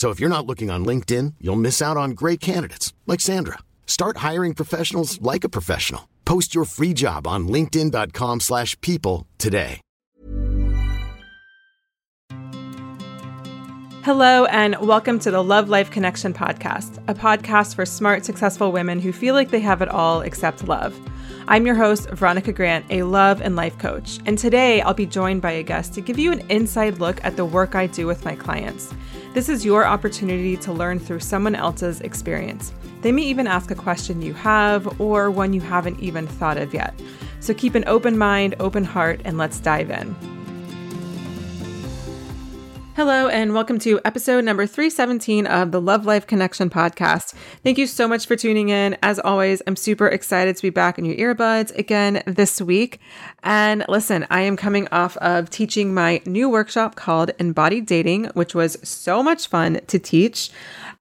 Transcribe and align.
So 0.00 0.08
if 0.08 0.18
you're 0.18 0.30
not 0.30 0.46
looking 0.46 0.70
on 0.70 0.82
LinkedIn, 0.86 1.34
you'll 1.42 1.56
miss 1.56 1.82
out 1.82 1.98
on 1.98 2.12
great 2.12 2.40
candidates 2.40 2.94
like 3.06 3.20
Sandra. 3.20 3.58
Start 3.84 4.16
hiring 4.28 4.54
professionals 4.54 5.20
like 5.20 5.44
a 5.44 5.48
professional. 5.50 6.08
Post 6.24 6.54
your 6.54 6.64
free 6.64 6.94
job 6.94 7.26
on 7.26 7.46
linkedin.com/people 7.46 9.26
today. 9.36 9.82
Hello 14.02 14.46
and 14.46 14.74
welcome 14.80 15.18
to 15.18 15.30
the 15.30 15.42
Love 15.42 15.68
Life 15.68 15.90
Connection 15.90 16.32
podcast, 16.32 16.96
a 17.06 17.12
podcast 17.12 17.74
for 17.74 17.84
smart, 17.84 18.24
successful 18.24 18.72
women 18.72 19.00
who 19.00 19.12
feel 19.12 19.34
like 19.34 19.50
they 19.50 19.60
have 19.60 19.82
it 19.82 19.90
all 19.90 20.22
except 20.22 20.66
love. 20.66 20.98
I'm 21.46 21.66
your 21.66 21.74
host, 21.74 22.08
Veronica 22.08 22.54
Grant, 22.54 22.86
a 22.88 23.02
love 23.02 23.42
and 23.42 23.54
life 23.54 23.76
coach, 23.76 24.18
and 24.24 24.38
today 24.38 24.80
I'll 24.80 24.94
be 24.94 25.04
joined 25.04 25.42
by 25.42 25.50
a 25.50 25.62
guest 25.62 25.92
to 25.92 26.00
give 26.00 26.18
you 26.18 26.32
an 26.32 26.40
inside 26.48 27.00
look 27.00 27.22
at 27.22 27.36
the 27.36 27.44
work 27.44 27.74
I 27.74 27.86
do 27.86 28.06
with 28.06 28.24
my 28.24 28.34
clients. 28.34 28.94
This 29.32 29.48
is 29.48 29.64
your 29.64 29.86
opportunity 29.86 30.56
to 30.56 30.72
learn 30.72 30.98
through 30.98 31.20
someone 31.20 31.54
else's 31.54 32.00
experience. 32.00 32.72
They 33.02 33.12
may 33.12 33.22
even 33.22 33.46
ask 33.46 33.70
a 33.70 33.76
question 33.76 34.22
you 34.22 34.34
have 34.34 35.00
or 35.00 35.30
one 35.30 35.52
you 35.52 35.60
haven't 35.60 36.00
even 36.00 36.26
thought 36.26 36.58
of 36.58 36.74
yet. 36.74 37.00
So 37.38 37.54
keep 37.54 37.76
an 37.76 37.84
open 37.86 38.18
mind, 38.18 38.56
open 38.58 38.82
heart, 38.82 39.20
and 39.24 39.38
let's 39.38 39.60
dive 39.60 39.88
in. 39.92 40.16
Hello, 43.00 43.28
and 43.28 43.54
welcome 43.54 43.78
to 43.78 43.98
episode 44.04 44.44
number 44.44 44.66
317 44.66 45.46
of 45.46 45.72
the 45.72 45.80
Love 45.80 46.04
Life 46.04 46.26
Connection 46.26 46.68
podcast. 46.68 47.32
Thank 47.64 47.78
you 47.78 47.86
so 47.86 48.06
much 48.06 48.26
for 48.26 48.36
tuning 48.36 48.68
in. 48.68 48.94
As 49.02 49.18
always, 49.18 49.62
I'm 49.66 49.74
super 49.74 50.06
excited 50.06 50.54
to 50.56 50.60
be 50.60 50.68
back 50.68 50.98
in 50.98 51.06
your 51.06 51.16
earbuds 51.16 51.74
again 51.78 52.22
this 52.26 52.60
week. 52.60 53.00
And 53.42 53.86
listen, 53.88 54.26
I 54.28 54.42
am 54.42 54.54
coming 54.54 54.86
off 54.92 55.16
of 55.16 55.48
teaching 55.48 55.94
my 55.94 56.20
new 56.26 56.50
workshop 56.50 56.94
called 56.94 57.30
Embodied 57.38 57.86
Dating, 57.86 58.26
which 58.34 58.54
was 58.54 58.76
so 58.86 59.22
much 59.22 59.46
fun 59.46 59.80
to 59.86 59.98
teach. 59.98 60.50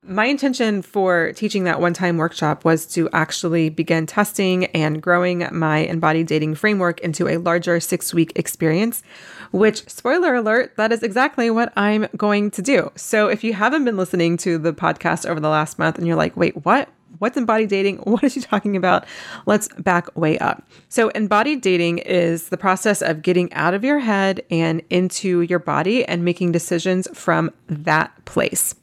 My 0.01 0.25
intention 0.25 0.81
for 0.81 1.33
teaching 1.33 1.65
that 1.65 1.81
one 1.81 1.93
time 1.93 2.15
workshop 2.15 2.63
was 2.63 2.85
to 2.93 3.09
actually 3.11 3.69
begin 3.69 4.05
testing 4.05 4.65
and 4.67 5.01
growing 5.01 5.45
my 5.51 5.79
embodied 5.79 6.25
dating 6.25 6.55
framework 6.55 7.01
into 7.01 7.27
a 7.27 7.35
larger 7.35 7.81
six 7.81 8.13
week 8.13 8.31
experience, 8.37 9.03
which, 9.51 9.87
spoiler 9.89 10.35
alert, 10.35 10.73
that 10.77 10.93
is 10.93 11.03
exactly 11.03 11.51
what 11.51 11.73
I'm 11.75 12.07
going 12.15 12.49
to 12.51 12.61
do. 12.61 12.89
So 12.95 13.27
if 13.27 13.43
you 13.43 13.53
haven't 13.53 13.83
been 13.83 13.97
listening 13.97 14.37
to 14.37 14.57
the 14.57 14.71
podcast 14.71 15.29
over 15.29 15.41
the 15.41 15.49
last 15.49 15.77
month 15.77 15.97
and 15.97 16.07
you're 16.07 16.15
like, 16.15 16.37
wait, 16.37 16.63
what? 16.63 16.87
What's 17.17 17.35
embodied 17.35 17.67
dating? 17.67 17.97
What 18.05 18.23
is 18.23 18.33
she 18.33 18.41
talking 18.41 18.77
about? 18.77 19.05
Let's 19.47 19.67
back 19.79 20.15
way 20.15 20.39
up. 20.39 20.65
So, 20.87 21.09
embodied 21.09 21.59
dating 21.59 21.97
is 21.99 22.47
the 22.49 22.57
process 22.57 23.01
of 23.01 23.21
getting 23.21 23.51
out 23.51 23.73
of 23.73 23.83
your 23.83 23.99
head 23.99 24.45
and 24.49 24.81
into 24.89 25.41
your 25.41 25.59
body 25.59 26.05
and 26.05 26.23
making 26.23 26.53
decisions 26.53 27.07
from 27.13 27.51
that 27.67 28.13
place. 28.23 28.75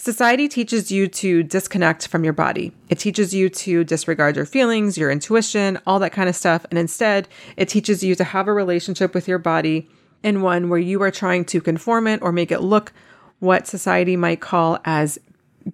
Society 0.00 0.48
teaches 0.48 0.90
you 0.90 1.08
to 1.08 1.42
disconnect 1.42 2.08
from 2.08 2.24
your 2.24 2.32
body. 2.32 2.72
It 2.88 2.98
teaches 2.98 3.34
you 3.34 3.50
to 3.50 3.84
disregard 3.84 4.34
your 4.34 4.46
feelings, 4.46 4.96
your 4.96 5.10
intuition, 5.10 5.78
all 5.86 5.98
that 5.98 6.10
kind 6.10 6.26
of 6.26 6.34
stuff. 6.34 6.64
And 6.70 6.78
instead, 6.78 7.28
it 7.58 7.68
teaches 7.68 8.02
you 8.02 8.14
to 8.14 8.24
have 8.24 8.48
a 8.48 8.54
relationship 8.54 9.12
with 9.12 9.28
your 9.28 9.36
body 9.36 9.90
in 10.22 10.40
one 10.40 10.70
where 10.70 10.78
you 10.78 11.02
are 11.02 11.10
trying 11.10 11.44
to 11.44 11.60
conform 11.60 12.06
it 12.06 12.22
or 12.22 12.32
make 12.32 12.50
it 12.50 12.62
look 12.62 12.94
what 13.40 13.66
society 13.66 14.16
might 14.16 14.40
call 14.40 14.78
as 14.86 15.18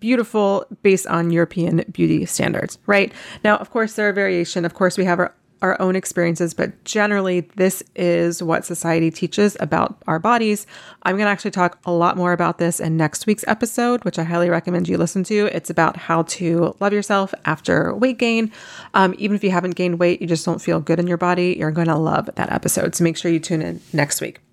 beautiful 0.00 0.66
based 0.82 1.06
on 1.06 1.30
European 1.30 1.84
beauty 1.92 2.26
standards, 2.26 2.80
right? 2.86 3.12
Now, 3.44 3.58
of 3.58 3.70
course, 3.70 3.92
there 3.92 4.08
are 4.08 4.12
variation. 4.12 4.64
Of 4.64 4.74
course, 4.74 4.98
we 4.98 5.04
have 5.04 5.20
our 5.20 5.32
our 5.62 5.80
own 5.80 5.96
experiences, 5.96 6.54
but 6.54 6.84
generally, 6.84 7.40
this 7.56 7.82
is 7.94 8.42
what 8.42 8.64
society 8.64 9.10
teaches 9.10 9.56
about 9.60 9.96
our 10.06 10.18
bodies. 10.18 10.66
I'm 11.02 11.16
going 11.16 11.26
to 11.26 11.30
actually 11.30 11.50
talk 11.50 11.78
a 11.84 11.92
lot 11.92 12.16
more 12.16 12.32
about 12.32 12.58
this 12.58 12.80
in 12.80 12.96
next 12.96 13.26
week's 13.26 13.44
episode, 13.46 14.04
which 14.04 14.18
I 14.18 14.24
highly 14.24 14.50
recommend 14.50 14.88
you 14.88 14.98
listen 14.98 15.24
to. 15.24 15.46
It's 15.46 15.70
about 15.70 15.96
how 15.96 16.22
to 16.22 16.74
love 16.80 16.92
yourself 16.92 17.32
after 17.44 17.94
weight 17.94 18.18
gain. 18.18 18.52
Um, 18.94 19.14
even 19.18 19.34
if 19.34 19.44
you 19.44 19.50
haven't 19.50 19.76
gained 19.76 19.98
weight, 19.98 20.20
you 20.20 20.26
just 20.26 20.44
don't 20.44 20.60
feel 20.60 20.80
good 20.80 21.00
in 21.00 21.06
your 21.06 21.18
body, 21.18 21.56
you're 21.58 21.70
going 21.70 21.88
to 21.88 21.96
love 21.96 22.30
that 22.34 22.52
episode. 22.52 22.94
So 22.94 23.04
make 23.04 23.16
sure 23.16 23.30
you 23.30 23.40
tune 23.40 23.62
in 23.62 23.80
next 23.92 24.20
week. 24.20 24.45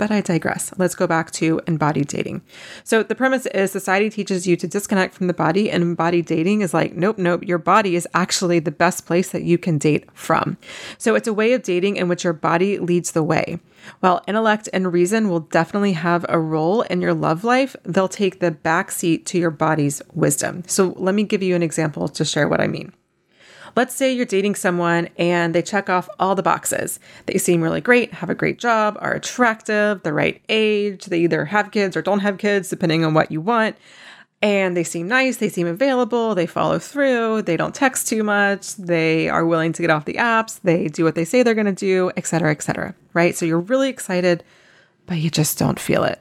But 0.00 0.10
I 0.10 0.22
digress. 0.22 0.72
Let's 0.78 0.94
go 0.94 1.06
back 1.06 1.30
to 1.32 1.60
embodied 1.66 2.08
dating. 2.08 2.40
So 2.84 3.02
the 3.02 3.14
premise 3.14 3.44
is 3.44 3.70
society 3.70 4.08
teaches 4.08 4.46
you 4.46 4.56
to 4.56 4.66
disconnect 4.66 5.12
from 5.12 5.26
the 5.26 5.34
body, 5.34 5.70
and 5.70 5.82
embodied 5.82 6.24
dating 6.24 6.62
is 6.62 6.72
like, 6.72 6.94
nope, 6.94 7.18
nope, 7.18 7.42
your 7.46 7.58
body 7.58 7.96
is 7.96 8.08
actually 8.14 8.60
the 8.60 8.70
best 8.70 9.04
place 9.04 9.28
that 9.32 9.42
you 9.42 9.58
can 9.58 9.76
date 9.76 10.08
from. 10.14 10.56
So 10.96 11.16
it's 11.16 11.28
a 11.28 11.34
way 11.34 11.52
of 11.52 11.62
dating 11.62 11.98
in 11.98 12.08
which 12.08 12.24
your 12.24 12.32
body 12.32 12.78
leads 12.78 13.12
the 13.12 13.22
way. 13.22 13.60
While 14.00 14.24
intellect 14.26 14.70
and 14.72 14.90
reason 14.90 15.28
will 15.28 15.40
definitely 15.40 15.92
have 15.92 16.24
a 16.30 16.40
role 16.40 16.80
in 16.80 17.02
your 17.02 17.12
love 17.12 17.44
life, 17.44 17.76
they'll 17.82 18.08
take 18.08 18.40
the 18.40 18.52
backseat 18.52 19.26
to 19.26 19.38
your 19.38 19.50
body's 19.50 20.00
wisdom. 20.14 20.62
So 20.66 20.94
let 20.96 21.14
me 21.14 21.24
give 21.24 21.42
you 21.42 21.54
an 21.54 21.62
example 21.62 22.08
to 22.08 22.24
share 22.24 22.48
what 22.48 22.62
I 22.62 22.68
mean. 22.68 22.94
Let's 23.76 23.94
say 23.94 24.12
you're 24.12 24.26
dating 24.26 24.54
someone 24.56 25.08
and 25.16 25.54
they 25.54 25.62
check 25.62 25.88
off 25.88 26.08
all 26.18 26.34
the 26.34 26.42
boxes. 26.42 27.00
They 27.26 27.38
seem 27.38 27.62
really 27.62 27.80
great, 27.80 28.12
have 28.14 28.30
a 28.30 28.34
great 28.34 28.58
job, 28.58 28.96
are 29.00 29.12
attractive, 29.12 30.02
the 30.02 30.12
right 30.12 30.42
age, 30.48 31.06
they 31.06 31.20
either 31.20 31.44
have 31.46 31.70
kids 31.70 31.96
or 31.96 32.02
don't 32.02 32.20
have 32.20 32.38
kids, 32.38 32.68
depending 32.68 33.04
on 33.04 33.14
what 33.14 33.30
you 33.30 33.40
want. 33.40 33.76
And 34.42 34.74
they 34.74 34.84
seem 34.84 35.06
nice, 35.06 35.36
they 35.36 35.50
seem 35.50 35.66
available, 35.66 36.34
they 36.34 36.46
follow 36.46 36.78
through, 36.78 37.42
they 37.42 37.58
don't 37.58 37.74
text 37.74 38.08
too 38.08 38.24
much, 38.24 38.74
they 38.76 39.28
are 39.28 39.44
willing 39.44 39.72
to 39.74 39.82
get 39.82 39.90
off 39.90 40.06
the 40.06 40.14
apps, 40.14 40.60
they 40.62 40.88
do 40.88 41.04
what 41.04 41.14
they 41.14 41.26
say 41.26 41.42
they're 41.42 41.54
gonna 41.54 41.72
do, 41.72 42.10
etc., 42.16 42.50
etc. 42.50 42.94
Right? 43.12 43.36
So 43.36 43.44
you're 43.44 43.60
really 43.60 43.90
excited, 43.90 44.42
but 45.04 45.18
you 45.18 45.28
just 45.28 45.58
don't 45.58 45.78
feel 45.78 46.04
it. 46.04 46.20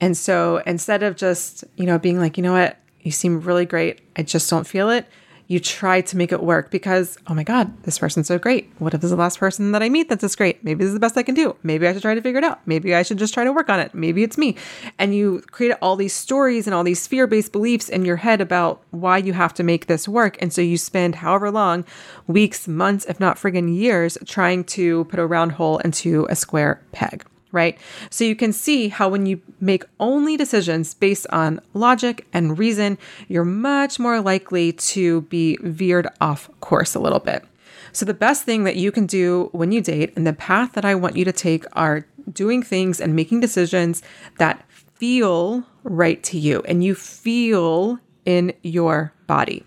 And 0.00 0.16
so 0.16 0.62
instead 0.64 1.02
of 1.02 1.16
just, 1.16 1.64
you 1.76 1.86
know, 1.86 1.98
being 1.98 2.20
like, 2.20 2.36
you 2.36 2.42
know 2.44 2.52
what, 2.52 2.78
you 3.00 3.10
seem 3.10 3.40
really 3.40 3.66
great, 3.66 4.00
I 4.16 4.22
just 4.22 4.48
don't 4.48 4.66
feel 4.66 4.90
it, 4.90 5.08
you 5.48 5.58
try 5.58 6.02
to 6.02 6.16
make 6.16 6.30
it 6.30 6.42
work 6.42 6.70
because, 6.70 7.16
oh 7.26 7.32
my 7.32 7.42
God, 7.42 7.82
this 7.84 7.98
person's 7.98 8.28
so 8.28 8.38
great. 8.38 8.70
What 8.78 8.92
if 8.92 9.00
this 9.00 9.06
is 9.06 9.12
the 9.12 9.16
last 9.16 9.38
person 9.38 9.72
that 9.72 9.82
I 9.82 9.88
meet 9.88 10.10
that's 10.10 10.20
this 10.20 10.36
great? 10.36 10.62
Maybe 10.62 10.84
this 10.84 10.88
is 10.88 10.94
the 10.94 11.00
best 11.00 11.16
I 11.16 11.22
can 11.22 11.34
do. 11.34 11.56
Maybe 11.62 11.88
I 11.88 11.94
should 11.94 12.02
try 12.02 12.14
to 12.14 12.20
figure 12.20 12.38
it 12.38 12.44
out. 12.44 12.60
Maybe 12.66 12.94
I 12.94 13.02
should 13.02 13.16
just 13.16 13.32
try 13.32 13.44
to 13.44 13.52
work 13.52 13.70
on 13.70 13.80
it. 13.80 13.94
Maybe 13.94 14.22
it's 14.22 14.36
me. 14.36 14.56
And 14.98 15.14
you 15.14 15.42
create 15.50 15.74
all 15.80 15.96
these 15.96 16.12
stories 16.12 16.66
and 16.66 16.74
all 16.74 16.84
these 16.84 17.06
fear 17.06 17.26
based 17.26 17.50
beliefs 17.50 17.88
in 17.88 18.04
your 18.04 18.16
head 18.16 18.42
about 18.42 18.82
why 18.90 19.16
you 19.16 19.32
have 19.32 19.54
to 19.54 19.62
make 19.62 19.86
this 19.86 20.06
work. 20.06 20.36
And 20.42 20.52
so 20.52 20.60
you 20.60 20.76
spend 20.76 21.16
however 21.16 21.50
long, 21.50 21.86
weeks, 22.26 22.68
months, 22.68 23.06
if 23.06 23.18
not 23.18 23.38
friggin' 23.38 23.74
years, 23.74 24.18
trying 24.26 24.64
to 24.64 25.06
put 25.06 25.18
a 25.18 25.26
round 25.26 25.52
hole 25.52 25.78
into 25.78 26.26
a 26.28 26.36
square 26.36 26.82
peg 26.92 27.24
right? 27.52 27.78
So 28.10 28.24
you 28.24 28.36
can 28.36 28.52
see 28.52 28.88
how 28.88 29.08
when 29.08 29.26
you 29.26 29.40
make 29.60 29.84
only 30.00 30.36
decisions 30.36 30.94
based 30.94 31.26
on 31.30 31.60
logic 31.74 32.26
and 32.32 32.58
reason, 32.58 32.98
you're 33.28 33.44
much 33.44 33.98
more 33.98 34.20
likely 34.20 34.72
to 34.72 35.22
be 35.22 35.56
veered 35.62 36.08
off 36.20 36.50
course 36.60 36.94
a 36.94 37.00
little 37.00 37.20
bit. 37.20 37.44
So, 37.92 38.04
the 38.04 38.14
best 38.14 38.44
thing 38.44 38.64
that 38.64 38.76
you 38.76 38.92
can 38.92 39.06
do 39.06 39.48
when 39.52 39.72
you 39.72 39.80
date 39.80 40.12
and 40.14 40.26
the 40.26 40.32
path 40.32 40.72
that 40.72 40.84
I 40.84 40.94
want 40.94 41.16
you 41.16 41.24
to 41.24 41.32
take 41.32 41.64
are 41.72 42.06
doing 42.30 42.62
things 42.62 43.00
and 43.00 43.16
making 43.16 43.40
decisions 43.40 44.02
that 44.36 44.64
feel 44.70 45.64
right 45.84 46.22
to 46.24 46.38
you 46.38 46.62
and 46.66 46.84
you 46.84 46.94
feel 46.94 47.98
in 48.24 48.52
your 48.62 49.12
body. 49.26 49.64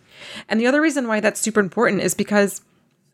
And 0.47 0.59
the 0.59 0.67
other 0.67 0.81
reason 0.81 1.07
why 1.07 1.19
that's 1.19 1.39
super 1.39 1.59
important 1.59 2.01
is 2.03 2.13
because 2.13 2.61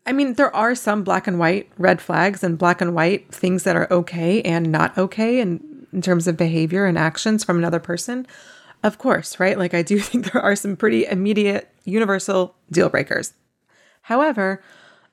I 0.06 0.12
mean, 0.12 0.34
there 0.34 0.54
are 0.54 0.74
some 0.74 1.04
black 1.04 1.26
and 1.26 1.38
white 1.38 1.70
red 1.76 2.00
flags 2.00 2.42
and 2.42 2.56
black 2.56 2.80
and 2.80 2.94
white 2.94 3.32
things 3.32 3.64
that 3.64 3.76
are 3.76 3.92
okay 3.92 4.40
and 4.42 4.72
not 4.72 4.96
okay 4.96 5.40
in, 5.40 5.86
in 5.92 6.00
terms 6.02 6.26
of 6.26 6.36
behavior 6.36 6.86
and 6.86 6.96
actions 6.96 7.44
from 7.44 7.58
another 7.58 7.78
person. 7.80 8.26
Of 8.82 8.98
course, 8.98 9.38
right? 9.38 9.58
Like, 9.58 9.74
I 9.74 9.82
do 9.82 9.98
think 10.00 10.32
there 10.32 10.42
are 10.42 10.56
some 10.56 10.76
pretty 10.76 11.04
immediate, 11.06 11.68
universal 11.84 12.54
deal 12.70 12.88
breakers. 12.88 13.34
However, 14.02 14.62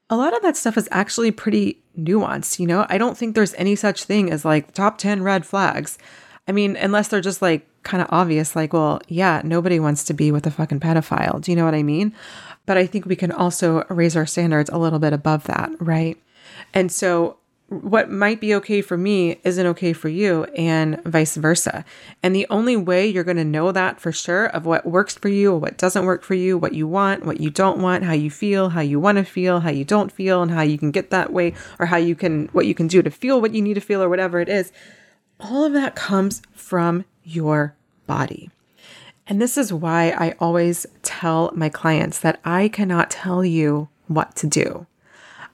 a 0.09 0.15
lot 0.15 0.35
of 0.35 0.41
that 0.43 0.55
stuff 0.55 0.77
is 0.77 0.87
actually 0.91 1.31
pretty 1.31 1.83
nuanced. 1.97 2.59
You 2.59 2.67
know, 2.67 2.85
I 2.89 2.97
don't 2.97 3.17
think 3.17 3.35
there's 3.35 3.53
any 3.55 3.75
such 3.75 4.03
thing 4.03 4.31
as 4.31 4.45
like 4.45 4.73
top 4.73 4.97
10 4.97 5.23
red 5.23 5.45
flags. 5.45 5.97
I 6.47 6.51
mean, 6.51 6.75
unless 6.75 7.07
they're 7.07 7.21
just 7.21 7.41
like 7.41 7.67
kind 7.83 8.01
of 8.01 8.07
obvious, 8.11 8.55
like, 8.55 8.73
well, 8.73 9.01
yeah, 9.07 9.41
nobody 9.43 9.79
wants 9.79 10.03
to 10.05 10.13
be 10.13 10.31
with 10.31 10.45
a 10.45 10.51
fucking 10.51 10.79
pedophile. 10.79 11.41
Do 11.41 11.51
you 11.51 11.55
know 11.55 11.65
what 11.65 11.73
I 11.73 11.83
mean? 11.83 12.13
But 12.65 12.77
I 12.77 12.85
think 12.85 13.05
we 13.05 13.15
can 13.15 13.31
also 13.31 13.85
raise 13.89 14.15
our 14.15 14.25
standards 14.25 14.69
a 14.69 14.77
little 14.77 14.99
bit 14.99 15.13
above 15.13 15.43
that, 15.45 15.71
right? 15.79 16.17
And 16.73 16.91
so 16.91 17.37
what 17.67 18.11
might 18.11 18.39
be 18.39 18.53
okay 18.53 18.81
for 18.81 18.95
me 18.95 19.39
isn't 19.43 19.65
okay 19.65 19.91
for 19.91 20.07
you 20.07 20.43
and 20.55 21.03
vice 21.03 21.35
versa. 21.35 21.83
And 22.21 22.35
the 22.35 22.45
only 22.49 22.77
way 22.77 23.07
you're 23.07 23.23
going 23.23 23.37
to 23.37 23.43
know 23.43 23.71
that 23.71 23.99
for 23.99 24.11
sure 24.11 24.45
of 24.47 24.65
what 24.65 24.85
works 24.85 25.15
for 25.15 25.29
you 25.29 25.53
or 25.53 25.57
what 25.57 25.77
doesn't 25.77 26.05
work 26.05 26.23
for 26.23 26.35
you, 26.35 26.57
what 26.59 26.73
you 26.73 26.87
want, 26.87 27.25
what 27.25 27.39
you 27.39 27.49
don't 27.49 27.79
want, 27.79 28.03
how 28.03 28.13
you 28.13 28.29
feel, 28.29 28.69
how 28.69 28.81
you 28.81 28.99
want 28.99 29.17
to 29.17 29.23
feel, 29.23 29.61
how 29.61 29.71
you 29.71 29.83
don't 29.83 30.11
feel 30.11 30.43
and 30.43 30.51
how 30.51 30.61
you 30.61 30.77
can 30.77 30.91
get 30.91 31.09
that 31.09 31.33
way 31.33 31.53
or 31.79 31.87
how 31.87 31.97
you 31.97 32.15
can 32.15 32.47
what 32.51 32.67
you 32.67 32.75
can 32.75 32.87
do 32.87 33.01
to 33.01 33.09
feel 33.09 33.41
what 33.41 33.55
you 33.55 33.61
need 33.63 33.73
to 33.73 33.81
feel 33.81 34.01
or 34.01 34.09
whatever 34.09 34.39
it 34.39 34.49
is. 34.49 34.71
All 35.39 35.65
of 35.65 35.73
that 35.73 35.95
comes 35.95 36.43
from 36.53 37.03
your 37.23 37.75
body. 38.05 38.51
And 39.27 39.41
this 39.41 39.57
is 39.57 39.73
why 39.73 40.09
I 40.11 40.35
always 40.39 40.85
tell 41.01 41.51
my 41.55 41.69
clients 41.69 42.19
that 42.19 42.39
I 42.45 42.67
cannot 42.67 43.09
tell 43.09 43.43
you 43.43 43.89
what 44.07 44.35
to 44.37 44.47
do. 44.47 44.85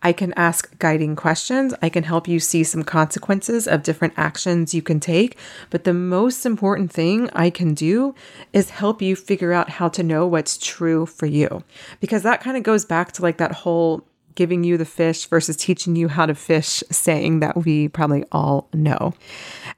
I 0.03 0.13
can 0.13 0.33
ask 0.33 0.77
guiding 0.79 1.15
questions. 1.15 1.73
I 1.81 1.89
can 1.89 2.03
help 2.03 2.27
you 2.27 2.39
see 2.39 2.63
some 2.63 2.83
consequences 2.83 3.67
of 3.67 3.83
different 3.83 4.15
actions 4.17 4.73
you 4.73 4.81
can 4.81 4.99
take. 4.99 5.37
But 5.69 5.83
the 5.83 5.93
most 5.93 6.45
important 6.45 6.91
thing 6.91 7.29
I 7.33 7.49
can 7.49 7.73
do 7.73 8.15
is 8.51 8.71
help 8.71 9.01
you 9.01 9.15
figure 9.15 9.53
out 9.53 9.69
how 9.69 9.89
to 9.89 10.03
know 10.03 10.25
what's 10.27 10.57
true 10.57 11.05
for 11.05 11.27
you. 11.27 11.63
Because 11.99 12.23
that 12.23 12.41
kind 12.41 12.57
of 12.57 12.63
goes 12.63 12.83
back 12.83 13.11
to 13.13 13.21
like 13.21 13.37
that 13.37 13.51
whole 13.51 14.03
giving 14.35 14.63
you 14.63 14.77
the 14.77 14.85
fish 14.85 15.25
versus 15.27 15.55
teaching 15.57 15.95
you 15.95 16.07
how 16.07 16.25
to 16.25 16.35
fish 16.35 16.83
saying 16.91 17.39
that 17.39 17.65
we 17.65 17.87
probably 17.87 18.23
all 18.31 18.67
know. 18.73 19.13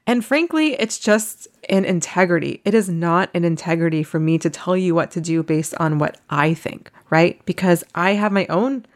And 0.06 0.24
frankly, 0.24 0.74
it's 0.74 0.98
just 0.98 1.48
an 1.68 1.84
integrity. 1.84 2.60
It 2.64 2.74
is 2.74 2.88
not 2.88 3.30
an 3.34 3.44
integrity 3.44 4.02
for 4.02 4.18
me 4.18 4.38
to 4.38 4.50
tell 4.50 4.76
you 4.76 4.94
what 4.94 5.10
to 5.12 5.20
do 5.20 5.42
based 5.42 5.74
on 5.78 5.98
what 5.98 6.20
I 6.30 6.54
think, 6.54 6.90
right? 7.10 7.44
Because 7.46 7.84
I 7.94 8.12
have 8.12 8.32
my 8.32 8.46
own 8.46 8.86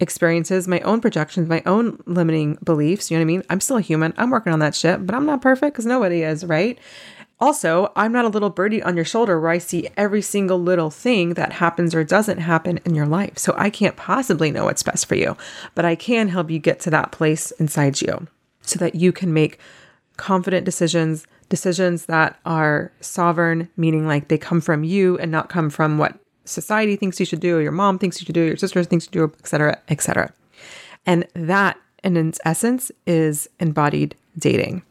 experiences, 0.00 0.66
my 0.66 0.80
own 0.80 1.00
projections, 1.00 1.48
my 1.48 1.62
own 1.66 2.02
limiting 2.06 2.58
beliefs. 2.64 3.10
You 3.10 3.16
know 3.16 3.20
what 3.20 3.24
I 3.24 3.26
mean? 3.26 3.42
I'm 3.50 3.60
still 3.60 3.76
a 3.76 3.82
human. 3.82 4.12
I'm 4.16 4.30
working 4.30 4.52
on 4.52 4.58
that 4.58 4.74
shit, 4.74 5.06
but 5.06 5.14
I'm 5.14 5.26
not 5.26 5.40
perfect 5.42 5.74
because 5.74 5.86
nobody 5.86 6.22
is, 6.22 6.44
right? 6.44 6.78
Also, 7.40 7.92
I'm 7.96 8.12
not 8.12 8.24
a 8.24 8.28
little 8.28 8.50
birdie 8.50 8.82
on 8.82 8.96
your 8.96 9.04
shoulder 9.04 9.40
where 9.40 9.50
I 9.50 9.58
see 9.58 9.88
every 9.96 10.22
single 10.22 10.60
little 10.60 10.90
thing 10.90 11.34
that 11.34 11.54
happens 11.54 11.94
or 11.94 12.04
doesn't 12.04 12.38
happen 12.38 12.78
in 12.84 12.94
your 12.94 13.06
life. 13.06 13.38
So 13.38 13.54
I 13.56 13.70
can't 13.70 13.96
possibly 13.96 14.50
know 14.50 14.64
what's 14.64 14.82
best 14.82 15.06
for 15.06 15.16
you, 15.16 15.36
but 15.74 15.84
I 15.84 15.96
can 15.96 16.28
help 16.28 16.50
you 16.50 16.58
get 16.58 16.80
to 16.80 16.90
that 16.90 17.12
place 17.12 17.50
inside 17.52 18.00
you 18.00 18.28
so 18.62 18.78
that 18.78 18.94
you 18.94 19.12
can 19.12 19.32
make 19.32 19.58
confident 20.16 20.64
decisions, 20.64 21.26
decisions 21.48 22.06
that 22.06 22.38
are 22.46 22.92
sovereign, 23.00 23.68
meaning 23.76 24.06
like 24.06 24.28
they 24.28 24.38
come 24.38 24.60
from 24.60 24.84
you 24.84 25.18
and 25.18 25.30
not 25.30 25.48
come 25.48 25.70
from 25.70 25.98
what 25.98 26.18
society 26.44 26.94
thinks 26.94 27.18
you 27.18 27.26
should 27.26 27.40
do, 27.40 27.58
your 27.58 27.72
mom 27.72 27.98
thinks 27.98 28.20
you 28.20 28.26
should 28.26 28.34
do, 28.34 28.42
your 28.42 28.56
sister 28.56 28.84
thinks 28.84 29.06
you 29.06 29.20
should 29.20 29.32
do, 29.32 29.36
etc., 29.40 29.78
etc. 29.88 30.32
And 31.04 31.26
that, 31.34 31.78
in 32.02 32.16
its 32.16 32.40
essence, 32.44 32.92
is 33.06 33.48
embodied 33.58 34.14
dating. 34.38 34.82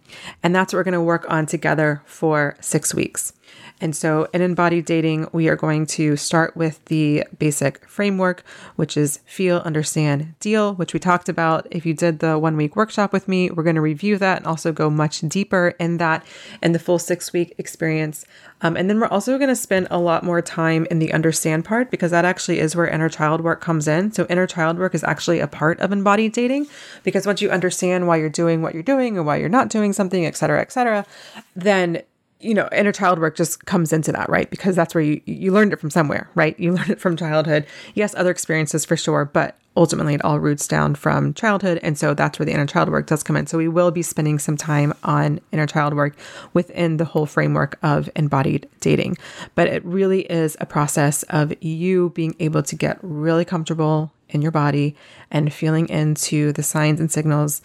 And 0.41 0.55
that's 0.55 0.73
what 0.73 0.79
we're 0.79 0.83
going 0.83 0.93
to 0.93 1.01
work 1.01 1.25
on 1.29 1.45
together 1.45 2.01
for 2.05 2.55
six 2.61 2.93
weeks. 2.93 3.33
And 3.81 3.95
so, 3.95 4.29
in 4.33 4.41
embodied 4.41 4.85
dating, 4.85 5.27
we 5.33 5.50
are 5.50 5.57
going 5.57 5.85
to 5.88 6.15
start 6.15 6.55
with 6.55 6.83
the 6.85 7.25
basic 7.38 7.85
framework, 7.85 8.44
which 8.77 8.95
is 8.95 9.19
feel, 9.25 9.57
understand, 9.57 10.35
deal, 10.39 10.75
which 10.75 10.94
we 10.94 11.01
talked 11.01 11.27
about. 11.27 11.67
If 11.69 11.85
you 11.85 11.94
did 11.94 12.19
the 12.19 12.39
one 12.39 12.55
week 12.55 12.77
workshop 12.77 13.11
with 13.11 13.27
me, 13.27 13.50
we're 13.50 13.63
going 13.63 13.75
to 13.75 13.81
review 13.81 14.17
that 14.19 14.38
and 14.38 14.47
also 14.47 14.71
go 14.71 14.89
much 14.89 15.19
deeper 15.21 15.75
in 15.79 15.97
that 15.97 16.25
in 16.61 16.71
the 16.71 16.79
full 16.79 16.97
six 16.97 17.33
week 17.33 17.55
experience. 17.57 18.25
Um, 18.61 18.77
and 18.77 18.89
then 18.89 19.01
we're 19.01 19.07
also 19.07 19.38
going 19.38 19.50
to 19.50 19.55
spend 19.55 19.88
a 19.91 20.00
lot 20.00 20.23
more 20.23 20.41
time 20.41 20.88
in 20.89 21.00
the 21.00 21.11
understand 21.11 21.65
part 21.65 21.91
because 21.91 22.11
that 22.11 22.23
actually 22.23 22.59
is 22.59 22.77
where 22.77 22.88
inner 22.88 23.09
child 23.09 23.41
work 23.41 23.59
comes 23.59 23.88
in. 23.88 24.13
So, 24.13 24.25
inner 24.29 24.47
child 24.47 24.77
work 24.77 24.95
is 24.95 25.03
actually 25.03 25.41
a 25.41 25.47
part 25.47 25.81
of 25.81 25.91
embodied 25.91 26.31
dating 26.31 26.67
because 27.03 27.25
once 27.25 27.41
you 27.41 27.50
understand 27.50 28.07
why 28.07 28.15
you're 28.15 28.29
doing 28.29 28.61
what 28.61 28.73
you're 28.73 28.83
doing 28.83 29.17
or 29.17 29.23
why 29.23 29.35
you're 29.35 29.50
not 29.50 29.67
doing 29.67 29.91
something, 29.91 30.25
et 30.25 30.38
cetera, 30.38 30.61
et 30.61 30.71
cetera, 30.71 31.05
then 31.53 32.01
you 32.43 32.53
know, 32.53 32.67
inner 32.71 32.91
child 32.91 33.19
work 33.19 33.35
just 33.35 33.65
comes 33.65 33.93
into 33.93 34.11
that, 34.11 34.29
right? 34.29 34.49
Because 34.49 34.75
that's 34.75 34.93
where 34.93 35.03
you 35.03 35.21
you 35.25 35.51
learned 35.51 35.73
it 35.73 35.79
from 35.79 35.89
somewhere, 35.89 36.29
right? 36.35 36.59
You 36.59 36.73
learned 36.75 36.89
it 36.89 36.99
from 36.99 37.17
childhood. 37.17 37.65
Yes, 37.93 38.13
other 38.15 38.31
experiences 38.31 38.85
for 38.85 38.97
sure, 38.97 39.25
but 39.25 39.57
ultimately 39.75 40.13
it 40.13 40.23
all 40.23 40.39
roots 40.39 40.67
down 40.67 40.95
from 40.95 41.33
childhood, 41.33 41.79
and 41.81 41.97
so 41.97 42.13
that's 42.13 42.37
where 42.37 42.45
the 42.45 42.51
inner 42.51 42.65
child 42.65 42.89
work 42.89 43.07
does 43.07 43.23
come 43.23 43.37
in. 43.37 43.47
So 43.47 43.57
we 43.57 43.67
will 43.67 43.91
be 43.91 44.01
spending 44.01 44.39
some 44.39 44.57
time 44.57 44.93
on 45.03 45.39
inner 45.51 45.65
child 45.65 45.93
work 45.93 46.15
within 46.53 46.97
the 46.97 47.05
whole 47.05 47.25
framework 47.25 47.79
of 47.81 48.09
embodied 48.15 48.69
dating. 48.81 49.17
But 49.55 49.67
it 49.67 49.83
really 49.85 50.21
is 50.21 50.57
a 50.59 50.65
process 50.65 51.23
of 51.23 51.53
you 51.63 52.11
being 52.11 52.35
able 52.39 52.63
to 52.63 52.75
get 52.75 52.99
really 53.01 53.45
comfortable 53.45 54.11
in 54.29 54.41
your 54.41 54.51
body 54.51 54.95
and 55.31 55.53
feeling 55.53 55.87
into 55.89 56.51
the 56.51 56.63
signs 56.63 56.99
and 56.99 57.11
signals 57.11 57.61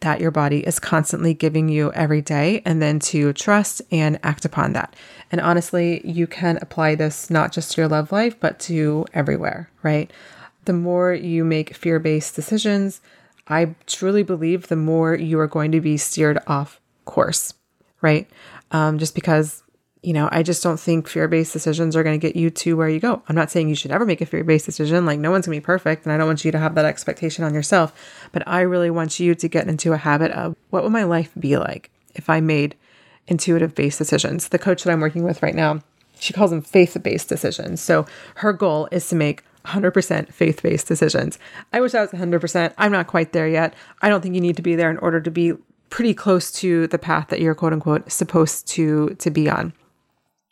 that 0.00 0.20
your 0.20 0.30
body 0.30 0.66
is 0.66 0.78
constantly 0.78 1.34
giving 1.34 1.68
you 1.68 1.92
every 1.92 2.22
day, 2.22 2.62
and 2.64 2.80
then 2.80 2.98
to 3.00 3.32
trust 3.32 3.82
and 3.90 4.18
act 4.22 4.44
upon 4.44 4.72
that. 4.72 4.94
And 5.30 5.40
honestly, 5.40 6.06
you 6.06 6.26
can 6.26 6.58
apply 6.60 6.94
this 6.94 7.30
not 7.30 7.52
just 7.52 7.72
to 7.72 7.82
your 7.82 7.88
love 7.88 8.12
life, 8.12 8.38
but 8.40 8.58
to 8.60 9.06
everywhere, 9.14 9.70
right? 9.82 10.10
The 10.64 10.72
more 10.72 11.12
you 11.12 11.44
make 11.44 11.74
fear 11.74 11.98
based 11.98 12.34
decisions, 12.34 13.00
I 13.48 13.74
truly 13.86 14.22
believe 14.22 14.68
the 14.68 14.76
more 14.76 15.14
you 15.14 15.38
are 15.40 15.46
going 15.46 15.72
to 15.72 15.80
be 15.80 15.96
steered 15.96 16.38
off 16.46 16.80
course, 17.04 17.54
right? 18.00 18.28
Um, 18.70 18.98
just 18.98 19.14
because 19.14 19.62
you 20.02 20.14
know, 20.14 20.28
I 20.32 20.42
just 20.42 20.62
don't 20.62 20.80
think 20.80 21.08
fear 21.08 21.28
based 21.28 21.52
decisions 21.52 21.94
are 21.94 22.02
going 22.02 22.18
to 22.18 22.26
get 22.26 22.36
you 22.36 22.48
to 22.50 22.76
where 22.76 22.88
you 22.88 23.00
go. 23.00 23.22
I'm 23.28 23.36
not 23.36 23.50
saying 23.50 23.68
you 23.68 23.74
should 23.74 23.90
ever 23.90 24.06
make 24.06 24.20
a 24.20 24.26
fear 24.26 24.44
based 24.44 24.66
decision. 24.66 25.04
Like, 25.04 25.18
no 25.18 25.30
one's 25.30 25.46
going 25.46 25.56
to 25.56 25.60
be 25.60 25.64
perfect. 25.64 26.04
And 26.04 26.12
I 26.12 26.16
don't 26.16 26.26
want 26.26 26.44
you 26.44 26.52
to 26.52 26.58
have 26.58 26.74
that 26.74 26.86
expectation 26.86 27.44
on 27.44 27.52
yourself. 27.52 27.92
But 28.32 28.46
I 28.48 28.62
really 28.62 28.90
want 28.90 29.20
you 29.20 29.34
to 29.34 29.48
get 29.48 29.68
into 29.68 29.92
a 29.92 29.98
habit 29.98 30.30
of 30.32 30.56
what 30.70 30.82
would 30.82 30.92
my 30.92 31.04
life 31.04 31.32
be 31.38 31.58
like 31.58 31.90
if 32.14 32.30
I 32.30 32.40
made 32.40 32.76
intuitive 33.26 33.74
based 33.74 33.98
decisions? 33.98 34.48
The 34.48 34.58
coach 34.58 34.84
that 34.84 34.92
I'm 34.92 35.00
working 35.00 35.22
with 35.22 35.42
right 35.42 35.54
now, 35.54 35.80
she 36.18 36.32
calls 36.32 36.50
them 36.50 36.62
faith 36.62 36.96
based 37.02 37.28
decisions. 37.28 37.82
So 37.82 38.06
her 38.36 38.54
goal 38.54 38.88
is 38.90 39.06
to 39.10 39.16
make 39.16 39.44
100% 39.66 40.32
faith 40.32 40.62
based 40.62 40.88
decisions. 40.88 41.38
I 41.74 41.80
wish 41.82 41.94
I 41.94 42.00
was 42.00 42.10
100%. 42.10 42.72
I'm 42.78 42.92
not 42.92 43.06
quite 43.06 43.32
there 43.32 43.48
yet. 43.48 43.74
I 44.00 44.08
don't 44.08 44.22
think 44.22 44.34
you 44.34 44.40
need 44.40 44.56
to 44.56 44.62
be 44.62 44.76
there 44.76 44.90
in 44.90 44.96
order 44.98 45.20
to 45.20 45.30
be 45.30 45.52
pretty 45.90 46.14
close 46.14 46.50
to 46.52 46.86
the 46.86 46.98
path 46.98 47.28
that 47.28 47.40
you're 47.40 47.54
quote 47.54 47.72
unquote 47.72 48.10
supposed 48.10 48.66
to 48.68 49.10
to 49.18 49.30
be 49.30 49.50
on. 49.50 49.74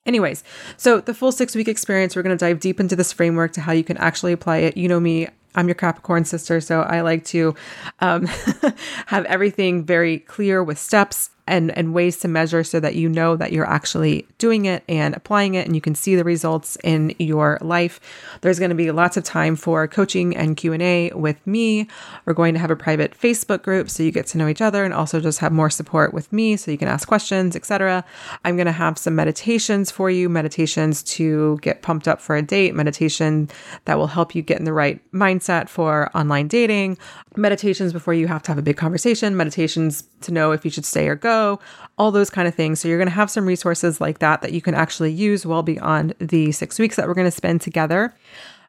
Anyways, 0.09 0.43
so 0.79 1.01
the 1.01 1.13
full 1.13 1.33
six 1.33 1.55
week 1.55 1.69
experience, 1.69 2.17
we're 2.17 2.23
going 2.23 2.37
to 2.37 2.43
dive 2.43 2.61
deep 2.61 2.81
into 2.81 2.97
this 2.97 3.13
framework 3.13 3.53
to 3.53 3.61
how 3.61 3.73
you 3.73 3.85
can 3.85 3.99
actually 3.99 4.33
apply 4.33 4.57
it. 4.57 4.75
You 4.75 4.89
know 4.89 4.99
me, 4.99 5.29
I'm 5.55 5.69
your 5.69 5.75
Capricorn 5.75 6.25
sister, 6.25 6.63
so 6.63 6.81
I 6.81 7.03
like 7.03 7.27
to 7.27 7.55
um, 8.01 8.25
have 9.07 9.27
everything 9.27 9.85
very 9.85 10.21
clear 10.21 10.65
with 10.65 10.79
steps 10.79 11.29
and, 11.49 11.77
and 11.77 11.95
ways 11.95 12.19
to 12.19 12.29
measure 12.29 12.63
so 12.63 12.79
that 12.81 12.95
you 12.95 13.09
know 13.09 13.37
that 13.37 13.53
you're 13.53 13.69
actually 13.69 14.27
doing 14.39 14.67
it 14.67 14.85
and 14.89 15.15
applying 15.17 15.55
it 15.55 15.67
and 15.67 15.75
you 15.75 15.81
can 15.81 15.95
see 15.95 16.15
the 16.15 16.25
results 16.25 16.77
in 16.85 17.15
your 17.19 17.59
life. 17.61 18.01
There's 18.43 18.59
going 18.59 18.71
to 18.71 18.75
be 18.75 18.91
lots 18.91 19.17
of 19.17 19.25
time 19.25 19.57
for 19.57 19.89
coaching 19.89 20.37
and 20.37 20.57
Q&A 20.57 21.11
with 21.15 21.45
me. 21.47 21.89
We're 22.25 22.35
going 22.35 22.55
to 22.55 22.61
have 22.61 22.71
a 22.71 22.77
private 22.77 23.19
Facebook 23.19 23.63
group 23.63 23.91
so 23.91 24.03
you 24.03 24.13
get 24.13 24.27
to 24.29 24.39
know 24.39 24.49
each 24.49 24.61
other 24.61 24.85
and 24.85 24.95
also 24.95 25.21
just 25.21 25.41
have 25.41 25.53
more 25.53 25.71
support 25.71 26.13
with 26.13 26.33
me 26.33 26.57
so 26.57 26.71
you 26.71 26.79
can 26.79 26.89
ask 26.89 27.09
questions, 27.09 27.57
etc. 27.57 28.05
I'm 28.45 28.57
going 28.57 28.67
to 28.67 28.73
have 28.73 28.99
some 28.99 29.15
meditations 29.15 29.91
for 29.91 30.11
you, 30.11 30.29
meditations 30.29 31.03
to 31.05 31.59
get 31.63 31.83
pumped 31.83 32.07
up 32.07 32.21
for 32.21 32.37
a 32.37 32.43
date, 32.43 32.75
meditation 32.75 33.49
that 33.87 33.99
will 33.99 34.07
help 34.07 34.35
you 34.35 34.43
get 34.43 34.59
in 34.59 34.65
the 34.65 34.73
right 34.73 35.01
mindset 35.13 35.69
for 35.69 36.11
online 36.17 36.49
dating, 36.49 36.99
meditations 37.39 37.93
before 37.93 38.15
you 38.15 38.27
have 38.27 38.43
to 38.43 38.51
have 38.51 38.59
a 38.59 38.63
big 38.63 38.77
conversation, 38.77 39.37
meditations 39.37 40.05
to 40.23 40.33
know 40.33 40.53
if 40.53 40.65
you 40.65 40.71
should 40.71 40.85
stay 40.85 41.09
or 41.09 41.15
go, 41.15 41.61
all 41.97 42.11
those 42.11 42.31
kind 42.31 42.49
of 42.49 42.55
things. 42.55 42.81
So 42.81 42.89
you're 42.89 42.99
going 42.99 43.09
to 43.09 43.15
have 43.15 43.31
some 43.31 43.47
resources 43.47 44.01
like 44.01 44.19
that 44.19 44.43
that 44.43 44.53
you 44.53 44.61
can 44.61 44.75
actually 44.75 45.13
use 45.13 45.47
well 45.47 45.63
beyond 45.63 46.15
the 46.19 46.53
six 46.53 46.79
weeks 46.79 46.97
that 46.97 47.07
we're 47.07 47.15
going 47.15 47.27
to 47.27 47.31
spend 47.31 47.61
together. 47.61 48.15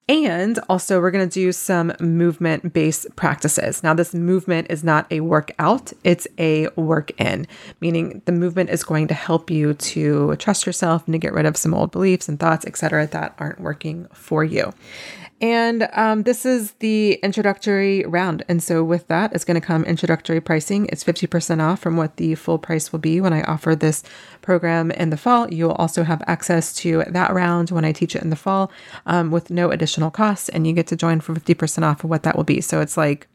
And 0.07 0.57
also, 0.67 0.99
we're 0.99 1.11
going 1.11 1.29
to 1.29 1.31
do 1.31 1.51
some 1.51 1.93
movement 1.99 2.73
based 2.73 3.15
practices. 3.15 3.83
Now, 3.83 3.93
this 3.93 4.11
movement 4.11 4.65
is 4.71 4.83
not 4.83 5.05
a 5.11 5.19
workout, 5.19 5.93
it's 6.03 6.27
a 6.39 6.67
work 6.69 7.11
in, 7.21 7.45
meaning 7.79 8.23
the 8.25 8.31
movement 8.31 8.71
is 8.71 8.83
going 8.83 9.07
to 9.09 9.13
help 9.13 9.51
you 9.51 9.75
to 9.75 10.35
trust 10.37 10.65
yourself 10.65 11.05
and 11.05 11.13
to 11.13 11.19
get 11.19 11.31
rid 11.31 11.45
of 11.45 11.55
some 11.55 11.75
old 11.75 11.91
beliefs 11.91 12.27
and 12.27 12.39
thoughts, 12.39 12.65
etc., 12.65 13.05
that 13.05 13.35
aren't 13.37 13.61
working 13.61 14.07
for 14.11 14.43
you. 14.43 14.73
And 15.41 15.87
um, 15.93 16.23
this 16.23 16.45
is 16.45 16.71
the 16.79 17.13
introductory 17.23 18.03
round. 18.05 18.43
And 18.49 18.61
so, 18.61 18.83
with 18.83 19.07
that, 19.07 19.33
it's 19.33 19.45
going 19.45 19.59
to 19.59 19.65
come 19.65 19.85
introductory 19.85 20.41
pricing. 20.41 20.87
It's 20.91 21.03
50% 21.03 21.61
off 21.61 21.79
from 21.79 21.95
what 21.95 22.17
the 22.17 22.35
full 22.35 22.57
price 22.57 22.91
will 22.91 22.99
be 22.99 23.21
when 23.21 23.31
I 23.31 23.43
offer 23.43 23.73
this 23.73 24.03
program 24.41 24.91
in 24.91 25.11
the 25.11 25.17
fall. 25.17 25.51
You 25.51 25.67
will 25.67 25.75
also 25.75 26.03
have 26.03 26.21
access 26.27 26.73
to 26.77 27.05
that 27.07 27.31
round 27.31 27.71
when 27.71 27.85
I 27.85 27.93
teach 27.93 28.17
it 28.17 28.21
in 28.21 28.31
the 28.31 28.35
fall 28.35 28.69
um, 29.05 29.31
with 29.31 29.49
no 29.49 29.71
additional 29.71 30.11
costs. 30.11 30.49
And 30.49 30.67
you 30.67 30.73
get 30.73 30.87
to 30.87 30.97
join 30.97 31.21
for 31.21 31.33
50% 31.33 31.83
off 31.83 32.03
of 32.03 32.09
what 32.09 32.23
that 32.23 32.35
will 32.35 32.43
be. 32.43 32.59
So, 32.59 32.81
it's 32.81 32.97
like, 32.97 33.27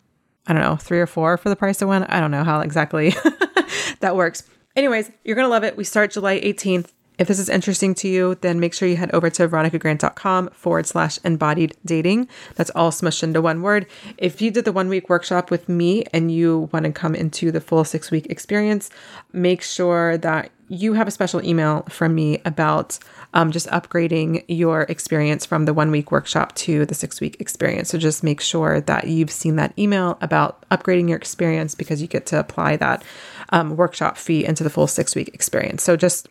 I 0.47 0.53
don't 0.53 0.63
know, 0.63 0.77
three 0.77 1.01
or 1.01 1.07
four 1.07 1.39
for 1.39 1.49
the 1.49 1.57
price 1.57 1.81
of 1.81 1.89
one. 1.89 2.05
I 2.05 2.21
don't 2.21 2.31
know 2.31 2.45
how 2.45 2.61
exactly 2.61 3.15
that 4.01 4.15
works. 4.15 4.43
Anyways, 4.77 5.11
you're 5.25 5.37
going 5.37 5.47
to 5.47 5.51
love 5.51 5.65
it. 5.65 5.77
We 5.77 5.85
start 5.85 6.11
July 6.11 6.39
18th. 6.41 6.91
If 7.19 7.29
this 7.29 7.39
is 7.39 7.49
interesting 7.49 7.95
to 7.97 8.09
you, 8.09 8.37
then 8.41 8.59
make 8.59 8.75
sure 8.75 8.89
you 8.89 8.97
head 8.97 9.13
over 9.13 9.31
to 9.31 9.49
veronicagrant.com 9.49 10.51
forward 10.51 10.87
slash 10.87 11.19
embodied 11.25 11.77
dating. 11.85 12.29
That's 12.57 12.71
all 12.71 12.91
smushed 12.91 13.23
into 13.23 13.41
one 13.41 13.63
word. 13.63 13.87
If 14.19 14.43
you 14.43 14.51
did 14.51 14.65
the 14.65 14.73
one 14.73 14.89
week 14.89 15.09
workshop 15.09 15.51
with 15.51 15.69
me 15.69 16.05
and 16.13 16.33
you 16.33 16.69
want 16.73 16.87
to 16.87 16.93
come 16.93 17.15
into 17.15 17.53
the 17.53 17.61
full 17.61 17.85
six 17.85 18.11
week 18.11 18.27
experience, 18.27 18.91
make 19.33 19.63
sure 19.63 20.19
that 20.19 20.51
you 20.69 20.95
have 20.95 21.07
a 21.07 21.11
special 21.11 21.45
email 21.45 21.83
from 21.89 22.15
me 22.15 22.41
about 22.45 22.99
um, 23.35 23.53
just 23.53 23.69
upgrading 23.69 24.43
your 24.49 24.83
experience 24.83 25.45
from 25.45 25.67
the 25.67 25.75
one 25.75 25.91
week 25.91 26.11
workshop 26.11 26.55
to 26.55 26.87
the 26.87 26.95
six 26.95 27.21
week 27.21 27.37
experience. 27.39 27.91
So 27.91 27.99
just 27.99 28.25
make 28.25 28.41
sure 28.41 28.81
that 28.81 29.07
you've 29.07 29.31
seen 29.31 29.57
that 29.57 29.79
email 29.79 30.17
about 30.21 30.69
upgrading 30.71 31.09
your 31.09 31.19
experience 31.19 31.75
because 31.75 32.01
you 32.01 32.09
get 32.09 32.27
to 32.27 32.41
apply 32.41 32.77
that 32.77 33.05
um, 33.51 33.77
workshop 33.77 34.17
fee 34.17 34.45
into 34.45 34.65
the 34.65 34.71
full 34.71 34.87
six 34.87 35.15
week 35.15 35.29
experience. 35.35 35.83
So 35.83 35.97
just 35.97 36.29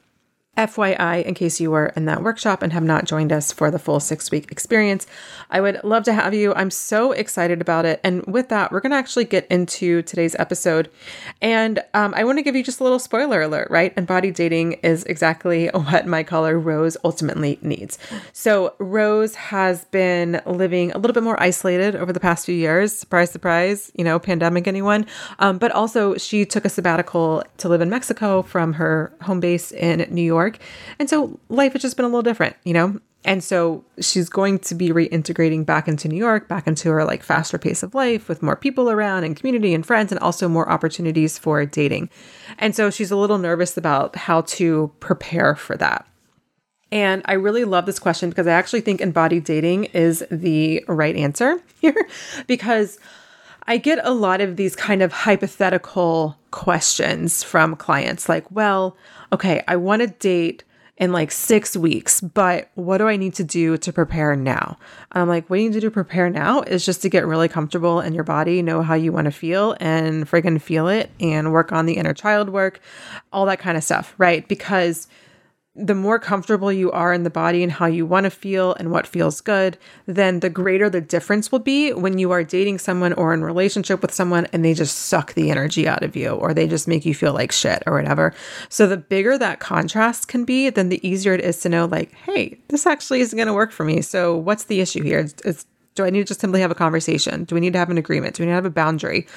FYI, 0.56 1.26
in 1.26 1.34
case 1.34 1.60
you 1.60 1.72
were 1.72 1.88
in 1.96 2.06
that 2.06 2.22
workshop 2.22 2.62
and 2.62 2.74
have 2.74 2.84
not 2.84 3.06
joined 3.06 3.32
us 3.32 3.52
for 3.52 3.72
the 3.72 3.80
full 3.80 4.00
six 4.00 4.30
week 4.30 4.52
experience, 4.52 5.08
I 5.50 5.60
would 5.60 5.84
love 5.84 6.04
to 6.04 6.14
have 6.14 6.36
you. 6.36 6.54
I'm 6.54 6.70
so 6.70 7.12
excited 7.12 7.60
about 7.60 7.86
it. 7.86 8.00
And 8.04 8.24
with 8.28 8.50
that, 8.50 8.72
we're 8.72 8.80
going 8.80 8.92
to 8.92 8.98
actually 8.98 9.26
get 9.26 9.48
into 9.48 10.04
today's 10.04 10.36
episode. 10.38 10.92
And 11.42 11.84
um, 11.96 12.14
I 12.16 12.24
want 12.24 12.38
to 12.38 12.44
give 12.44 12.56
you 12.56 12.64
just 12.64 12.80
a 12.80 12.84
little 12.84 13.00
spoiler 13.00 13.42
alert, 13.42 13.68
right? 13.72 13.98
Embodied 13.98 14.36
dating 14.36 14.74
is 14.84 15.04
exactly 15.06 15.68
what 15.74 16.06
my 16.06 16.22
caller 16.22 16.60
Rose 16.60 16.98
ultimately 17.04 17.58
needs. 17.64 17.98
So, 18.32 18.76
Rose 18.78 19.34
has 19.36 19.86
been 19.86 20.40
living 20.46 20.92
a 20.92 21.00
little 21.00 21.16
bit 21.16 21.24
more 21.24 21.42
isolated 21.42 21.96
over 21.96 22.14
the 22.14 22.20
past 22.20 22.46
few 22.46 22.56
years. 22.56 22.96
Surprise, 22.96 23.32
surprise, 23.32 23.92
you 23.96 24.04
know, 24.04 24.20
pandemic, 24.20 24.68
anyone. 24.68 25.08
Um, 25.40 25.58
but 25.58 25.72
also, 25.72 26.16
she 26.18 26.46
took 26.46 26.64
a 26.64 26.70
sabbatical 26.70 27.44
to 27.58 27.70
live 27.70 27.82
in 27.82 27.90
Mexico 27.90 28.44
from 28.44 28.74
her 28.74 29.12
home 29.22 29.40
base 29.40 29.72
in 29.72 30.08
New 30.14 30.22
York 30.22 30.43
York. 30.44 30.60
And 31.00 31.10
so 31.10 31.40
life 31.50 31.74
has 31.74 31.82
just 31.82 31.96
been 31.98 32.06
a 32.06 32.10
little 32.10 32.22
different, 32.22 32.56
you 32.64 32.74
know? 32.74 33.00
And 33.26 33.44
so 33.44 33.86
she's 34.00 34.28
going 34.28 34.60
to 34.60 34.76
be 34.76 34.90
reintegrating 34.90 35.66
back 35.66 35.88
into 35.88 36.10
New 36.10 36.18
York, 36.18 36.48
back 36.50 36.68
into 36.68 36.90
her 36.90 37.06
like 37.06 37.24
faster 37.24 37.58
pace 37.58 37.82
of 37.82 37.96
life 37.96 38.28
with 38.28 38.44
more 38.44 38.56
people 38.56 38.90
around 38.90 39.24
and 39.24 39.36
community 39.36 39.74
and 39.74 39.86
friends 39.86 40.12
and 40.12 40.20
also 40.20 40.50
more 40.50 40.70
opportunities 40.70 41.38
for 41.38 41.66
dating. 41.66 42.10
And 42.58 42.76
so 42.76 42.90
she's 42.90 43.12
a 43.12 43.16
little 43.16 43.38
nervous 43.38 43.78
about 43.78 44.16
how 44.16 44.42
to 44.42 44.92
prepare 45.00 45.56
for 45.56 45.78
that. 45.78 46.06
And 46.92 47.24
I 47.26 47.34
really 47.34 47.64
love 47.64 47.86
this 47.86 47.98
question 47.98 48.30
because 48.30 48.46
I 48.46 48.52
actually 48.52 48.82
think 48.82 49.02
embodied 49.02 49.46
dating 49.46 49.86
is 49.86 50.24
the 50.30 50.84
right 50.88 51.16
answer 51.16 51.60
here 51.82 52.08
because 52.46 53.00
I 53.66 53.78
get 53.78 54.00
a 54.04 54.12
lot 54.12 54.42
of 54.42 54.56
these 54.58 54.76
kind 54.76 55.02
of 55.02 55.14
hypothetical 55.14 56.38
questions 56.52 57.44
from 57.44 57.76
clients 57.76 58.28
like, 58.28 58.50
well, 58.52 58.98
okay, 59.32 59.64
I 59.68 59.76
want 59.78 60.02
to 60.02 60.08
date 60.08 60.64
in 60.98 61.12
like 61.12 61.32
six 61.32 61.76
weeks, 61.76 62.22
but 62.22 62.70
what 62.76 63.00
do 63.00 63.08
I 63.08 63.16
need 63.16 63.34
to 63.36 63.44
do 63.44 63.78
to 63.78 63.92
prepare 63.92 64.36
now? 64.36 64.78
And 65.12 65.22
I'm 65.22 65.28
like, 65.28 65.50
what 65.50 65.60
you 65.60 65.66
need 65.68 65.74
to 65.74 65.80
do 65.80 65.88
to 65.88 65.92
prepare 65.92 66.30
now 66.30 66.62
is 66.62 66.86
just 66.86 67.02
to 67.02 67.10
get 67.10 67.26
really 67.26 67.48
comfortable 67.48 68.00
in 68.00 68.14
your 68.14 68.24
body, 68.24 68.62
know 68.62 68.84
how 68.84 68.94
you 68.94 69.12
want 69.12 69.26
to 69.26 69.32
feel 69.32 69.76
and 69.80 70.30
friggin' 70.30 70.62
feel 70.62 70.88
it 70.88 71.10
and 71.20 71.52
work 71.52 71.72
on 71.72 71.88
the 71.88 71.94
inner 71.94 72.14
child 72.14 72.50
work, 72.50 72.80
all 73.32 73.46
that 73.48 73.60
kind 73.60 73.76
of 73.76 73.84
stuff, 73.84 74.14
right? 74.18 74.48
Because 74.48 75.08
the 75.76 75.96
more 75.96 76.20
comfortable 76.20 76.72
you 76.72 76.92
are 76.92 77.12
in 77.14 77.24
the 77.24 77.32
body 77.32 77.64
and 77.64 77.72
how 77.72 77.88
you 77.88 78.06
want 78.06 78.26
to 78.26 78.30
feel 78.30 78.76
and 78.76 78.92
what 78.92 79.08
feels 79.08 79.42
good, 79.42 79.76
then 80.06 80.40
the 80.40 80.50
greater 80.50 80.88
the 80.88 81.02
difference 81.02 81.52
will 81.52 81.60
be 81.60 81.92
when 81.92 82.20
you 82.20 82.30
are 82.32 82.44
dating 82.44 82.78
someone 82.78 83.12
or 83.14 83.34
in 83.34 83.44
relationship 83.44 84.02
with 84.02 84.14
someone 84.14 84.46
and 84.54 84.64
they 84.64 84.76
just 84.76 84.96
suck 84.96 85.34
the 85.34 85.50
energy 85.50 85.88
out 85.88 86.04
of 86.04 86.16
you 86.16 86.30
or 86.30 86.54
they 86.54 86.68
just 86.68 86.88
make 86.88 87.06
you 87.06 87.16
feel 87.16 87.34
like 87.34 87.52
shit 87.52 87.82
or 87.88 87.94
whatever. 87.94 88.36
So 88.70 88.86
the 88.86 88.98
bigger 88.98 89.36
that 89.40 89.60
contrast 89.60 90.28
can 90.28 90.46
be, 90.46 90.70
then 90.70 90.90
the 90.90 91.06
easier 91.08 91.34
it 91.34 91.42
is 91.42 91.60
to 91.62 91.70
know 91.70 91.86
like, 91.86 92.14
hey, 92.14 92.60
this 92.68 92.86
actually 92.86 93.22
isn't 93.22 93.36
going 93.36 93.48
to 93.48 93.54
work 93.54 93.72
for 93.72 93.84
me. 93.84 94.02
So 94.02 94.38
what's 94.38 94.66
the 94.66 94.80
issue 94.80 95.02
here? 95.02 95.20
It's, 95.20 95.42
it's 95.44 95.66
do 95.96 96.06
I 96.06 96.10
need 96.10 96.20
to 96.20 96.26
just 96.26 96.42
simply 96.42 96.62
have 96.62 96.72
a 96.72 96.76
conversation? 96.76 97.44
Do 97.46 97.56
we 97.56 97.62
need 97.62 97.74
to 97.74 97.80
have 97.80 97.90
an 97.90 97.98
agreement? 97.98 98.36
Do 98.36 98.44
we 98.44 98.48
need 98.48 98.52
to 98.52 98.56
have 98.56 98.66
a 98.66 98.72
boundary? 98.72 99.28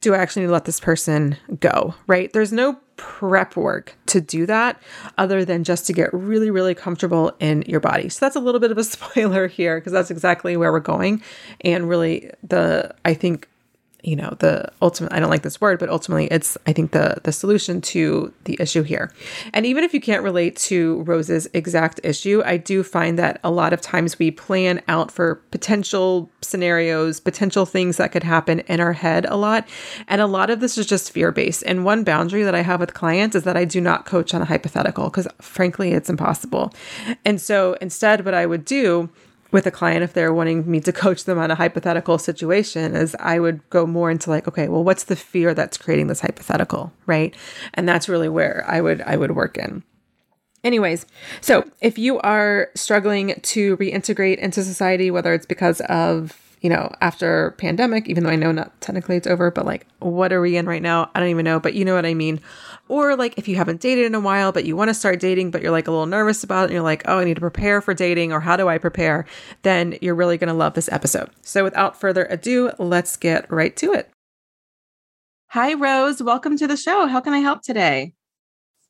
Do 0.00 0.14
I 0.14 0.18
actually 0.18 0.42
need 0.42 0.48
to 0.48 0.52
let 0.52 0.66
this 0.66 0.80
person 0.80 1.36
go? 1.60 1.94
Right? 2.06 2.32
There's 2.32 2.52
no 2.52 2.78
prep 2.96 3.56
work 3.56 3.96
to 4.06 4.20
do 4.20 4.46
that 4.46 4.80
other 5.18 5.44
than 5.44 5.64
just 5.64 5.86
to 5.86 5.92
get 5.92 6.12
really, 6.12 6.50
really 6.50 6.74
comfortable 6.74 7.32
in 7.40 7.62
your 7.66 7.80
body. 7.80 8.08
So 8.08 8.24
that's 8.24 8.36
a 8.36 8.40
little 8.40 8.60
bit 8.60 8.70
of 8.70 8.78
a 8.78 8.84
spoiler 8.84 9.46
here 9.46 9.78
because 9.78 9.92
that's 9.92 10.10
exactly 10.10 10.56
where 10.56 10.72
we're 10.72 10.80
going. 10.80 11.22
And 11.62 11.88
really, 11.88 12.30
the, 12.42 12.94
I 13.04 13.14
think, 13.14 13.48
you 14.04 14.14
know 14.14 14.36
the 14.38 14.70
ultimate 14.82 15.12
i 15.12 15.18
don't 15.18 15.30
like 15.30 15.42
this 15.42 15.60
word 15.60 15.78
but 15.78 15.88
ultimately 15.88 16.26
it's 16.26 16.56
i 16.66 16.72
think 16.72 16.92
the 16.92 17.16
the 17.24 17.32
solution 17.32 17.80
to 17.80 18.32
the 18.44 18.56
issue 18.60 18.82
here. 18.82 19.12
And 19.52 19.64
even 19.64 19.82
if 19.82 19.94
you 19.94 20.00
can't 20.00 20.22
relate 20.22 20.56
to 20.56 21.02
rose's 21.02 21.48
exact 21.54 22.00
issue 22.04 22.42
i 22.44 22.56
do 22.56 22.82
find 22.82 23.18
that 23.18 23.40
a 23.42 23.50
lot 23.50 23.72
of 23.72 23.80
times 23.80 24.18
we 24.18 24.30
plan 24.30 24.82
out 24.88 25.10
for 25.10 25.36
potential 25.50 26.30
scenarios 26.42 27.18
potential 27.18 27.64
things 27.64 27.96
that 27.96 28.12
could 28.12 28.22
happen 28.22 28.60
in 28.60 28.80
our 28.80 28.92
head 28.92 29.24
a 29.26 29.36
lot. 29.36 29.66
And 30.08 30.20
a 30.20 30.26
lot 30.26 30.50
of 30.50 30.60
this 30.60 30.76
is 30.76 30.86
just 30.86 31.10
fear 31.10 31.32
based 31.32 31.62
and 31.64 31.84
one 31.84 32.04
boundary 32.04 32.42
that 32.42 32.54
i 32.54 32.60
have 32.60 32.80
with 32.80 32.94
clients 32.94 33.34
is 33.34 33.44
that 33.44 33.56
i 33.56 33.64
do 33.64 33.80
not 33.80 34.04
coach 34.04 34.34
on 34.34 34.42
a 34.42 34.44
hypothetical 34.44 35.04
because 35.04 35.26
frankly 35.40 35.92
it's 35.92 36.10
impossible. 36.10 36.72
And 37.24 37.40
so 37.40 37.76
instead 37.80 38.24
what 38.24 38.34
i 38.34 38.44
would 38.44 38.64
do 38.64 39.08
with 39.54 39.68
a 39.68 39.70
client 39.70 40.02
if 40.02 40.12
they're 40.14 40.34
wanting 40.34 40.68
me 40.68 40.80
to 40.80 40.92
coach 40.92 41.24
them 41.24 41.38
on 41.38 41.48
a 41.48 41.54
hypothetical 41.54 42.18
situation 42.18 42.96
is 42.96 43.14
I 43.20 43.38
would 43.38 43.60
go 43.70 43.86
more 43.86 44.10
into 44.10 44.28
like 44.28 44.48
okay 44.48 44.66
well 44.66 44.82
what's 44.82 45.04
the 45.04 45.14
fear 45.14 45.54
that's 45.54 45.78
creating 45.78 46.08
this 46.08 46.20
hypothetical 46.20 46.92
right 47.06 47.32
and 47.72 47.88
that's 47.88 48.08
really 48.08 48.28
where 48.28 48.64
I 48.66 48.80
would 48.80 49.00
I 49.02 49.16
would 49.16 49.36
work 49.36 49.56
in 49.56 49.84
Anyways, 50.64 51.04
so 51.42 51.70
if 51.82 51.98
you 51.98 52.18
are 52.20 52.70
struggling 52.74 53.38
to 53.42 53.76
reintegrate 53.76 54.38
into 54.38 54.64
society, 54.64 55.10
whether 55.10 55.34
it's 55.34 55.44
because 55.44 55.82
of 55.82 56.40
you 56.62 56.70
know, 56.70 56.90
after 57.02 57.50
pandemic, 57.58 58.08
even 58.08 58.24
though 58.24 58.30
I 58.30 58.36
know 58.36 58.50
not 58.50 58.80
technically 58.80 59.16
it's 59.16 59.26
over, 59.26 59.50
but 59.50 59.66
like, 59.66 59.86
what 59.98 60.32
are 60.32 60.40
we 60.40 60.56
in 60.56 60.64
right 60.64 60.80
now? 60.80 61.10
I 61.14 61.20
don't 61.20 61.28
even 61.28 61.44
know, 61.44 61.60
but 61.60 61.74
you 61.74 61.84
know 61.84 61.94
what 61.94 62.06
I 62.06 62.14
mean. 62.14 62.40
Or 62.88 63.16
like, 63.16 63.38
if 63.38 63.48
you 63.48 63.56
haven't 63.56 63.80
dated 63.80 64.04
in 64.04 64.14
a 64.14 64.20
while, 64.20 64.52
but 64.52 64.64
you 64.64 64.76
want 64.76 64.90
to 64.90 64.94
start 64.94 65.18
dating, 65.20 65.50
but 65.50 65.62
you're 65.62 65.70
like 65.70 65.88
a 65.88 65.90
little 65.90 66.06
nervous 66.06 66.44
about 66.44 66.62
it, 66.62 66.64
and 66.64 66.72
you're 66.74 66.82
like, 66.82 67.02
oh, 67.06 67.18
I 67.18 67.24
need 67.24 67.34
to 67.34 67.40
prepare 67.40 67.80
for 67.80 67.94
dating, 67.94 68.32
or 68.32 68.40
how 68.40 68.56
do 68.56 68.68
I 68.68 68.78
prepare? 68.78 69.24
Then 69.62 69.96
you're 70.02 70.14
really 70.14 70.36
going 70.36 70.48
to 70.48 70.54
love 70.54 70.74
this 70.74 70.90
episode. 70.92 71.30
So 71.42 71.64
without 71.64 71.98
further 71.98 72.26
ado, 72.28 72.72
let's 72.78 73.16
get 73.16 73.50
right 73.50 73.74
to 73.76 73.92
it. 73.94 74.10
Hi, 75.48 75.72
Rose. 75.72 76.22
Welcome 76.22 76.58
to 76.58 76.66
the 76.66 76.76
show. 76.76 77.06
How 77.06 77.20
can 77.20 77.32
I 77.32 77.38
help 77.38 77.62
today? 77.62 78.14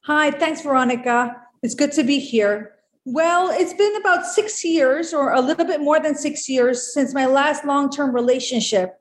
Hi, 0.05 0.31
thanks, 0.31 0.63
Veronica. 0.63 1.37
It's 1.63 1.75
good 1.75 1.93
to 1.93 2.03
be 2.03 2.19
here. 2.19 2.73
Well, 3.05 3.51
it's 3.51 3.75
been 3.75 3.95
about 3.97 4.25
six 4.27 4.65
years 4.65 5.13
or 5.13 5.33
a 5.33 5.41
little 5.41 5.67
bit 5.67 5.81
more 5.81 6.01
than 6.01 6.15
six 6.15 6.49
years 6.49 6.93
since 6.93 7.13
my 7.13 7.27
last 7.27 7.65
long 7.65 7.91
term 7.91 8.15
relationship. 8.15 8.95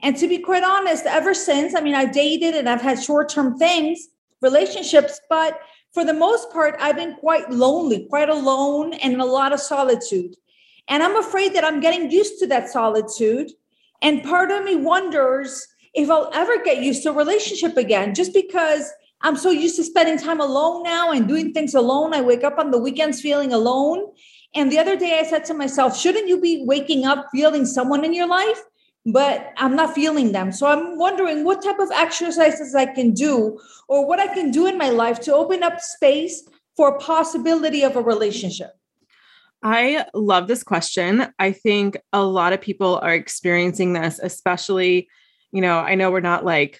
And 0.00 0.16
to 0.16 0.28
be 0.28 0.38
quite 0.38 0.62
honest, 0.62 1.06
ever 1.06 1.34
since, 1.34 1.74
I 1.74 1.80
mean, 1.80 1.96
I've 1.96 2.12
dated 2.12 2.54
and 2.54 2.68
I've 2.68 2.80
had 2.80 3.02
short 3.02 3.28
term 3.28 3.58
things, 3.58 4.08
relationships, 4.40 5.20
but 5.28 5.60
for 5.92 6.04
the 6.04 6.14
most 6.14 6.50
part, 6.52 6.76
I've 6.80 6.96
been 6.96 7.16
quite 7.16 7.50
lonely, 7.50 8.06
quite 8.08 8.28
alone, 8.28 8.94
and 8.94 9.14
in 9.14 9.20
a 9.20 9.26
lot 9.26 9.52
of 9.52 9.60
solitude. 9.60 10.36
And 10.88 11.02
I'm 11.02 11.16
afraid 11.16 11.54
that 11.54 11.64
I'm 11.64 11.80
getting 11.80 12.10
used 12.10 12.38
to 12.38 12.46
that 12.48 12.68
solitude. 12.68 13.50
And 14.00 14.22
part 14.22 14.50
of 14.50 14.64
me 14.64 14.76
wonders 14.76 15.66
if 15.94 16.10
I'll 16.10 16.30
ever 16.32 16.62
get 16.62 16.82
used 16.82 17.02
to 17.02 17.10
a 17.10 17.14
relationship 17.14 17.76
again, 17.76 18.14
just 18.14 18.32
because 18.32 18.90
I'm 19.22 19.36
so 19.36 19.50
used 19.50 19.76
to 19.76 19.84
spending 19.84 20.18
time 20.18 20.40
alone 20.40 20.84
now 20.84 21.10
and 21.10 21.26
doing 21.26 21.52
things 21.52 21.74
alone. 21.74 22.14
I 22.14 22.20
wake 22.20 22.44
up 22.44 22.58
on 22.58 22.70
the 22.70 22.78
weekends 22.78 23.20
feeling 23.20 23.52
alone. 23.52 24.06
And 24.54 24.70
the 24.70 24.78
other 24.78 24.96
day 24.96 25.18
I 25.18 25.24
said 25.24 25.44
to 25.46 25.54
myself, 25.54 25.98
shouldn't 25.98 26.28
you 26.28 26.40
be 26.40 26.64
waking 26.64 27.04
up 27.04 27.26
feeling 27.32 27.66
someone 27.66 28.04
in 28.04 28.14
your 28.14 28.28
life? 28.28 28.62
But 29.12 29.52
I'm 29.56 29.74
not 29.74 29.94
feeling 29.94 30.32
them. 30.32 30.52
So 30.52 30.66
I'm 30.66 30.98
wondering 30.98 31.44
what 31.44 31.62
type 31.62 31.78
of 31.78 31.90
exercises 31.92 32.74
I 32.74 32.86
can 32.86 33.12
do 33.12 33.58
or 33.88 34.06
what 34.06 34.20
I 34.20 34.26
can 34.26 34.50
do 34.50 34.66
in 34.66 34.76
my 34.76 34.90
life 34.90 35.20
to 35.20 35.34
open 35.34 35.62
up 35.62 35.80
space 35.80 36.46
for 36.76 36.98
possibility 36.98 37.82
of 37.82 37.96
a 37.96 38.02
relationship. 38.02 38.72
I 39.62 40.04
love 40.14 40.46
this 40.46 40.62
question. 40.62 41.26
I 41.38 41.52
think 41.52 41.96
a 42.12 42.22
lot 42.22 42.52
of 42.52 42.60
people 42.60 42.98
are 43.02 43.14
experiencing 43.14 43.92
this, 43.92 44.20
especially, 44.22 45.08
you 45.52 45.60
know, 45.60 45.78
I 45.78 45.94
know 45.94 46.10
we're 46.10 46.20
not 46.20 46.44
like 46.44 46.78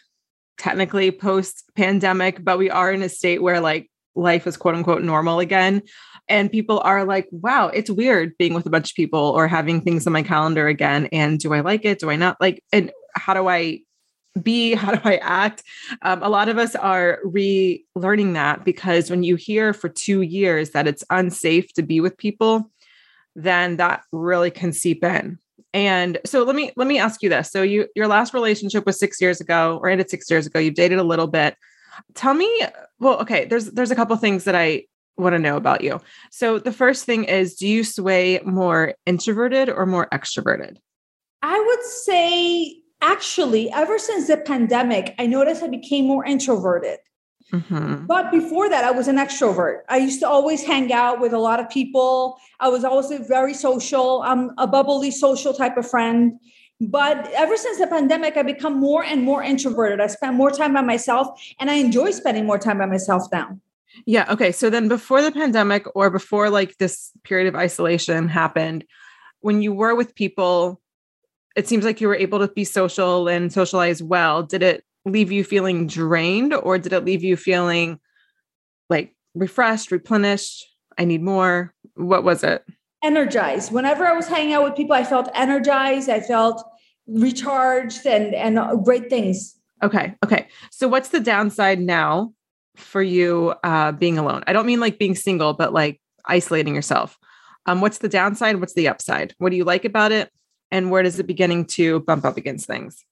technically 0.59 1.11
post 1.11 1.65
pandemic, 1.77 2.45
but 2.45 2.59
we 2.59 2.71
are 2.71 2.93
in 2.93 3.03
a 3.03 3.09
state 3.09 3.43
where 3.43 3.61
like 3.61 3.91
life 4.19 4.47
is 4.47 4.57
quote 4.57 4.75
unquote 4.75 5.03
normal 5.03 5.39
again. 5.41 5.83
And 6.29 6.53
people 6.53 6.81
are 6.81 7.05
like, 7.05 7.27
wow, 7.31 7.69
it's 7.69 7.91
weird 7.91 8.37
being 8.39 8.53
with 8.53 8.67
a 8.67 8.71
bunch 8.71 8.91
of 8.91 8.97
people 8.97 9.21
or 9.21 9.49
having 9.49 9.81
things 9.81 10.07
on 10.07 10.13
my 10.13 10.23
calendar 10.23 10.69
again. 10.69 11.09
And 11.11 11.39
do 11.39 11.55
I 11.55 11.61
like 11.61 11.85
it? 11.85 12.01
Do 12.01 12.11
I 12.11 12.17
not 12.17 12.37
like? 12.41 12.63
And 12.73 12.91
how 13.15 13.33
do 13.35 13.49
I 13.49 13.81
be? 14.43 14.75
How 14.75 14.95
do 14.95 15.01
I 15.05 15.17
act? 15.17 15.63
Um, 16.03 16.23
a 16.23 16.29
lot 16.29 16.49
of 16.49 16.59
us 16.59 16.77
are 16.77 17.21
relearning 17.25 18.35
that 18.35 18.65
because 18.65 19.11
when 19.11 19.23
you 19.23 19.37
hear 19.37 19.73
for 19.73 19.89
two 19.89 20.23
years 20.23 20.71
that 20.71 20.87
it's 20.87 21.05
unsafe 21.11 21.73
to 21.75 21.83
be 21.83 22.01
with 22.01 22.17
people, 22.19 22.71
then 23.35 23.77
that 23.77 24.03
really 24.13 24.51
can 24.51 24.73
seep 24.73 25.03
in. 25.03 25.39
And 25.75 26.19
so 26.25 26.45
let 26.45 26.57
me 26.57 26.73
let 26.77 26.89
me 26.89 26.99
ask 26.99 27.23
you 27.23 27.29
this. 27.29 27.51
So 27.51 27.63
you 27.63 27.89
your 27.95 28.09
last 28.09 28.33
relationship 28.33 28.87
was 28.87 28.99
6 28.99 29.21
years 29.21 29.41
ago 29.41 29.79
or 29.83 29.89
ended 29.89 30.11
6 30.11 30.31
years 30.31 30.47
ago. 30.47 30.59
You've 30.59 30.75
dated 30.75 30.99
a 30.99 31.05
little 31.05 31.27
bit. 31.27 31.57
Tell 32.15 32.35
me, 32.35 32.51
well, 32.99 33.21
okay, 33.21 33.45
there's 33.45 33.67
there's 33.67 33.91
a 33.91 33.97
couple 33.97 34.17
things 34.17 34.45
that 34.45 34.55
I 34.55 34.85
want 35.17 35.35
to 35.35 35.39
know 35.39 35.57
about 35.57 35.83
you. 35.83 36.01
So 36.31 36.59
the 36.59 36.73
first 36.73 37.05
thing 37.05 37.25
is 37.25 37.57
do 37.57 37.67
you 37.67 37.85
sway 37.85 38.41
more 38.45 38.95
introverted 39.07 39.69
or 39.69 39.85
more 39.87 40.09
extroverted? 40.13 40.77
I 41.43 41.59
would 41.59 41.83
say 41.83 42.81
actually, 43.01 43.71
ever 43.73 43.99
since 43.99 44.29
the 44.29 44.37
pandemic, 44.37 45.15
I 45.19 45.27
noticed 45.27 45.63
I 45.63 45.69
became 45.69 46.07
more 46.07 46.25
introverted. 46.25 46.99
Mm-hmm. 47.53 48.07
But 48.07 48.31
before 48.31 48.69
that, 48.69 48.85
I 48.85 48.91
was 48.91 49.09
an 49.09 49.17
extrovert. 49.17 49.81
I 49.89 49.97
used 49.97 50.21
to 50.21 50.29
always 50.29 50.63
hang 50.63 50.93
out 50.93 51.19
with 51.21 51.33
a 51.33 51.39
lot 51.39 51.61
of 51.61 51.71
people. 51.71 52.39
I 52.61 52.69
was 52.69 52.85
always 52.85 53.11
very 53.27 53.55
social. 53.55 54.23
I'm 54.23 54.51
a 54.59 54.67
bubbly, 54.67 55.11
social 55.11 55.55
type 55.55 55.77
of 55.77 55.89
friend. 55.89 56.39
But 56.81 57.31
ever 57.33 57.57
since 57.57 57.79
the 57.79 57.87
pandemic, 57.89 58.37
I 58.37 58.43
become 58.43 58.79
more 58.79 59.03
and 59.03 59.23
more 59.23 59.43
introverted. 59.43 60.01
I 60.01 60.07
spend 60.07 60.37
more 60.37 60.51
time 60.51 60.75
by 60.75 60.83
myself, 60.83 61.29
and 61.59 61.71
I 61.71 61.75
enjoy 61.75 62.13
spending 62.13 62.47
more 62.47 62.59
time 62.59 62.79
by 62.79 62.87
myself 62.87 63.25
now. 63.33 63.59
Yeah. 64.07 64.31
Okay. 64.33 64.53
So 64.53 64.71
then, 64.71 64.87
before 64.87 65.23
the 65.23 65.33
pandemic, 65.33 65.87
or 65.97 66.11
before 66.11 66.51
like 66.51 66.79
this 66.79 67.11
period 67.25 67.49
of 67.49 67.57
isolation 67.57 68.29
happened, 68.29 68.85
when 69.41 69.61
you 69.61 69.73
were 69.73 69.95
with 69.95 70.15
people, 70.15 70.81
it 71.57 71.67
seems 71.67 71.85
like 71.85 72.01
you 72.01 72.07
were 72.07 72.15
able 72.15 72.39
to 72.39 72.49
be 72.49 72.65
social 72.65 73.29
and 73.29 73.53
socialize 73.53 74.03
well. 74.03 74.45
Did 74.45 74.63
it 74.63 74.85
leave 75.05 75.33
you 75.33 75.43
feeling 75.43 75.87
drained 75.87 76.55
or 76.55 76.79
did 76.79 76.93
it 76.93 77.05
leave 77.05 77.25
you 77.25 77.37
feeling 77.37 77.99
like 78.89 79.15
refreshed, 79.35 79.91
replenished? 79.91 80.65
I 80.97 81.05
need 81.05 81.23
more. 81.23 81.75
What 81.95 82.23
was 82.23 82.45
it? 82.45 82.65
Energized. 83.03 83.73
Whenever 83.73 84.07
I 84.07 84.13
was 84.13 84.29
hanging 84.29 84.55
out 84.55 84.65
with 84.65 84.77
people, 84.77 84.95
I 84.95 85.05
felt 85.05 85.29
energized. 85.35 86.09
I 86.09 86.21
felt 86.21 86.63
recharged 87.07 88.07
and 88.07 88.35
and 88.35 88.85
great 88.85 89.09
things. 89.09 89.57
Okay. 89.83 90.15
Okay. 90.25 90.49
So 90.71 90.89
what's 90.89 91.11
the 91.11 91.21
downside 91.21 91.81
now 91.81 92.33
for 92.77 93.03
you 93.03 93.55
uh 93.63 93.93
being 93.93 94.19
alone? 94.19 94.43
I 94.47 94.53
don't 94.53 94.67
mean 94.67 94.81
like 94.81 94.99
being 94.99 95.15
single, 95.15 95.55
but 95.55 95.73
like 95.73 96.01
isolating 96.27 96.75
yourself. 96.75 97.17
Um, 97.67 97.81
what's 97.81 97.99
the 97.99 98.09
downside? 98.09 98.61
What's 98.61 98.75
the 98.75 98.89
upside? 98.89 99.35
What 99.39 99.51
do 99.51 99.57
you 99.57 99.65
like 99.65 99.85
about 99.85 100.11
it? 100.11 100.31
and 100.71 100.91
where 100.91 101.03
does 101.03 101.19
it 101.19 101.27
beginning 101.27 101.65
to 101.65 102.01
bump 102.01 102.25
up 102.25 102.37
against 102.37 102.67
things? 102.67 103.05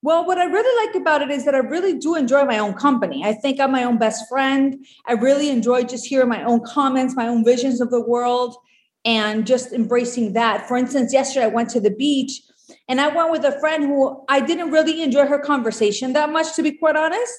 Well, 0.00 0.24
what 0.24 0.38
I 0.38 0.44
really 0.44 0.86
like 0.86 0.94
about 0.94 1.22
it 1.22 1.30
is 1.30 1.44
that 1.44 1.56
I 1.56 1.58
really 1.58 1.98
do 1.98 2.14
enjoy 2.14 2.44
my 2.44 2.58
own 2.58 2.74
company. 2.74 3.24
I 3.24 3.32
think 3.32 3.58
I'm 3.58 3.72
my 3.72 3.82
own 3.82 3.98
best 3.98 4.28
friend. 4.28 4.84
I 5.06 5.14
really 5.14 5.50
enjoy 5.50 5.82
just 5.82 6.06
hearing 6.06 6.28
my 6.28 6.44
own 6.44 6.60
comments, 6.64 7.16
my 7.16 7.26
own 7.26 7.44
visions 7.44 7.80
of 7.80 7.90
the 7.90 8.00
world, 8.00 8.56
and 9.04 9.46
just 9.46 9.72
embracing 9.72 10.32
that. 10.34 10.66
For 10.68 10.76
instance, 10.76 11.12
yesterday 11.12 11.46
I 11.46 11.48
went 11.48 11.70
to 11.70 11.80
the 11.80 11.90
beach 11.90 12.42
and 12.88 13.00
I 13.00 13.08
went 13.08 13.30
with 13.30 13.44
a 13.44 13.58
friend 13.60 13.84
who 13.84 14.24
I 14.28 14.40
didn't 14.40 14.70
really 14.70 15.02
enjoy 15.02 15.26
her 15.26 15.38
conversation 15.38 16.12
that 16.14 16.30
much, 16.30 16.54
to 16.56 16.62
be 16.62 16.72
quite 16.72 16.96
honest. 16.96 17.32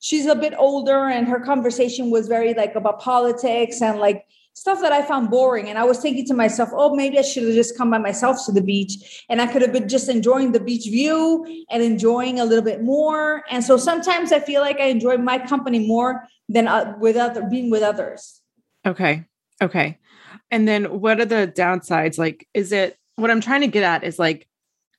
She's 0.00 0.26
a 0.26 0.34
bit 0.34 0.54
older 0.56 1.08
and 1.08 1.26
her 1.26 1.40
conversation 1.40 2.10
was 2.10 2.28
very 2.28 2.54
like 2.54 2.74
about 2.74 3.00
politics 3.00 3.80
and 3.80 3.98
like 3.98 4.26
stuff 4.52 4.80
that 4.80 4.92
I 4.92 5.02
found 5.02 5.30
boring. 5.30 5.68
And 5.68 5.78
I 5.78 5.84
was 5.84 5.98
thinking 5.98 6.26
to 6.26 6.34
myself, 6.34 6.70
oh, 6.72 6.94
maybe 6.94 7.18
I 7.18 7.22
should 7.22 7.44
have 7.44 7.54
just 7.54 7.76
come 7.76 7.90
by 7.90 7.98
myself 7.98 8.38
to 8.46 8.52
the 8.52 8.62
beach 8.62 9.24
and 9.28 9.40
I 9.40 9.46
could 9.46 9.62
have 9.62 9.72
been 9.72 9.88
just 9.88 10.08
enjoying 10.08 10.52
the 10.52 10.60
beach 10.60 10.84
view 10.84 11.44
and 11.70 11.82
enjoying 11.82 12.40
a 12.40 12.44
little 12.44 12.64
bit 12.64 12.82
more. 12.82 13.44
And 13.50 13.64
so 13.64 13.76
sometimes 13.76 14.32
I 14.32 14.40
feel 14.40 14.60
like 14.60 14.80
I 14.80 14.86
enjoy 14.86 15.18
my 15.18 15.38
company 15.38 15.86
more 15.86 16.26
than 16.48 16.68
uh, 16.68 16.94
with 16.98 17.16
other 17.16 17.42
being 17.48 17.70
with 17.70 17.82
others. 17.82 18.40
Okay. 18.86 19.24
Okay. 19.62 19.98
And 20.50 20.66
then 20.66 21.00
what 21.00 21.20
are 21.20 21.24
the 21.24 21.52
downsides? 21.54 22.18
Like, 22.18 22.46
is 22.54 22.72
it 22.72 22.96
what 23.16 23.30
I'm 23.30 23.40
trying 23.40 23.62
to 23.62 23.66
get 23.66 23.82
at 23.82 24.04
is 24.04 24.18
like, 24.18 24.46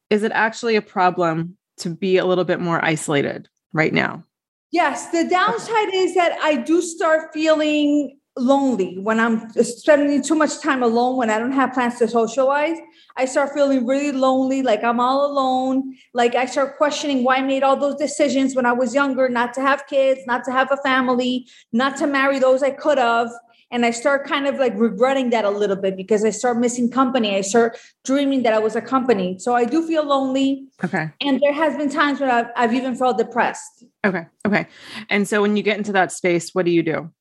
is 0.09 0.23
it 0.23 0.31
actually 0.33 0.75
a 0.75 0.81
problem 0.81 1.57
to 1.77 1.89
be 1.89 2.17
a 2.17 2.25
little 2.25 2.43
bit 2.43 2.59
more 2.59 2.83
isolated 2.83 3.47
right 3.73 3.93
now? 3.93 4.23
Yes. 4.71 5.09
The 5.11 5.27
downside 5.29 5.93
is 5.93 6.15
that 6.15 6.37
I 6.41 6.57
do 6.57 6.81
start 6.81 7.33
feeling 7.33 8.17
lonely 8.37 8.97
when 8.99 9.19
i'm 9.19 9.49
spending 9.63 10.21
too 10.21 10.35
much 10.35 10.61
time 10.61 10.83
alone 10.83 11.17
when 11.17 11.29
i 11.29 11.39
don't 11.39 11.51
have 11.51 11.73
plans 11.73 11.97
to 11.97 12.07
socialize 12.07 12.77
i 13.15 13.25
start 13.25 13.51
feeling 13.53 13.85
really 13.85 14.11
lonely 14.11 14.61
like 14.61 14.83
i'm 14.83 14.99
all 14.99 15.25
alone 15.25 15.95
like 16.13 16.35
i 16.35 16.45
start 16.45 16.77
questioning 16.77 17.23
why 17.23 17.37
i 17.37 17.41
made 17.41 17.63
all 17.63 17.75
those 17.75 17.95
decisions 17.95 18.55
when 18.55 18.65
i 18.65 18.71
was 18.71 18.93
younger 18.93 19.27
not 19.27 19.53
to 19.53 19.61
have 19.61 19.87
kids 19.87 20.21
not 20.27 20.43
to 20.43 20.51
have 20.51 20.71
a 20.71 20.77
family 20.77 21.47
not 21.73 21.97
to 21.97 22.05
marry 22.05 22.37
those 22.37 22.61
i 22.61 22.69
could 22.69 22.97
have 22.97 23.29
and 23.71 23.85
i 23.85 23.91
start 23.91 24.25
kind 24.25 24.47
of 24.47 24.55
like 24.55 24.73
regretting 24.75 25.29
that 25.29 25.45
a 25.45 25.49
little 25.49 25.75
bit 25.75 25.97
because 25.97 26.23
i 26.23 26.29
start 26.29 26.57
missing 26.57 26.89
company. 26.89 27.35
I 27.35 27.41
start 27.41 27.77
dreaming 28.03 28.43
that 28.43 28.53
i 28.53 28.59
was 28.59 28.75
accompanied 28.75 29.41
so 29.41 29.53
i 29.55 29.65
do 29.65 29.85
feel 29.85 30.05
lonely. 30.05 30.67
Okay. 30.83 31.11
And 31.21 31.39
there 31.41 31.53
has 31.53 31.77
been 31.77 31.89
times 31.89 32.19
when 32.19 32.29
i've, 32.29 32.47
I've 32.55 32.73
even 32.73 32.95
felt 32.95 33.17
depressed. 33.17 33.85
Okay. 34.05 34.25
Okay. 34.45 34.67
And 35.09 35.27
so 35.27 35.41
when 35.41 35.57
you 35.57 35.63
get 35.63 35.77
into 35.77 35.91
that 35.93 36.11
space 36.11 36.53
what 36.53 36.65
do 36.65 36.71
you 36.71 36.83
do? 36.83 37.11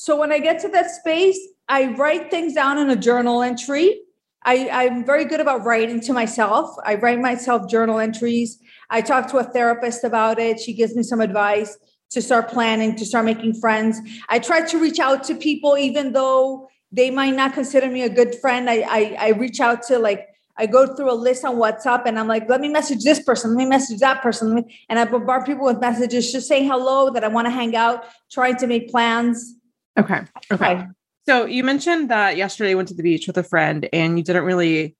So 0.00 0.16
when 0.16 0.32
I 0.32 0.38
get 0.38 0.58
to 0.62 0.68
that 0.68 0.90
space, 0.90 1.38
I 1.68 1.88
write 1.88 2.30
things 2.30 2.54
down 2.54 2.78
in 2.78 2.88
a 2.88 2.96
journal 2.96 3.42
entry. 3.42 4.00
I, 4.42 4.70
I'm 4.70 5.04
very 5.04 5.26
good 5.26 5.40
about 5.40 5.62
writing 5.66 6.00
to 6.00 6.14
myself. 6.14 6.74
I 6.86 6.94
write 6.94 7.20
myself 7.20 7.68
journal 7.68 7.98
entries. 7.98 8.58
I 8.88 9.02
talk 9.02 9.30
to 9.32 9.36
a 9.36 9.44
therapist 9.44 10.02
about 10.02 10.38
it. 10.38 10.58
She 10.58 10.72
gives 10.72 10.96
me 10.96 11.02
some 11.02 11.20
advice 11.20 11.76
to 12.10 12.20
start 12.20 12.48
planning, 12.48 12.96
to 12.96 13.06
start 13.06 13.24
making 13.24 13.54
friends. 13.54 14.00
I 14.28 14.38
try 14.38 14.66
to 14.66 14.78
reach 14.78 14.98
out 14.98 15.24
to 15.24 15.34
people, 15.34 15.78
even 15.78 16.12
though 16.12 16.68
they 16.92 17.10
might 17.10 17.34
not 17.34 17.54
consider 17.54 17.88
me 17.88 18.02
a 18.02 18.08
good 18.08 18.34
friend. 18.40 18.68
I, 18.68 18.80
I, 18.80 19.16
I 19.18 19.28
reach 19.30 19.60
out 19.60 19.82
to 19.84 19.98
like 19.98 20.26
I 20.56 20.66
go 20.66 20.94
through 20.94 21.10
a 21.10 21.14
list 21.14 21.44
on 21.44 21.56
WhatsApp 21.56 22.02
and 22.04 22.18
I'm 22.18 22.28
like, 22.28 22.48
let 22.48 22.60
me 22.60 22.68
message 22.68 23.02
this 23.02 23.22
person, 23.22 23.52
let 23.52 23.58
me 23.58 23.66
message 23.66 24.00
that 24.00 24.20
person. 24.20 24.64
And 24.90 24.98
I 24.98 25.06
bombard 25.06 25.46
people 25.46 25.64
with 25.64 25.80
messages 25.80 26.30
just 26.30 26.48
saying 26.48 26.68
hello, 26.68 27.10
that 27.10 27.24
I 27.24 27.28
want 27.28 27.46
to 27.46 27.50
hang 27.50 27.74
out, 27.74 28.04
trying 28.30 28.56
to 28.56 28.66
make 28.66 28.90
plans. 28.90 29.54
Okay. 29.98 30.20
Okay. 30.52 30.86
So 31.26 31.46
you 31.46 31.64
mentioned 31.64 32.10
that 32.10 32.36
yesterday 32.36 32.70
you 32.70 32.76
went 32.76 32.88
to 32.88 32.94
the 32.94 33.02
beach 33.02 33.26
with 33.26 33.38
a 33.38 33.42
friend 33.42 33.88
and 33.92 34.18
you 34.18 34.24
didn't 34.24 34.44
really 34.44 34.96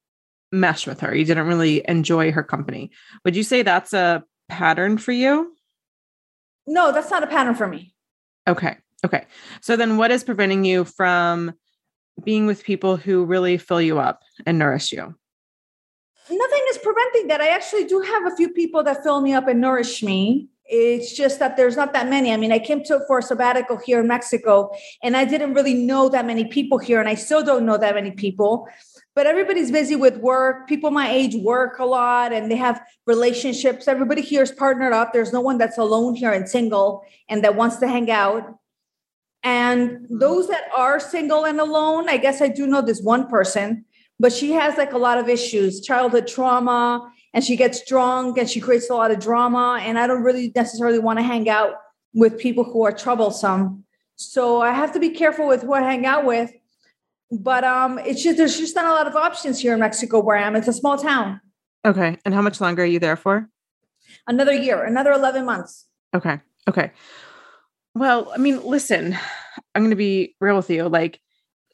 mesh 0.51 0.87
with 0.87 1.01
her. 1.01 1.15
You 1.15 1.25
didn't 1.25 1.47
really 1.47 1.83
enjoy 1.87 2.33
her 2.33 2.43
company. 2.43 2.91
Would 3.25 3.37
you 3.37 3.43
say 3.43 3.63
that's 3.63 3.93
a 3.93 4.25
pattern 4.49 4.97
for 4.97 5.13
you? 5.13 5.55
No, 6.71 6.93
that's 6.93 7.11
not 7.11 7.25
a 7.25 7.27
pattern 7.27 7.57
for 7.57 7.67
me. 7.67 7.93
Okay. 8.47 8.77
Okay. 9.05 9.27
So 9.61 9.77
then 9.77 9.97
what 9.97 10.11
is 10.13 10.23
preventing 10.23 10.65
you 10.65 10.85
from 10.85 11.53
being 12.23 12.47
with 12.47 12.63
people 12.63 12.97
who 12.97 13.25
really 13.25 13.59
fill 13.59 13.81
you 13.81 13.99
up 13.99 14.23
and 14.47 14.59
nourish 14.59 14.93
you? 14.93 15.15
Nothing 16.31 16.65
is 16.71 16.79
preventing 16.79 17.27
that. 17.27 17.41
I 17.41 17.49
actually 17.49 17.87
do 17.87 18.01
have 18.01 18.33
a 18.33 18.37
few 18.37 18.51
people 18.51 18.85
that 18.85 19.03
fill 19.03 19.21
me 19.21 19.33
up 19.33 19.49
and 19.49 19.61
nourish 19.61 20.01
me. 20.03 20.49
It's 20.65 21.13
just 21.17 21.41
that 21.41 21.57
there's 21.57 21.77
not 21.77 21.93
that 21.95 22.09
many. 22.09 22.33
I 22.33 22.37
mean, 22.37 22.53
I 22.53 22.61
came 22.61 22.85
to 22.85 23.01
for 23.09 23.19
a 23.19 23.23
sabbatical 23.23 23.79
here 23.85 23.99
in 23.99 24.07
Mexico, 24.07 24.71
and 25.03 25.17
I 25.17 25.25
didn't 25.25 25.55
really 25.55 25.75
know 25.75 26.09
that 26.11 26.25
many 26.25 26.45
people 26.45 26.79
here, 26.79 27.01
and 27.01 27.09
I 27.09 27.17
still 27.17 27.43
don't 27.43 27.67
know 27.67 27.77
that 27.79 27.97
many 27.97 28.13
people. 28.13 28.69
But 29.15 29.27
everybody's 29.27 29.73
busy 29.73 29.97
with 29.97 30.19
work. 30.19 30.69
People 30.69 30.91
my 30.91 31.11
age 31.11 31.35
work 31.35 31.79
a 31.79 31.85
lot, 31.85 32.33
and 32.33 32.51
they 32.51 32.57
have 32.57 32.81
relationships. 33.07 33.89
Everybody 33.89 34.23
here 34.23 34.43
is 34.43 34.53
partnered 34.53 34.93
up. 34.93 35.13
There's 35.13 35.33
no 35.33 35.41
one 35.41 35.59
that's 35.59 35.79
alone 35.79 36.15
here 36.15 36.33
and 36.33 36.49
single 36.49 37.03
and 37.29 37.43
that 37.43 37.57
wants 37.57 37.77
to 37.79 37.89
hang 37.89 38.11
out. 38.11 38.59
And 39.43 40.07
those 40.11 40.49
that 40.49 40.65
are 40.77 41.01
single 41.01 41.45
and 41.45 41.59
alone, 41.61 42.09
I 42.09 42.19
guess 42.19 42.43
I 42.43 42.49
do 42.49 42.67
know 42.67 42.83
this 42.83 43.01
one 43.01 43.27
person, 43.29 43.85
but 44.19 44.33
she 44.33 44.53
has 44.53 44.77
like 44.77 44.93
a 44.93 44.99
lot 44.99 45.19
of 45.19 45.29
issues, 45.29 45.81
childhood 45.81 46.27
trauma 46.29 47.11
and 47.33 47.45
she 47.45 47.57
gets 47.57 47.85
drunk 47.87 48.39
and 48.39 48.49
she 48.49 48.61
creates 48.61 48.91
a 48.91 48.95
lot 48.95 49.11
of 49.11 49.21
drama. 49.21 49.79
And 49.81 49.99
I 49.99 50.07
don't 50.07 50.23
really 50.23 50.53
necessarily 50.55 50.99
want 50.99 51.19
to 51.19 51.23
hang 51.23 51.49
out 51.49 51.75
with 52.13 52.39
people 52.39 52.65
who 52.65 52.85
are 52.85 52.93
troublesome. 52.93 53.85
So 54.17 54.61
I 54.61 54.73
have 54.73 54.93
to 54.93 55.01
be 55.01 55.11
careful 55.11 55.47
with 55.47 55.63
who 55.63 55.73
I 55.73 55.83
hang 55.83 56.05
out 56.05 56.25
with. 56.25 56.53
But 57.31 57.65
um, 57.65 57.99
it's 58.01 58.23
just 58.23 58.37
there's 58.37 58.59
just 58.59 58.75
not 58.75 58.87
a 58.87 58.91
lot 58.91 59.07
of 59.07 59.15
options 59.15 59.61
here 59.61 59.75
in 59.75 59.81
Mexico 59.81 60.21
where 60.21 60.37
I 60.37 60.43
am. 60.43 60.57
It's 60.57 60.69
a 60.69 60.73
small 60.73 60.99
town. 60.99 61.41
Okay. 61.85 62.19
And 62.25 62.35
how 62.35 62.43
much 62.43 62.61
longer 62.61 62.83
are 62.83 62.87
you 62.87 62.99
there 62.99 63.17
for? 63.17 63.49
Another 64.27 64.53
year, 64.53 64.85
another 64.85 65.13
11 65.13 65.45
months. 65.45 65.87
Okay. 66.15 66.41
Okay. 66.69 66.91
Well, 67.95 68.31
I 68.35 68.39
mean, 68.39 68.63
listen, 68.65 69.17
I'm 69.75 69.83
going 69.83 69.91
to 69.91 69.97
be 69.97 70.35
real 70.41 70.57
with 70.57 70.71
you. 70.71 70.89
Like, 70.89 71.21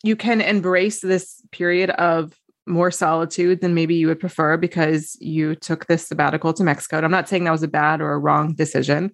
you 0.03 0.16
can 0.16 0.40
embrace 0.40 1.01
this 1.01 1.42
period 1.53 1.90
of 1.90 2.35
more 2.66 2.90
solitude 2.90 3.61
than 3.61 3.75
maybe 3.75 3.95
you 3.95 4.09
would 4.09 4.21
prefer 4.21 4.57
because 4.57 5.16
you 5.21 5.55
took 5.55 5.87
this 5.87 6.07
sabbatical 6.07 6.53
to 6.53 6.64
Mexico. 6.64 6.97
And 6.97 7.07
I'm 7.07 7.12
not 7.12 7.29
saying 7.29 7.45
that 7.45 7.51
was 7.51 7.62
a 7.62 7.69
bad 7.69 8.01
or 8.01 8.12
a 8.12 8.19
wrong 8.19 8.55
decision. 8.55 9.12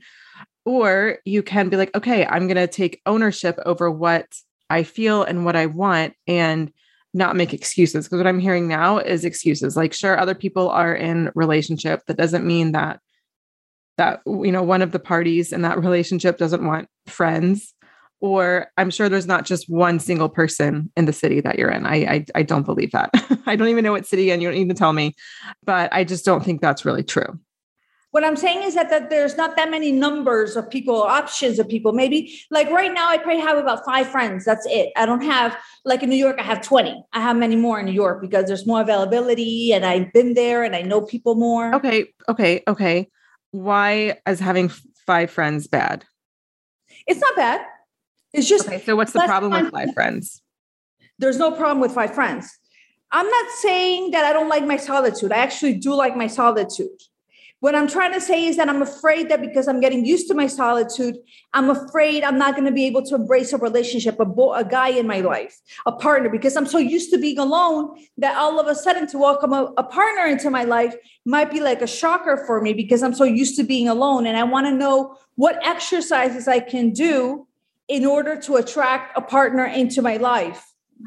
Or 0.65 1.19
you 1.25 1.43
can 1.43 1.69
be 1.69 1.77
like, 1.77 1.95
okay, 1.97 2.25
I'm 2.27 2.47
going 2.47 2.57
to 2.57 2.67
take 2.67 3.01
ownership 3.07 3.59
over 3.67 3.91
what 3.91 4.27
I 4.73 4.83
feel 4.83 5.23
and 5.23 5.45
what 5.45 5.57
I 5.57 5.67
want 5.67 6.15
and 6.27 6.73
not 7.15 7.37
make 7.37 7.53
excuses. 7.53 8.07
Because 8.07 8.19
what 8.19 8.27
I'm 8.27 8.41
hearing 8.41 8.69
now 8.69 8.99
is 8.99 9.25
excuses. 9.25 9.77
Like, 9.77 9.93
sure, 9.93 10.19
other 10.19 10.35
people 10.35 10.71
are 10.71 10.95
in 10.95 11.31
relationship. 11.35 12.03
That 12.07 12.17
doesn't 12.17 12.47
mean 12.47 12.73
that 12.73 13.01
that 13.99 14.23
you 14.27 14.51
know 14.51 14.63
one 14.63 14.81
of 14.81 14.93
the 14.93 14.99
parties 14.99 15.53
in 15.53 15.63
that 15.63 15.79
relationship 15.83 16.39
doesn't 16.39 16.67
want 16.67 16.89
friends 17.07 17.75
or 18.23 18.69
I'm 18.79 18.91
sure 18.91 19.09
there's 19.09 19.27
not 19.27 19.45
just 19.45 19.69
one 19.69 19.99
single 19.99 20.29
person 20.29 20.91
in 20.97 21.07
the 21.07 21.13
city 21.13 21.41
that 21.41 21.59
you're 21.59 21.71
in. 21.71 21.85
I 21.85 21.97
I, 21.97 22.25
I 22.37 22.43
don't 22.43 22.65
believe 22.65 22.93
that. 22.93 23.11
I 23.47 23.57
don't 23.57 23.69
even 23.69 23.85
know 23.85 23.93
what 23.93 24.07
city, 24.07 24.31
and 24.31 24.41
you 24.41 24.49
don't 24.49 24.59
even 24.59 24.77
tell 24.77 24.93
me. 24.93 25.15
But 25.65 25.93
I 25.93 26.05
just 26.05 26.25
don't 26.25 26.45
think 26.45 26.61
that's 26.61 26.85
really 26.85 27.03
true. 27.03 27.39
What 28.13 28.25
I'm 28.25 28.37
saying 28.37 28.63
is 28.63 28.75
that, 28.75 28.89
that 28.91 29.11
there's 29.11 29.37
not 29.37 29.57
that 29.57 29.71
many 29.71 29.91
numbers 29.91 30.55
of 30.55 30.71
people, 30.71 31.03
options 31.03 31.59
of 31.59 31.69
people. 31.69 31.93
Maybe 31.93 32.41
like 32.51 32.71
right 32.71 32.93
now, 32.93 33.09
I 33.09 33.19
probably 33.19 33.41
have 33.41 33.59
about 33.59 33.85
five 33.85 34.07
friends. 34.07 34.45
That's 34.45 34.67
it. 34.67 34.93
I 34.97 35.05
don't 35.05 35.23
have 35.23 35.57
like 35.85 36.03
in 36.03 36.11
New 36.11 36.17
York. 36.17 36.37
I 36.39 36.43
have 36.43 36.63
20. 36.63 37.05
I 37.13 37.21
have 37.21 37.37
many 37.37 37.57
more 37.57 37.81
in 37.81 37.87
New 37.87 37.93
York 37.93 38.21
because 38.21 38.47
there's 38.47 38.67
more 38.67 38.81
availability, 38.81 39.73
and 39.73 39.85
I've 39.85 40.13
been 40.13 40.35
there, 40.35 40.63
and 40.63 40.77
I 40.77 40.83
know 40.83 41.01
people 41.01 41.35
more. 41.35 41.75
Okay, 41.75 42.07
okay, 42.29 42.63
okay. 42.69 43.09
Why 43.51 44.19
is 44.29 44.41
having 44.41 44.71
five 45.07 45.31
friends 45.31 45.67
bad? 45.67 46.05
It's 47.07 47.21
not 47.21 47.35
bad 47.35 47.67
it's 48.33 48.49
just 48.49 48.67
okay. 48.67 48.81
So 48.81 48.97
what's 48.97 49.13
the 49.13 49.21
problem 49.21 49.53
with 49.53 49.73
five 49.73 49.93
friends? 49.95 50.43
There's 51.19 51.39
no 51.39 51.53
problem 51.53 51.81
with 51.81 51.93
five 51.93 52.15
friends. 52.15 52.51
I'm 53.11 53.29
not 53.29 53.51
saying 53.61 54.13
that 54.13 54.25
I 54.25 54.33
don't 54.33 54.49
like 54.49 54.67
my 54.67 54.79
solitude. 54.79 55.33
I 55.33 55.39
actually 55.39 55.75
do 55.75 55.95
like 55.95 56.17
my 56.17 56.27
solitude. 56.27 56.89
What 57.63 57.77
I'm 57.77 57.87
trying 57.87 58.13
to 58.13 58.21
say 58.21 58.47
is 58.47 58.57
that 58.57 58.69
I'm 58.69 58.83
afraid 58.83 59.29
that 59.29 59.41
because 59.41 59.69
I'm 59.69 59.79
getting 59.79 60.05
used 60.05 60.27
to 60.27 60.35
my 60.35 60.49
solitude, 60.49 61.17
I'm 61.55 61.71
afraid 61.71 62.25
I'm 62.25 62.37
not 62.37 62.57
going 62.57 62.65
to 62.65 62.73
be 62.73 62.87
able 62.87 63.05
to 63.05 63.15
embrace 63.15 63.53
a 63.53 63.57
relationship, 63.57 64.19
a, 64.19 64.25
bo- 64.25 64.55
a 64.55 64.65
guy 64.65 64.89
in 64.89 65.07
my 65.07 65.21
life, 65.21 65.61
a 65.87 65.93
partner, 65.93 66.29
because 66.29 66.57
I'm 66.57 66.67
so 66.67 66.79
used 66.79 67.13
to 67.13 67.19
being 67.19 67.39
alone 67.39 68.05
that 68.19 68.37
all 68.37 68.59
of 68.59 68.67
a 68.67 68.75
sudden 68.75 69.07
to 69.11 69.19
welcome 69.19 69.53
a, 69.53 69.73
a 69.77 69.85
partner 69.85 70.27
into 70.27 70.51
my 70.51 70.65
life 70.65 70.97
might 71.25 71.53
be 71.53 71.61
like 71.61 71.83
a 71.83 71.87
shocker 71.87 72.43
for 72.49 72.61
me 72.61 72.73
because 72.73 73.01
I'm 73.01 73.15
so 73.15 73.23
used 73.23 73.55
to 73.59 73.63
being 73.63 73.87
alone. 73.87 74.27
And 74.27 74.37
I 74.37 74.43
want 74.43 74.67
to 74.67 74.73
know 74.73 75.17
what 75.37 75.65
exercises 75.65 76.49
I 76.49 76.59
can 76.59 76.91
do 76.91 77.47
in 77.87 78.05
order 78.05 78.41
to 78.41 78.57
attract 78.57 79.17
a 79.17 79.21
partner 79.21 79.67
into 79.67 80.03
my 80.03 80.17
life. 80.17 80.67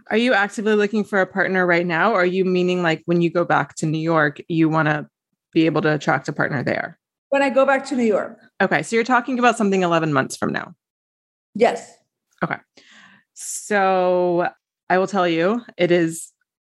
Are 0.09 0.15
you 0.15 0.33
actively 0.33 0.75
looking 0.75 1.03
for 1.03 1.19
a 1.19 1.27
partner 1.27 1.65
right 1.65 1.85
now? 1.85 2.13
Or 2.13 2.21
are 2.21 2.25
you 2.25 2.45
meaning 2.45 2.81
like 2.81 3.01
when 3.07 3.19
you 3.19 3.29
go 3.29 3.43
back 3.43 3.75
to 3.75 3.85
New 3.85 3.99
York, 3.99 4.39
you 4.47 4.69
want 4.69 4.87
to 4.87 5.09
be 5.55 5.65
able 5.65 5.81
to 5.81 5.93
attract 5.93 6.27
a 6.27 6.33
partner 6.33 6.63
there? 6.63 6.99
When 7.29 7.41
I 7.41 7.49
go 7.49 7.65
back 7.65 7.85
to 7.87 7.95
New 7.95 8.03
York. 8.03 8.37
Okay. 8.61 8.83
So 8.83 8.95
you're 8.95 9.03
talking 9.03 9.39
about 9.39 9.57
something 9.57 9.81
11 9.81 10.13
months 10.13 10.37
from 10.37 10.53
now. 10.53 10.75
Yes. 11.55 11.97
Okay. 12.43 12.57
So 13.33 14.47
I 14.89 14.97
will 14.99 15.07
tell 15.07 15.27
you, 15.27 15.61
it 15.77 15.91
is 15.91 16.31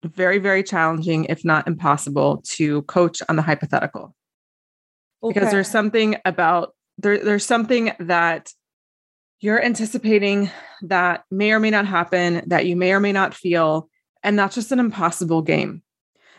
very, 0.05 0.39
very 0.39 0.63
challenging, 0.63 1.25
if 1.25 1.45
not 1.45 1.67
impossible, 1.67 2.43
to 2.51 2.83
coach 2.83 3.21
on 3.29 3.35
the 3.35 3.43
hypothetical. 3.43 4.15
Okay. 5.23 5.35
Because 5.35 5.51
there's 5.51 5.69
something 5.69 6.17
about 6.25 6.75
there, 6.99 7.19
there's 7.19 7.45
something 7.45 7.93
that 7.99 8.53
you're 9.41 9.63
anticipating 9.63 10.51
that 10.83 11.25
may 11.31 11.53
or 11.53 11.61
may 11.61 11.71
not 11.71 11.87
happen, 11.87 12.43
that 12.47 12.67
you 12.67 12.77
may 12.77 12.93
or 12.93 13.01
may 13.01 13.13
not 13.13 13.35
feel. 13.35 13.89
And 14.23 14.39
that's 14.39 14.55
just 14.55 14.73
an 14.73 14.81
impossible 14.81 15.43
game 15.43 15.83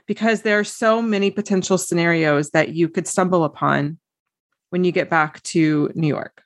because 0.08 0.42
there 0.42 0.58
are 0.58 0.64
so 0.64 1.02
many 1.02 1.30
potential 1.30 1.78
scenarios 1.78 2.52
that 2.52 2.70
you 2.70 2.90
could 2.90 3.08
stumble 3.08 3.44
upon 3.44 4.00
when 4.70 4.84
you 4.84 4.92
get 4.92 5.10
back 5.10 5.42
to 5.44 5.92
New 5.96 6.08
York. 6.08 6.44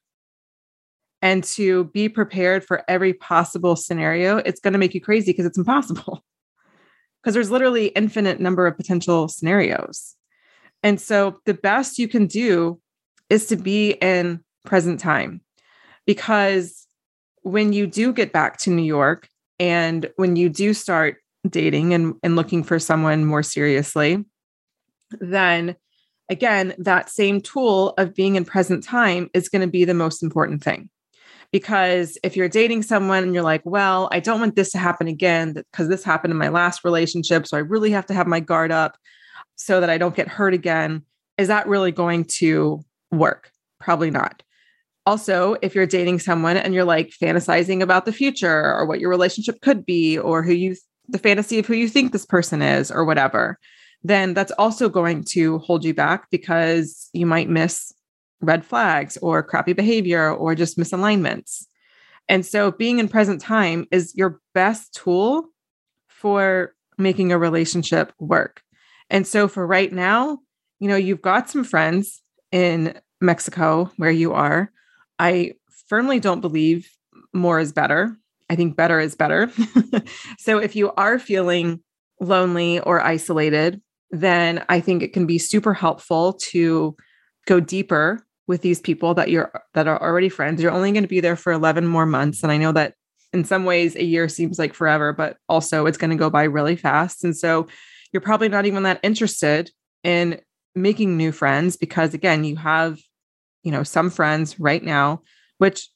And 1.22 1.44
to 1.44 1.86
be 1.86 2.10
prepared 2.10 2.66
for 2.66 2.84
every 2.88 3.14
possible 3.14 3.76
scenario, 3.76 4.38
it's 4.38 4.60
going 4.60 4.74
to 4.74 4.80
make 4.80 4.96
you 4.96 5.02
crazy 5.02 5.32
because 5.32 5.46
it's 5.46 5.58
impossible. 5.58 6.24
Because 7.24 7.36
there's 7.36 7.52
literally 7.52 7.90
infinite 7.90 8.40
number 8.40 8.66
of 8.66 8.76
potential 8.76 9.28
scenarios. 9.28 10.16
And 10.82 11.00
so 11.00 11.40
the 11.46 11.54
best 11.54 12.00
you 12.00 12.08
can 12.08 12.26
do 12.26 12.82
is 13.30 13.46
to 13.46 13.58
be 13.58 13.92
in 13.92 14.40
present 14.66 15.00
time 15.00 15.42
because 16.08 16.88
when 17.44 17.74
you 17.74 17.86
do 17.86 18.12
get 18.12 18.34
back 18.34 18.58
to 18.62 18.72
New 18.72 18.82
York 18.82 19.30
and 19.60 20.10
when 20.16 20.36
you 20.36 20.50
do 20.50 20.74
start 20.74 21.18
dating 21.50 21.94
and, 21.94 22.16
and 22.24 22.36
looking 22.36 22.64
for 22.64 22.80
someone 22.80 23.26
more 23.26 23.44
seriously, 23.44 24.24
then 25.20 25.76
again, 26.30 26.74
that 26.78 27.10
same 27.10 27.42
tool 27.42 27.94
of 27.98 28.16
being 28.16 28.36
in 28.36 28.46
present 28.46 28.84
time 28.84 29.30
is 29.34 29.50
going 29.50 29.62
to 29.62 29.68
be 29.68 29.86
the 29.86 29.94
most 29.94 30.24
important 30.24 30.64
thing. 30.64 30.90
Because 31.52 32.18
if 32.24 32.38
you're 32.38 32.48
dating 32.48 32.84
someone 32.84 33.24
and 33.24 33.34
you're 33.34 33.44
like, 33.44 33.62
well, 33.66 34.08
I 34.14 34.22
don't 34.22 34.40
want 34.40 34.56
this 34.56 34.72
to 34.72 34.78
happen 34.78 35.08
again 35.08 35.54
because 35.54 35.90
this 35.90 36.04
happened 36.04 36.32
in 36.32 36.38
my 36.38 36.48
last 36.48 36.86
relationship. 36.86 37.46
So 37.46 37.58
I 37.58 37.62
really 37.62 37.92
have 37.92 38.06
to 38.06 38.14
have 38.14 38.28
my 38.28 38.40
guard 38.40 38.72
up 38.72 38.98
so 39.56 39.82
that 39.82 39.90
I 39.90 39.98
don't 39.98 40.16
get 40.16 40.30
hurt 40.30 40.54
again. 40.54 41.04
Is 41.38 41.50
that 41.50 41.68
really 41.68 41.92
going 41.92 42.24
to 42.40 42.80
work? 43.12 43.52
Probably 43.80 44.12
not 44.12 44.44
also 45.06 45.56
if 45.62 45.74
you're 45.74 45.88
dating 45.88 46.20
someone 46.20 46.58
and 46.58 46.74
you're 46.74 46.84
like 46.84 47.10
fantasizing 47.10 47.82
about 47.82 48.06
the 48.06 48.14
future 48.14 48.74
or 48.74 48.86
what 48.86 49.00
your 49.00 49.10
relationship 49.10 49.60
could 49.62 49.86
be 49.86 50.18
or 50.18 50.44
who 50.44 50.54
you 50.54 50.76
the 51.12 51.20
fantasy 51.20 51.60
of 51.60 51.66
who 51.66 51.74
you 51.74 51.88
think 51.88 52.12
this 52.12 52.26
person 52.26 52.62
is 52.62 52.92
or 52.92 53.06
whatever 53.06 53.60
then 54.04 54.34
that's 54.34 54.52
also 54.54 54.90
going 54.90 55.24
to 55.24 55.60
hold 55.60 55.84
you 55.84 55.94
back 55.94 56.30
because 56.32 57.10
you 57.14 57.26
might 57.26 57.50
miss 57.50 57.94
red 58.42 58.66
flags 58.66 59.18
or 59.18 59.44
crappy 59.44 59.74
behavior 59.74 60.32
or 60.32 60.56
just 60.56 60.78
misalignments. 60.78 61.66
And 62.28 62.46
so 62.46 62.72
being 62.72 62.98
in 62.98 63.08
present 63.08 63.42
time 63.42 63.86
is 63.92 64.16
your 64.16 64.40
best 64.54 64.94
tool 64.94 65.50
for 66.08 66.74
making 66.98 67.32
a 67.32 67.38
relationship 67.38 68.14
work. 68.20 68.62
And 69.10 69.28
so 69.28 69.48
for 69.48 69.66
right 69.66 69.92
now 69.92 70.40
you 70.80 70.88
know 70.88 70.96
you've 70.96 71.22
got 71.22 71.50
some 71.50 71.64
friends 71.64 72.24
in 72.52 73.00
Mexico 73.22 73.92
where 73.98 74.12
you 74.12 74.34
are. 74.34 74.72
I 75.20 75.54
firmly 75.88 76.20
don't 76.20 76.42
believe 76.42 76.90
more 77.32 77.60
is 77.60 77.72
better. 77.72 78.18
I 78.52 78.56
think 78.56 78.76
better 78.76 79.00
is 79.00 79.16
better. 79.16 79.50
so 80.38 80.58
if 80.58 80.76
you 80.76 80.92
are 80.98 81.18
feeling 81.18 81.82
lonely 82.20 82.82
or 82.82 83.02
isolated, 83.02 83.82
then 84.12 84.66
I 84.68 84.82
think 84.82 85.02
it 85.02 85.14
can 85.14 85.26
be 85.26 85.38
super 85.38 85.74
helpful 85.74 86.34
to 86.50 86.96
go 87.48 87.62
deeper 87.62 88.26
with 88.48 88.62
these 88.62 88.82
people 88.82 89.14
that 89.14 89.30
you're 89.30 89.52
that 89.74 89.88
are 89.88 90.02
already 90.02 90.28
friends. 90.28 90.62
You're 90.62 90.74
only 90.74 90.92
going 90.92 91.04
to 91.04 91.08
be 91.08 91.22
there 91.22 91.38
for 91.38 91.54
11 91.54 91.88
more 91.88 92.06
months 92.06 92.44
and 92.44 92.52
I 92.52 92.58
know 92.58 92.74
that 92.74 92.96
in 93.32 93.46
some 93.46 93.64
ways 93.64 93.96
a 93.96 94.04
year 94.04 94.28
seems 94.28 94.60
like 94.60 94.74
forever, 94.74 95.14
but 95.14 95.38
also 95.48 95.86
it's 95.86 95.98
going 95.98 96.12
to 96.12 96.18
go 96.18 96.30
by 96.30 96.44
really 96.44 96.76
fast. 96.76 97.24
And 97.24 97.36
so 97.36 97.68
you're 98.12 98.20
probably 98.20 98.50
not 98.50 98.66
even 98.66 98.84
that 98.84 99.00
interested 99.02 99.72
in 100.04 100.42
making 100.76 101.16
new 101.16 101.32
friends 101.32 101.78
because 101.78 102.14
again, 102.14 102.44
you 102.44 102.58
have 102.58 103.00
you 103.64 103.72
know, 103.72 103.84
some 103.84 104.10
friends 104.10 104.60
right 104.60 104.84
now, 104.84 105.22
which 105.58 105.90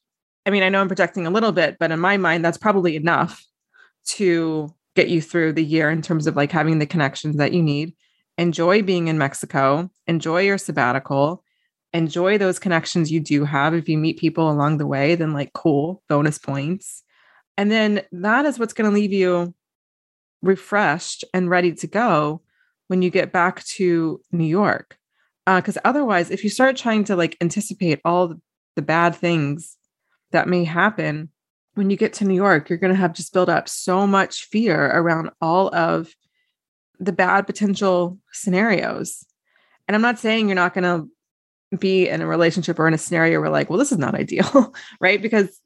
I 0.45 0.51
mean, 0.51 0.63
I 0.63 0.69
know 0.69 0.81
I'm 0.81 0.87
projecting 0.87 1.25
a 1.25 1.31
little 1.31 1.51
bit, 1.51 1.77
but 1.79 1.91
in 1.91 1.99
my 1.99 2.17
mind, 2.17 2.45
that's 2.45 2.57
probably 2.57 2.95
enough 2.95 3.43
to 4.07 4.73
get 4.95 5.09
you 5.09 5.21
through 5.21 5.53
the 5.53 5.63
year 5.63 5.89
in 5.89 6.01
terms 6.01 6.27
of 6.27 6.35
like 6.35 6.51
having 6.51 6.79
the 6.79 6.85
connections 6.85 7.37
that 7.37 7.53
you 7.53 7.61
need. 7.61 7.93
Enjoy 8.37 8.81
being 8.81 9.07
in 9.07 9.17
Mexico, 9.17 9.89
enjoy 10.07 10.41
your 10.41 10.57
sabbatical, 10.57 11.43
enjoy 11.93 12.37
those 12.37 12.59
connections 12.59 13.11
you 13.11 13.19
do 13.19 13.45
have. 13.45 13.73
If 13.73 13.89
you 13.89 13.97
meet 13.97 14.19
people 14.19 14.49
along 14.51 14.77
the 14.77 14.87
way, 14.87 15.15
then 15.15 15.33
like 15.33 15.53
cool, 15.53 16.03
bonus 16.09 16.37
points. 16.37 17.03
And 17.57 17.71
then 17.71 18.01
that 18.11 18.45
is 18.45 18.59
what's 18.59 18.73
going 18.73 18.89
to 18.89 18.93
leave 18.93 19.13
you 19.13 19.53
refreshed 20.41 21.23
and 21.33 21.49
ready 21.49 21.73
to 21.73 21.87
go 21.87 22.41
when 22.87 23.01
you 23.01 23.09
get 23.09 23.31
back 23.31 23.63
to 23.63 24.21
New 24.31 24.45
York 24.45 24.97
because 25.45 25.77
uh, 25.77 25.81
otherwise 25.85 26.31
if 26.31 26.43
you 26.43 26.49
start 26.49 26.75
trying 26.75 27.03
to 27.03 27.15
like 27.15 27.37
anticipate 27.41 27.99
all 28.03 28.33
the 28.75 28.81
bad 28.81 29.15
things 29.15 29.77
that 30.35 30.47
may 30.47 30.63
happen 30.63 31.29
when 31.73 31.89
you 31.89 31.97
get 31.97 32.13
to 32.13 32.25
new 32.25 32.35
york 32.35 32.69
you're 32.69 32.77
going 32.77 32.93
to 32.93 32.99
have 32.99 33.13
just 33.13 33.33
built 33.33 33.49
up 33.49 33.67
so 33.67 34.05
much 34.05 34.45
fear 34.45 34.85
around 34.85 35.29
all 35.41 35.73
of 35.73 36.13
the 36.99 37.11
bad 37.11 37.45
potential 37.45 38.17
scenarios. 38.31 39.25
And 39.87 39.95
i'm 39.95 40.01
not 40.01 40.19
saying 40.19 40.47
you're 40.47 40.55
not 40.55 40.73
going 40.73 40.83
to 40.83 41.09
be 41.77 42.07
in 42.07 42.21
a 42.21 42.27
relationship 42.27 42.79
or 42.79 42.87
in 42.87 42.93
a 42.93 42.97
scenario 42.97 43.39
where 43.39 43.49
like 43.49 43.69
well 43.69 43.79
this 43.79 43.91
is 43.91 43.97
not 43.97 44.15
ideal 44.15 44.73
right? 45.01 45.21
Because 45.21 45.59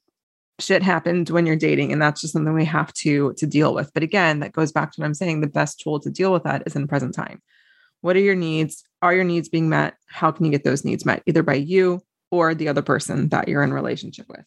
shit 0.60 0.84
happened 0.84 1.30
when 1.30 1.46
you're 1.46 1.56
dating 1.56 1.94
and 1.94 2.02
that's 2.02 2.20
just 2.20 2.34
something 2.34 2.54
we 2.54 2.66
have 2.66 2.94
to 2.94 3.34
to 3.34 3.46
deal 3.46 3.74
with. 3.74 3.92
But 3.94 4.04
again 4.04 4.40
that 4.40 4.54
goes 4.54 4.72
back 4.72 4.92
to 4.92 5.02
what 5.02 5.06
i'm 5.06 5.14
saying 5.14 5.42
the 5.42 5.48
best 5.48 5.80
tool 5.80 6.00
to 6.00 6.10
deal 6.10 6.32
with 6.32 6.44
that 6.44 6.64
is 6.66 6.76
in 6.76 6.88
present 6.88 7.14
time. 7.14 7.42
What 8.02 8.16
are 8.16 8.22
your 8.22 8.36
needs? 8.36 8.84
Are 9.02 9.14
your 9.14 9.26
needs 9.26 9.50
being 9.50 9.70
met? 9.70 9.96
How 10.08 10.32
can 10.32 10.46
you 10.46 10.52
get 10.52 10.64
those 10.64 10.86
needs 10.86 11.06
met, 11.06 11.22
either 11.26 11.44
by 11.44 11.56
you 11.56 12.02
or 12.32 12.54
the 12.54 12.68
other 12.68 12.82
person 12.82 13.30
that 13.30 13.48
you're 13.48 13.64
in 13.64 13.74
relationship 13.74 14.28
with? 14.30 14.46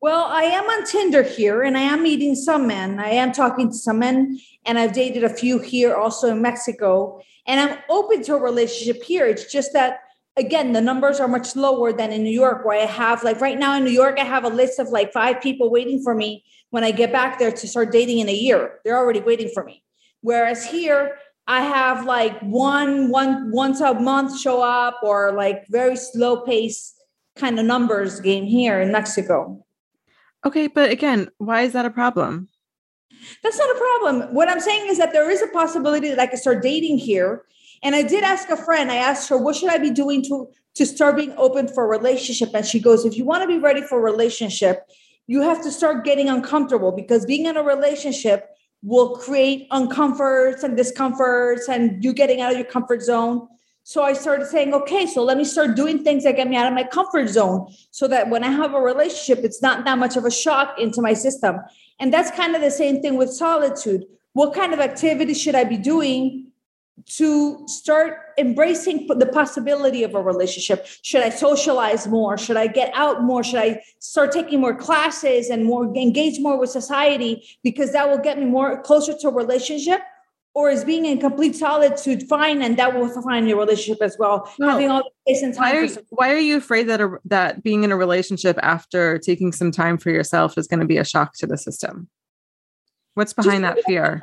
Well, 0.00 0.26
I 0.26 0.42
am 0.42 0.64
on 0.64 0.84
Tinder 0.84 1.22
here 1.22 1.62
and 1.62 1.76
I 1.76 1.80
am 1.80 2.02
meeting 2.02 2.34
some 2.34 2.66
men. 2.66 3.00
I 3.00 3.10
am 3.10 3.32
talking 3.32 3.68
to 3.68 3.74
some 3.74 3.98
men 3.98 4.38
and 4.64 4.78
I've 4.78 4.92
dated 4.92 5.24
a 5.24 5.28
few 5.28 5.58
here 5.58 5.94
also 5.94 6.28
in 6.28 6.42
Mexico. 6.42 7.20
And 7.46 7.58
I'm 7.58 7.78
open 7.88 8.22
to 8.24 8.34
a 8.34 8.40
relationship 8.40 9.02
here. 9.02 9.26
It's 9.26 9.50
just 9.50 9.72
that 9.72 10.00
again, 10.36 10.72
the 10.72 10.80
numbers 10.80 11.18
are 11.18 11.28
much 11.28 11.56
lower 11.56 11.92
than 11.92 12.12
in 12.12 12.22
New 12.22 12.30
York, 12.30 12.64
where 12.64 12.80
I 12.80 12.84
have 12.84 13.24
like 13.24 13.40
right 13.40 13.58
now 13.58 13.76
in 13.76 13.84
New 13.84 13.90
York, 13.90 14.18
I 14.18 14.24
have 14.24 14.44
a 14.44 14.48
list 14.48 14.78
of 14.78 14.88
like 14.88 15.12
five 15.12 15.40
people 15.40 15.70
waiting 15.70 16.02
for 16.02 16.14
me 16.14 16.44
when 16.70 16.84
I 16.84 16.90
get 16.90 17.10
back 17.10 17.38
there 17.38 17.52
to 17.52 17.68
start 17.68 17.90
dating 17.90 18.18
in 18.18 18.28
a 18.28 18.34
year. 18.34 18.80
They're 18.84 18.98
already 18.98 19.20
waiting 19.20 19.50
for 19.52 19.64
me. 19.64 19.82
Whereas 20.20 20.66
here, 20.66 21.16
I 21.48 21.60
have 21.60 22.04
like 22.04 22.38
one 22.40 23.10
one 23.10 23.50
once 23.52 23.80
a 23.80 23.94
month 23.94 24.38
show 24.40 24.62
up 24.62 25.00
or 25.02 25.32
like 25.32 25.66
very 25.68 25.96
slow 25.96 26.40
pace 26.40 26.94
kind 27.36 27.58
of 27.58 27.66
numbers 27.66 28.20
game 28.20 28.44
here 28.44 28.80
in 28.80 28.90
Mexico. 28.90 29.64
Okay, 30.44 30.66
but 30.66 30.90
again, 30.90 31.28
why 31.38 31.62
is 31.62 31.72
that 31.72 31.84
a 31.84 31.90
problem? 31.90 32.48
That's 33.42 33.58
not 33.58 33.70
a 33.70 33.78
problem. 33.78 34.34
What 34.34 34.48
I'm 34.48 34.60
saying 34.60 34.88
is 34.88 34.98
that 34.98 35.12
there 35.12 35.30
is 35.30 35.42
a 35.42 35.48
possibility 35.48 36.08
that 36.08 36.18
I 36.18 36.26
could 36.26 36.38
start 36.38 36.62
dating 36.62 36.98
here. 36.98 37.44
And 37.82 37.94
I 37.94 38.02
did 38.02 38.24
ask 38.24 38.48
a 38.48 38.56
friend, 38.56 38.90
I 38.90 38.96
asked 38.96 39.28
her, 39.28 39.36
what 39.36 39.56
should 39.56 39.70
I 39.70 39.78
be 39.78 39.90
doing 39.90 40.22
to, 40.24 40.48
to 40.74 40.86
start 40.86 41.16
being 41.16 41.32
open 41.36 41.68
for 41.68 41.84
a 41.84 41.88
relationship? 41.88 42.50
And 42.54 42.64
she 42.64 42.80
goes, 42.80 43.04
if 43.04 43.16
you 43.16 43.24
want 43.24 43.42
to 43.42 43.48
be 43.48 43.58
ready 43.58 43.82
for 43.82 43.98
a 43.98 44.02
relationship, 44.02 44.88
you 45.26 45.42
have 45.42 45.62
to 45.62 45.70
start 45.70 46.04
getting 46.04 46.28
uncomfortable 46.28 46.92
because 46.92 47.26
being 47.26 47.46
in 47.46 47.56
a 47.56 47.62
relationship 47.62 48.48
will 48.86 49.16
create 49.16 49.66
uncomforts 49.72 50.62
and 50.62 50.76
discomforts 50.76 51.68
and 51.68 52.02
you 52.04 52.12
getting 52.12 52.40
out 52.40 52.52
of 52.52 52.56
your 52.56 52.66
comfort 52.66 53.02
zone. 53.02 53.48
So 53.82 54.04
I 54.04 54.12
started 54.12 54.46
saying, 54.46 54.72
okay, 54.74 55.06
so 55.06 55.24
let 55.24 55.36
me 55.36 55.44
start 55.44 55.74
doing 55.74 56.04
things 56.04 56.22
that 56.22 56.36
get 56.36 56.48
me 56.48 56.54
out 56.54 56.68
of 56.68 56.72
my 56.72 56.84
comfort 56.84 57.28
zone 57.28 57.66
so 57.90 58.06
that 58.06 58.30
when 58.30 58.44
I 58.44 58.50
have 58.50 58.74
a 58.74 58.80
relationship, 58.80 59.44
it's 59.44 59.60
not 59.60 59.84
that 59.84 59.98
much 59.98 60.16
of 60.16 60.24
a 60.24 60.30
shock 60.30 60.78
into 60.78 61.02
my 61.02 61.14
system. 61.14 61.56
And 61.98 62.14
that's 62.14 62.30
kind 62.30 62.54
of 62.54 62.62
the 62.62 62.70
same 62.70 63.02
thing 63.02 63.16
with 63.16 63.30
solitude. 63.30 64.04
What 64.34 64.54
kind 64.54 64.72
of 64.72 64.78
activity 64.78 65.34
should 65.34 65.56
I 65.56 65.64
be 65.64 65.78
doing 65.78 66.45
to 67.04 67.62
start 67.68 68.18
embracing 68.38 69.06
the 69.06 69.26
possibility 69.26 70.02
of 70.02 70.14
a 70.14 70.22
relationship. 70.22 70.86
Should 71.02 71.22
i 71.22 71.28
socialize 71.28 72.06
more? 72.06 72.38
Should 72.38 72.56
i 72.56 72.66
get 72.66 72.90
out 72.94 73.22
more? 73.22 73.44
Should 73.44 73.60
i 73.60 73.82
start 73.98 74.32
taking 74.32 74.60
more 74.60 74.74
classes 74.74 75.50
and 75.50 75.64
more 75.64 75.84
engage 75.94 76.40
more 76.40 76.58
with 76.58 76.70
society 76.70 77.46
because 77.62 77.92
that 77.92 78.08
will 78.08 78.18
get 78.18 78.38
me 78.38 78.46
more 78.46 78.80
closer 78.82 79.16
to 79.18 79.28
a 79.28 79.32
relationship? 79.32 80.00
Or 80.54 80.70
is 80.70 80.84
being 80.84 81.04
in 81.04 81.20
complete 81.20 81.54
solitude 81.54 82.22
fine 82.22 82.62
and 82.62 82.78
that 82.78 82.94
will 82.94 83.10
find 83.20 83.46
your 83.46 83.58
relationship 83.58 84.02
as 84.02 84.16
well 84.18 84.50
no. 84.58 84.70
having 84.70 84.90
all 84.90 85.02
the 85.02 85.10
space 85.34 85.42
and 85.42 85.52
time 85.52 85.64
why 85.64 85.76
are, 85.76 85.84
you, 85.84 85.96
why 86.08 86.32
are 86.32 86.38
you 86.38 86.56
afraid 86.56 86.84
that 86.84 86.98
a, 86.98 87.18
that 87.26 87.62
being 87.62 87.84
in 87.84 87.92
a 87.92 87.96
relationship 87.96 88.58
after 88.62 89.18
taking 89.18 89.52
some 89.52 89.70
time 89.70 89.98
for 89.98 90.08
yourself 90.08 90.56
is 90.56 90.66
going 90.66 90.80
to 90.80 90.86
be 90.86 90.96
a 90.96 91.04
shock 91.04 91.34
to 91.34 91.46
the 91.46 91.58
system? 91.58 92.08
What's 93.12 93.34
behind 93.34 93.64
Just, 93.64 93.76
that 93.76 93.84
fear 93.84 94.22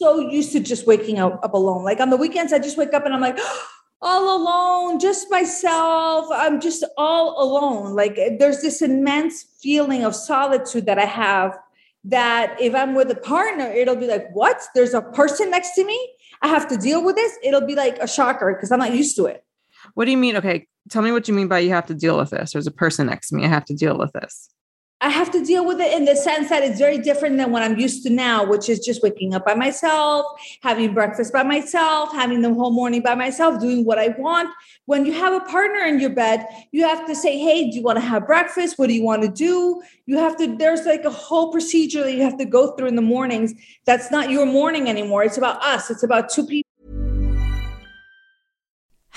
so 0.00 0.18
used 0.18 0.52
to 0.52 0.60
just 0.60 0.86
waking 0.86 1.18
up, 1.18 1.40
up 1.42 1.52
alone. 1.52 1.84
Like 1.84 2.00
on 2.00 2.10
the 2.10 2.16
weekends, 2.16 2.52
I 2.52 2.58
just 2.58 2.78
wake 2.78 2.94
up 2.94 3.04
and 3.04 3.12
I'm 3.12 3.20
like, 3.20 3.38
all 4.02 4.36
alone, 4.36 4.98
just 4.98 5.30
myself. 5.30 6.26
I'm 6.32 6.60
just 6.60 6.84
all 6.96 7.42
alone. 7.42 7.94
Like 7.94 8.18
there's 8.38 8.62
this 8.62 8.80
immense 8.80 9.44
feeling 9.62 10.04
of 10.04 10.14
solitude 10.14 10.86
that 10.86 10.98
I 10.98 11.04
have 11.04 11.58
that 12.04 12.58
if 12.58 12.74
I'm 12.74 12.94
with 12.94 13.10
a 13.10 13.14
partner, 13.14 13.66
it'll 13.66 13.96
be 13.96 14.06
like, 14.06 14.30
what? 14.32 14.62
There's 14.74 14.94
a 14.94 15.02
person 15.02 15.50
next 15.50 15.74
to 15.74 15.84
me. 15.84 16.14
I 16.40 16.48
have 16.48 16.66
to 16.68 16.78
deal 16.78 17.04
with 17.04 17.16
this. 17.16 17.36
It'll 17.42 17.66
be 17.66 17.74
like 17.74 17.98
a 17.98 18.08
shocker 18.08 18.54
because 18.54 18.72
I'm 18.72 18.78
not 18.78 18.94
used 18.94 19.16
to 19.16 19.26
it. 19.26 19.44
What 19.92 20.06
do 20.06 20.10
you 20.10 20.16
mean? 20.16 20.36
Okay, 20.36 20.66
tell 20.88 21.02
me 21.02 21.12
what 21.12 21.28
you 21.28 21.34
mean 21.34 21.48
by 21.48 21.58
you 21.58 21.70
have 21.70 21.86
to 21.86 21.94
deal 21.94 22.16
with 22.16 22.30
this. 22.30 22.52
There's 22.52 22.66
a 22.66 22.70
person 22.70 23.06
next 23.06 23.28
to 23.28 23.36
me. 23.36 23.44
I 23.44 23.48
have 23.48 23.66
to 23.66 23.74
deal 23.74 23.98
with 23.98 24.12
this. 24.12 24.48
I 25.02 25.08
have 25.08 25.30
to 25.30 25.42
deal 25.42 25.64
with 25.64 25.80
it 25.80 25.96
in 25.96 26.04
the 26.04 26.14
sense 26.14 26.50
that 26.50 26.62
it's 26.62 26.78
very 26.78 26.98
different 26.98 27.38
than 27.38 27.50
what 27.50 27.62
I'm 27.62 27.78
used 27.78 28.02
to 28.02 28.10
now, 28.10 28.44
which 28.44 28.68
is 28.68 28.80
just 28.80 29.02
waking 29.02 29.34
up 29.34 29.46
by 29.46 29.54
myself, 29.54 30.26
having 30.62 30.92
breakfast 30.92 31.32
by 31.32 31.42
myself, 31.42 32.12
having 32.12 32.42
the 32.42 32.52
whole 32.52 32.70
morning 32.70 33.00
by 33.00 33.14
myself, 33.14 33.60
doing 33.60 33.86
what 33.86 33.98
I 33.98 34.08
want. 34.18 34.50
When 34.84 35.06
you 35.06 35.12
have 35.12 35.32
a 35.32 35.40
partner 35.46 35.80
in 35.86 36.00
your 36.00 36.10
bed, 36.10 36.46
you 36.72 36.84
have 36.84 37.06
to 37.06 37.14
say, 37.14 37.38
Hey, 37.38 37.70
do 37.70 37.78
you 37.78 37.82
want 37.82 37.96
to 37.96 38.04
have 38.04 38.26
breakfast? 38.26 38.78
What 38.78 38.88
do 38.88 38.94
you 38.94 39.02
want 39.02 39.22
to 39.22 39.28
do? 39.28 39.80
You 40.04 40.18
have 40.18 40.36
to, 40.36 40.54
there's 40.56 40.84
like 40.84 41.04
a 41.04 41.10
whole 41.10 41.50
procedure 41.50 42.02
that 42.02 42.12
you 42.12 42.22
have 42.22 42.36
to 42.36 42.44
go 42.44 42.72
through 42.76 42.88
in 42.88 42.96
the 42.96 43.02
mornings. 43.02 43.54
That's 43.86 44.10
not 44.10 44.30
your 44.30 44.44
morning 44.44 44.90
anymore. 44.90 45.24
It's 45.24 45.38
about 45.38 45.62
us, 45.62 45.90
it's 45.90 46.02
about 46.02 46.28
two 46.28 46.46
people. 46.46 46.69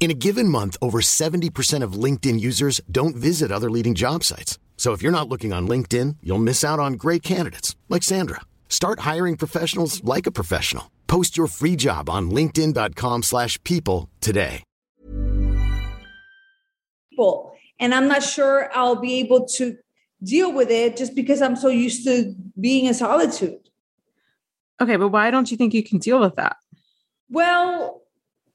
In 0.00 0.10
a 0.10 0.14
given 0.14 0.48
month, 0.48 0.78
over 0.80 1.02
70% 1.02 1.82
of 1.82 1.92
LinkedIn 1.92 2.40
users 2.40 2.80
don't 2.90 3.14
visit 3.14 3.52
other 3.52 3.70
leading 3.70 3.94
job 3.94 4.24
sites. 4.24 4.58
So 4.78 4.94
if 4.94 5.02
you're 5.02 5.12
not 5.12 5.28
looking 5.28 5.52
on 5.52 5.68
LinkedIn, 5.68 6.16
you'll 6.22 6.38
miss 6.38 6.64
out 6.64 6.80
on 6.80 6.94
great 6.94 7.22
candidates 7.22 7.76
like 7.90 8.02
Sandra. 8.02 8.40
Start 8.70 9.00
hiring 9.00 9.36
professionals 9.36 10.02
like 10.02 10.26
a 10.26 10.30
professional. 10.30 10.90
Post 11.06 11.36
your 11.36 11.48
free 11.48 11.76
job 11.76 12.08
on 12.08 12.30
linkedin.com/people 12.30 14.08
today. 14.22 14.62
People, 17.10 17.52
and 17.78 17.92
I'm 17.92 18.08
not 18.08 18.22
sure 18.22 18.70
I'll 18.74 18.96
be 18.96 19.18
able 19.18 19.44
to 19.58 19.76
deal 20.22 20.50
with 20.50 20.70
it 20.70 20.96
just 20.96 21.14
because 21.14 21.42
I'm 21.42 21.56
so 21.56 21.68
used 21.68 22.04
to 22.04 22.34
being 22.58 22.86
in 22.86 22.94
solitude. 22.94 23.68
Okay, 24.80 24.96
but 24.96 25.08
why 25.08 25.30
don't 25.30 25.50
you 25.50 25.58
think 25.58 25.74
you 25.74 25.82
can 25.82 25.98
deal 25.98 26.20
with 26.20 26.36
that? 26.36 26.56
Well, 27.28 28.00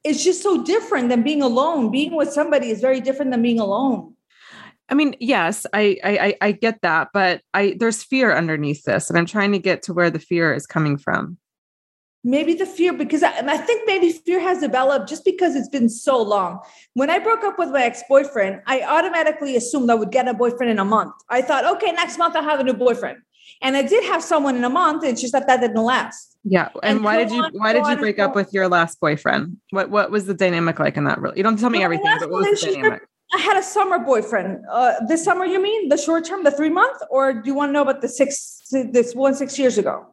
it's 0.05 0.23
just 0.23 0.43
so 0.43 0.63
different 0.63 1.09
than 1.09 1.23
being 1.23 1.41
alone. 1.41 1.91
Being 1.91 2.15
with 2.15 2.31
somebody 2.31 2.69
is 2.69 2.79
very 2.79 3.01
different 3.01 3.31
than 3.31 3.41
being 3.41 3.59
alone. 3.59 4.13
I 4.87 4.93
mean, 4.93 5.15
yes, 5.19 5.65
I, 5.73 5.97
I 6.03 6.35
I 6.41 6.51
get 6.51 6.81
that, 6.83 7.09
but 7.11 7.41
I 7.55 7.75
there's 7.79 8.03
fear 8.03 8.35
underneath 8.35 8.83
this, 8.83 9.09
and 9.09 9.17
I'm 9.17 9.25
trying 9.25 9.51
to 9.53 9.59
get 9.59 9.81
to 9.83 9.93
where 9.93 10.11
the 10.11 10.19
fear 10.19 10.53
is 10.53 10.67
coming 10.67 10.97
from. 10.97 11.37
Maybe 12.23 12.53
the 12.53 12.65
fear, 12.65 12.93
because 12.93 13.23
I, 13.23 13.31
I 13.39 13.57
think 13.57 13.83
maybe 13.85 14.11
fear 14.11 14.39
has 14.39 14.59
developed 14.59 15.09
just 15.09 15.25
because 15.25 15.55
it's 15.55 15.69
been 15.69 15.89
so 15.89 16.21
long. 16.21 16.59
When 16.93 17.09
I 17.09 17.19
broke 17.19 17.43
up 17.43 17.57
with 17.57 17.69
my 17.69 17.83
ex 17.83 18.03
boyfriend, 18.07 18.61
I 18.67 18.81
automatically 18.81 19.55
assumed 19.55 19.89
I 19.89 19.95
would 19.95 20.11
get 20.11 20.27
a 20.27 20.33
boyfriend 20.35 20.71
in 20.71 20.79
a 20.79 20.85
month. 20.85 21.13
I 21.29 21.41
thought, 21.41 21.65
okay, 21.75 21.91
next 21.91 22.19
month 22.19 22.35
I'll 22.35 22.43
have 22.43 22.59
a 22.59 22.63
new 22.63 22.73
boyfriend, 22.73 23.17
and 23.63 23.75
I 23.75 23.81
did 23.81 24.03
have 24.03 24.23
someone 24.23 24.55
in 24.55 24.63
a 24.63 24.69
month. 24.69 25.03
It's 25.03 25.21
just 25.21 25.33
that 25.33 25.47
that 25.47 25.61
didn't 25.61 25.83
last. 25.83 26.34
Yeah. 26.47 26.69
And, 26.83 26.97
and 26.97 27.03
why 27.03 27.17
did 27.17 27.31
you 27.31 27.43
on, 27.43 27.51
why 27.53 27.73
did 27.73 27.85
you 27.87 27.97
break 27.97 28.19
up 28.19 28.35
with 28.35 28.53
your 28.53 28.69
last 28.69 28.99
boyfriend? 28.99 29.57
What 29.71 29.89
what 29.89 30.11
was 30.11 30.27
the 30.27 30.33
dynamic 30.35 30.79
like 30.79 30.95
in 30.95 31.03
that 31.05 31.19
really? 31.19 31.37
You 31.37 31.43
don't 31.43 31.57
tell 31.57 31.71
me 31.71 31.79
well, 31.79 31.85
everything, 31.85 32.15
but 32.19 32.29
what 32.29 32.49
was 32.49 32.61
the 32.61 32.73
dynamic? 32.73 33.01
I 33.33 33.39
had 33.39 33.57
a 33.57 33.63
summer 33.63 33.97
boyfriend. 33.97 34.59
Uh, 34.71 34.93
this 35.07 35.23
summer, 35.23 35.45
you 35.45 35.61
mean 35.61 35.89
the 35.89 35.97
short 35.97 36.23
term, 36.25 36.43
the 36.43 36.51
three 36.51 36.69
month, 36.69 37.01
or 37.09 37.33
do 37.33 37.49
you 37.49 37.55
want 37.55 37.69
to 37.69 37.73
know 37.73 37.81
about 37.81 38.01
the 38.01 38.07
six 38.07 38.61
this 38.71 39.15
one 39.15 39.33
six 39.33 39.57
years 39.57 39.79
ago? 39.79 40.05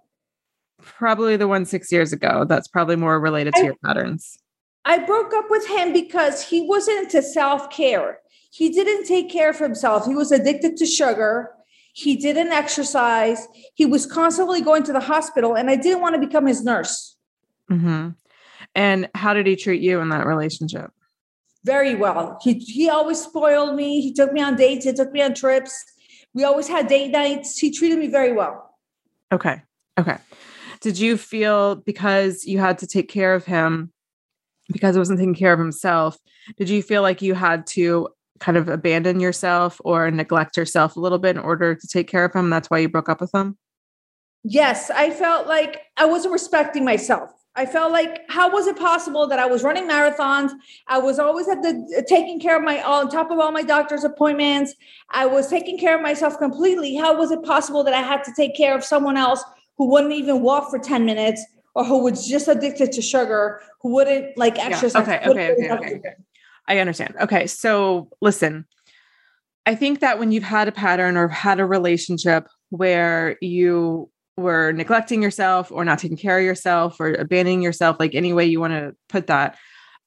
Probably 0.80 1.36
the 1.36 1.46
one 1.46 1.66
six 1.66 1.92
years 1.92 2.14
ago. 2.14 2.46
That's 2.48 2.66
probably 2.66 2.96
more 2.96 3.20
related 3.20 3.54
to 3.54 3.60
I, 3.60 3.64
your 3.64 3.76
patterns. 3.84 4.38
I 4.86 4.98
broke 4.98 5.34
up 5.34 5.44
with 5.50 5.68
him 5.68 5.92
because 5.92 6.48
he 6.48 6.66
wasn't 6.66 7.04
into 7.04 7.22
self 7.22 7.70
care. 7.70 8.20
He 8.50 8.70
didn't 8.70 9.06
take 9.06 9.30
care 9.30 9.50
of 9.50 9.58
himself. 9.58 10.06
He 10.06 10.14
was 10.14 10.32
addicted 10.32 10.78
to 10.78 10.86
sugar 10.86 11.50
He 11.92 12.16
didn't 12.16 12.52
exercise. 12.52 13.46
He 13.74 13.86
was 13.86 14.06
constantly 14.06 14.60
going 14.60 14.82
to 14.84 14.92
the 14.92 15.00
hospital, 15.00 15.54
and 15.54 15.70
I 15.70 15.76
didn't 15.76 16.00
want 16.00 16.14
to 16.14 16.26
become 16.26 16.46
his 16.46 16.64
nurse. 16.64 17.16
Mm-hmm. 17.70 18.10
And 18.74 19.08
how 19.14 19.34
did 19.34 19.46
he 19.46 19.56
treat 19.56 19.82
you 19.82 20.00
in 20.00 20.08
that 20.08 20.26
relationship? 20.26 20.90
Very 21.64 21.94
well. 21.94 22.38
He 22.42 22.54
he 22.54 22.88
always 22.88 23.22
spoiled 23.22 23.76
me. 23.76 24.00
He 24.00 24.12
took 24.12 24.32
me 24.32 24.40
on 24.42 24.56
dates. 24.56 24.84
He 24.84 24.92
took 24.92 25.12
me 25.12 25.22
on 25.22 25.34
trips. 25.34 25.84
We 26.34 26.44
always 26.44 26.66
had 26.66 26.88
date 26.88 27.10
nights. 27.10 27.58
He 27.58 27.70
treated 27.70 27.98
me 27.98 28.08
very 28.08 28.32
well. 28.32 28.74
Okay. 29.30 29.62
Okay. 29.98 30.16
Did 30.80 30.98
you 30.98 31.16
feel 31.16 31.76
because 31.76 32.44
you 32.44 32.58
had 32.58 32.78
to 32.78 32.86
take 32.86 33.08
care 33.08 33.34
of 33.34 33.44
him 33.44 33.92
because 34.72 34.94
he 34.94 34.98
wasn't 34.98 35.18
taking 35.18 35.34
care 35.34 35.52
of 35.52 35.58
himself, 35.58 36.18
did 36.56 36.68
you 36.68 36.82
feel 36.82 37.02
like 37.02 37.22
you 37.22 37.34
had 37.34 37.66
to 37.68 38.08
kind 38.40 38.56
of 38.56 38.68
abandon 38.68 39.20
yourself 39.20 39.80
or 39.84 40.10
neglect 40.10 40.56
yourself 40.56 40.96
a 40.96 41.00
little 41.00 41.18
bit 41.18 41.36
in 41.36 41.42
order 41.42 41.74
to 41.74 41.86
take 41.88 42.08
care 42.08 42.24
of 42.24 42.34
him? 42.34 42.50
That's 42.50 42.68
why 42.68 42.78
you 42.78 42.88
broke 42.88 43.08
up 43.08 43.20
with 43.20 43.34
him? 43.34 43.56
Yes, 44.44 44.90
I 44.90 45.10
felt 45.10 45.46
like 45.46 45.82
I 45.96 46.06
wasn't 46.06 46.32
respecting 46.32 46.84
myself. 46.84 47.30
I 47.54 47.66
felt 47.66 47.92
like 47.92 48.22
how 48.30 48.50
was 48.50 48.66
it 48.66 48.78
possible 48.78 49.26
that 49.26 49.38
I 49.38 49.44
was 49.44 49.62
running 49.62 49.86
marathons? 49.86 50.52
I 50.88 50.98
was 50.98 51.18
always 51.18 51.48
at 51.48 51.62
the 51.62 52.04
taking 52.08 52.40
care 52.40 52.56
of 52.56 52.62
my 52.62 52.82
on 52.82 53.10
top 53.10 53.30
of 53.30 53.38
all 53.38 53.52
my 53.52 53.62
doctor's 53.62 54.04
appointments. 54.04 54.74
I 55.10 55.26
was 55.26 55.48
taking 55.48 55.78
care 55.78 55.94
of 55.94 56.00
myself 56.00 56.38
completely. 56.38 56.96
How 56.96 57.16
was 57.16 57.30
it 57.30 57.42
possible 57.42 57.84
that 57.84 57.92
I 57.92 58.00
had 58.00 58.24
to 58.24 58.32
take 58.34 58.56
care 58.56 58.74
of 58.74 58.82
someone 58.82 59.18
else 59.18 59.44
who 59.76 59.90
wouldn't 59.90 60.14
even 60.14 60.40
walk 60.40 60.70
for 60.70 60.78
10 60.78 61.04
minutes 61.04 61.44
or 61.74 61.84
who 61.84 62.02
was 62.02 62.26
just 62.26 62.48
addicted 62.48 62.90
to 62.92 63.02
sugar, 63.02 63.60
who 63.82 63.92
wouldn't 63.92 64.36
like 64.38 64.58
exercise? 64.58 65.06
Yeah. 65.06 65.28
Okay, 65.30 65.52
okay, 65.52 65.70
okay, 65.70 65.94
okay. 65.96 66.14
I 66.68 66.78
understand. 66.78 67.14
Okay, 67.20 67.46
so 67.46 68.08
listen. 68.20 68.66
I 69.64 69.74
think 69.74 70.00
that 70.00 70.18
when 70.18 70.32
you've 70.32 70.42
had 70.42 70.68
a 70.68 70.72
pattern 70.72 71.16
or 71.16 71.28
had 71.28 71.60
a 71.60 71.66
relationship 71.66 72.48
where 72.70 73.36
you 73.40 74.10
were 74.36 74.72
neglecting 74.72 75.22
yourself 75.22 75.70
or 75.70 75.84
not 75.84 75.98
taking 75.98 76.16
care 76.16 76.38
of 76.38 76.44
yourself 76.44 76.98
or 76.98 77.12
abandoning 77.14 77.62
yourself, 77.62 77.96
like 78.00 78.14
any 78.14 78.32
way 78.32 78.44
you 78.44 78.60
want 78.60 78.72
to 78.72 78.94
put 79.08 79.28
that, 79.28 79.56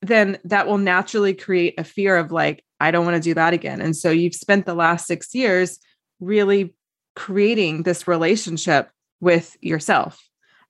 then 0.02 0.38
that 0.44 0.68
will 0.68 0.78
naturally 0.78 1.34
create 1.34 1.76
a 1.78 1.84
fear 1.84 2.18
of 2.18 2.32
like, 2.32 2.64
I 2.80 2.92
don't 2.92 3.06
want 3.06 3.16
to 3.16 3.22
do 3.22 3.34
that 3.34 3.54
again. 3.54 3.82
And 3.82 3.96
so 3.96 4.12
you've 4.12 4.36
spent 4.36 4.66
the 4.66 4.74
last 4.74 5.08
six 5.08 5.34
years 5.34 5.80
really 6.20 6.76
creating 7.16 7.84
this 7.84 8.08
relationship 8.08 8.90
with 9.22 9.56
yourself 9.62 10.22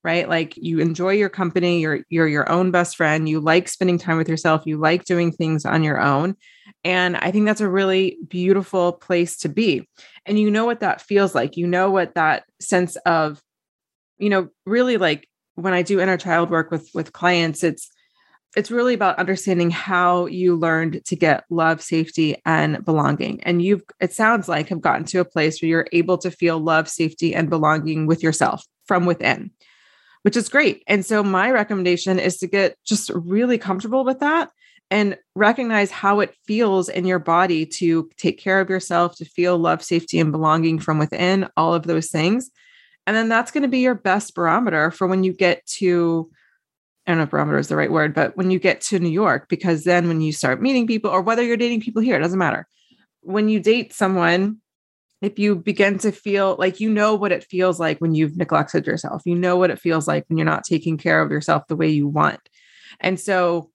right? 0.05 0.29
Like 0.29 0.55
you 0.55 0.79
enjoy 0.79 1.13
your 1.13 1.29
company 1.29 1.79
you're 1.81 2.01
you're 2.09 2.27
your 2.27 2.49
own 2.49 2.69
best 2.69 2.95
friend 2.95 3.27
you 3.27 3.39
like 3.39 3.67
spending 3.67 3.97
time 3.97 4.17
with 4.17 4.29
yourself 4.29 4.61
you 4.65 4.77
like 4.77 5.03
doing 5.03 5.31
things 5.31 5.65
on 5.65 5.83
your 5.83 5.99
own 5.99 6.35
and 6.83 7.17
i 7.17 7.31
think 7.31 7.45
that's 7.45 7.59
a 7.59 7.69
really 7.69 8.17
beautiful 8.27 8.93
place 8.93 9.37
to 9.37 9.49
be. 9.49 9.89
And 10.27 10.39
you 10.39 10.49
know 10.51 10.65
what 10.65 10.81
that 10.81 11.01
feels 11.01 11.33
like 11.33 11.57
you 11.57 11.65
know 11.65 11.89
what 11.89 12.13
that 12.13 12.45
sense 12.61 12.95
of 12.97 13.41
you 14.19 14.29
know 14.29 14.49
really 14.65 14.97
like 14.97 15.27
when 15.55 15.73
i 15.73 15.81
do 15.81 15.99
inner 15.99 16.17
child 16.17 16.51
work 16.51 16.69
with 16.69 16.87
with 16.93 17.11
clients 17.11 17.63
it's 17.63 17.89
it's 18.55 18.71
really 18.71 18.93
about 18.93 19.19
understanding 19.19 19.69
how 19.69 20.27
you 20.27 20.55
learned 20.55 21.03
to 21.05 21.15
get 21.15 21.43
love 21.49 21.81
safety 21.81 22.41
and 22.45 22.85
belonging. 22.85 23.43
And 23.43 23.61
you've 23.61 23.83
it 23.99 24.13
sounds 24.13 24.47
like 24.47 24.69
have 24.69 24.79
gotten 24.79 25.03
to 25.07 25.19
a 25.19 25.25
place 25.25 25.61
where 25.61 25.67
you're 25.67 25.87
able 25.91 26.17
to 26.19 26.31
feel 26.31 26.57
love 26.57 26.87
safety 26.87 27.35
and 27.35 27.49
belonging 27.49 28.07
with 28.07 28.23
yourself 28.23 28.63
from 28.85 29.05
within 29.05 29.51
which 30.25 30.35
is 30.35 30.49
great. 30.49 30.83
And 30.87 31.05
so 31.05 31.23
my 31.23 31.51
recommendation 31.51 32.17
is 32.17 32.37
to 32.37 32.47
get 32.47 32.83
just 32.83 33.11
really 33.13 33.59
comfortable 33.59 34.03
with 34.03 34.21
that 34.21 34.49
and 34.89 35.19
recognize 35.35 35.91
how 35.91 36.19
it 36.19 36.33
feels 36.47 36.89
in 36.89 37.05
your 37.05 37.19
body 37.19 37.63
to 37.63 38.09
take 38.17 38.39
care 38.39 38.59
of 38.59 38.67
yourself, 38.67 39.15
to 39.17 39.25
feel 39.25 39.55
love, 39.59 39.83
safety, 39.83 40.19
and 40.19 40.31
belonging 40.31 40.79
from 40.79 40.97
within, 40.97 41.47
all 41.55 41.75
of 41.75 41.83
those 41.83 42.09
things. 42.09 42.49
And 43.05 43.15
then 43.15 43.29
that's 43.29 43.51
going 43.51 43.61
to 43.61 43.69
be 43.69 43.81
your 43.81 43.93
best 43.93 44.33
barometer 44.33 44.89
for 44.89 45.05
when 45.05 45.23
you 45.23 45.31
get 45.31 45.63
to, 45.77 46.31
I 47.05 47.11
don't 47.11 47.19
know 47.19 47.25
if 47.25 47.29
barometer 47.29 47.59
is 47.59 47.67
the 47.67 47.75
right 47.75 47.91
word, 47.91 48.15
but 48.15 48.35
when 48.35 48.49
you 48.49 48.57
get 48.57 48.81
to 48.81 48.97
New 48.97 49.09
York, 49.09 49.47
because 49.47 49.83
then 49.83 50.07
when 50.07 50.21
you 50.21 50.33
start 50.33 50.59
meeting 50.59 50.87
people 50.87 51.11
or 51.11 51.21
whether 51.21 51.43
you're 51.43 51.55
dating 51.55 51.81
people 51.81 52.01
here, 52.01 52.15
it 52.15 52.21
doesn't 52.21 52.39
matter. 52.39 52.67
When 53.21 53.47
you 53.47 53.59
date 53.59 53.93
someone, 53.93 54.57
if 55.25 55.39
you 55.39 55.55
begin 55.55 55.97
to 55.97 56.11
feel 56.11 56.55
like 56.59 56.79
you 56.79 56.87
know 56.87 57.15
what 57.15 57.31
it 57.31 57.43
feels 57.43 57.79
like 57.79 57.97
when 57.99 58.13
you've 58.13 58.37
neglected 58.37 58.85
yourself, 58.85 59.23
you 59.25 59.33
know 59.33 59.57
what 59.57 59.71
it 59.71 59.79
feels 59.79 60.07
like 60.07 60.23
when 60.27 60.37
you're 60.37 60.45
not 60.45 60.63
taking 60.63 60.97
care 60.97 61.19
of 61.19 61.31
yourself 61.31 61.63
the 61.67 61.75
way 61.75 61.89
you 61.89 62.07
want. 62.07 62.39
And 62.99 63.19
so 63.19 63.71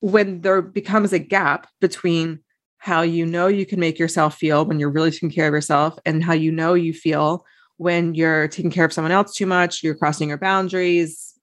when 0.00 0.40
there 0.40 0.62
becomes 0.62 1.12
a 1.12 1.18
gap 1.18 1.68
between 1.82 2.40
how 2.78 3.02
you 3.02 3.26
know 3.26 3.46
you 3.46 3.66
can 3.66 3.78
make 3.78 3.98
yourself 3.98 4.36
feel 4.36 4.64
when 4.64 4.80
you're 4.80 4.90
really 4.90 5.10
taking 5.10 5.30
care 5.30 5.46
of 5.46 5.52
yourself 5.52 5.98
and 6.06 6.24
how 6.24 6.32
you 6.32 6.50
know 6.50 6.72
you 6.72 6.94
feel 6.94 7.44
when 7.76 8.14
you're 8.14 8.48
taking 8.48 8.70
care 8.70 8.86
of 8.86 8.92
someone 8.92 9.12
else 9.12 9.34
too 9.34 9.46
much, 9.46 9.82
you're 9.82 9.94
crossing 9.94 10.30
your 10.30 10.38
boundaries, 10.38 11.34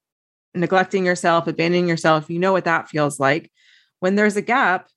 neglecting 0.56 1.06
yourself, 1.06 1.46
abandoning 1.46 1.88
yourself, 1.88 2.28
you 2.28 2.40
know 2.40 2.54
what 2.54 2.66
that 2.66 2.90
feels 2.90 3.20
like. 3.20 3.52
When 4.00 4.16
there's 4.16 4.36
a 4.36 4.42
gap, 4.42 4.90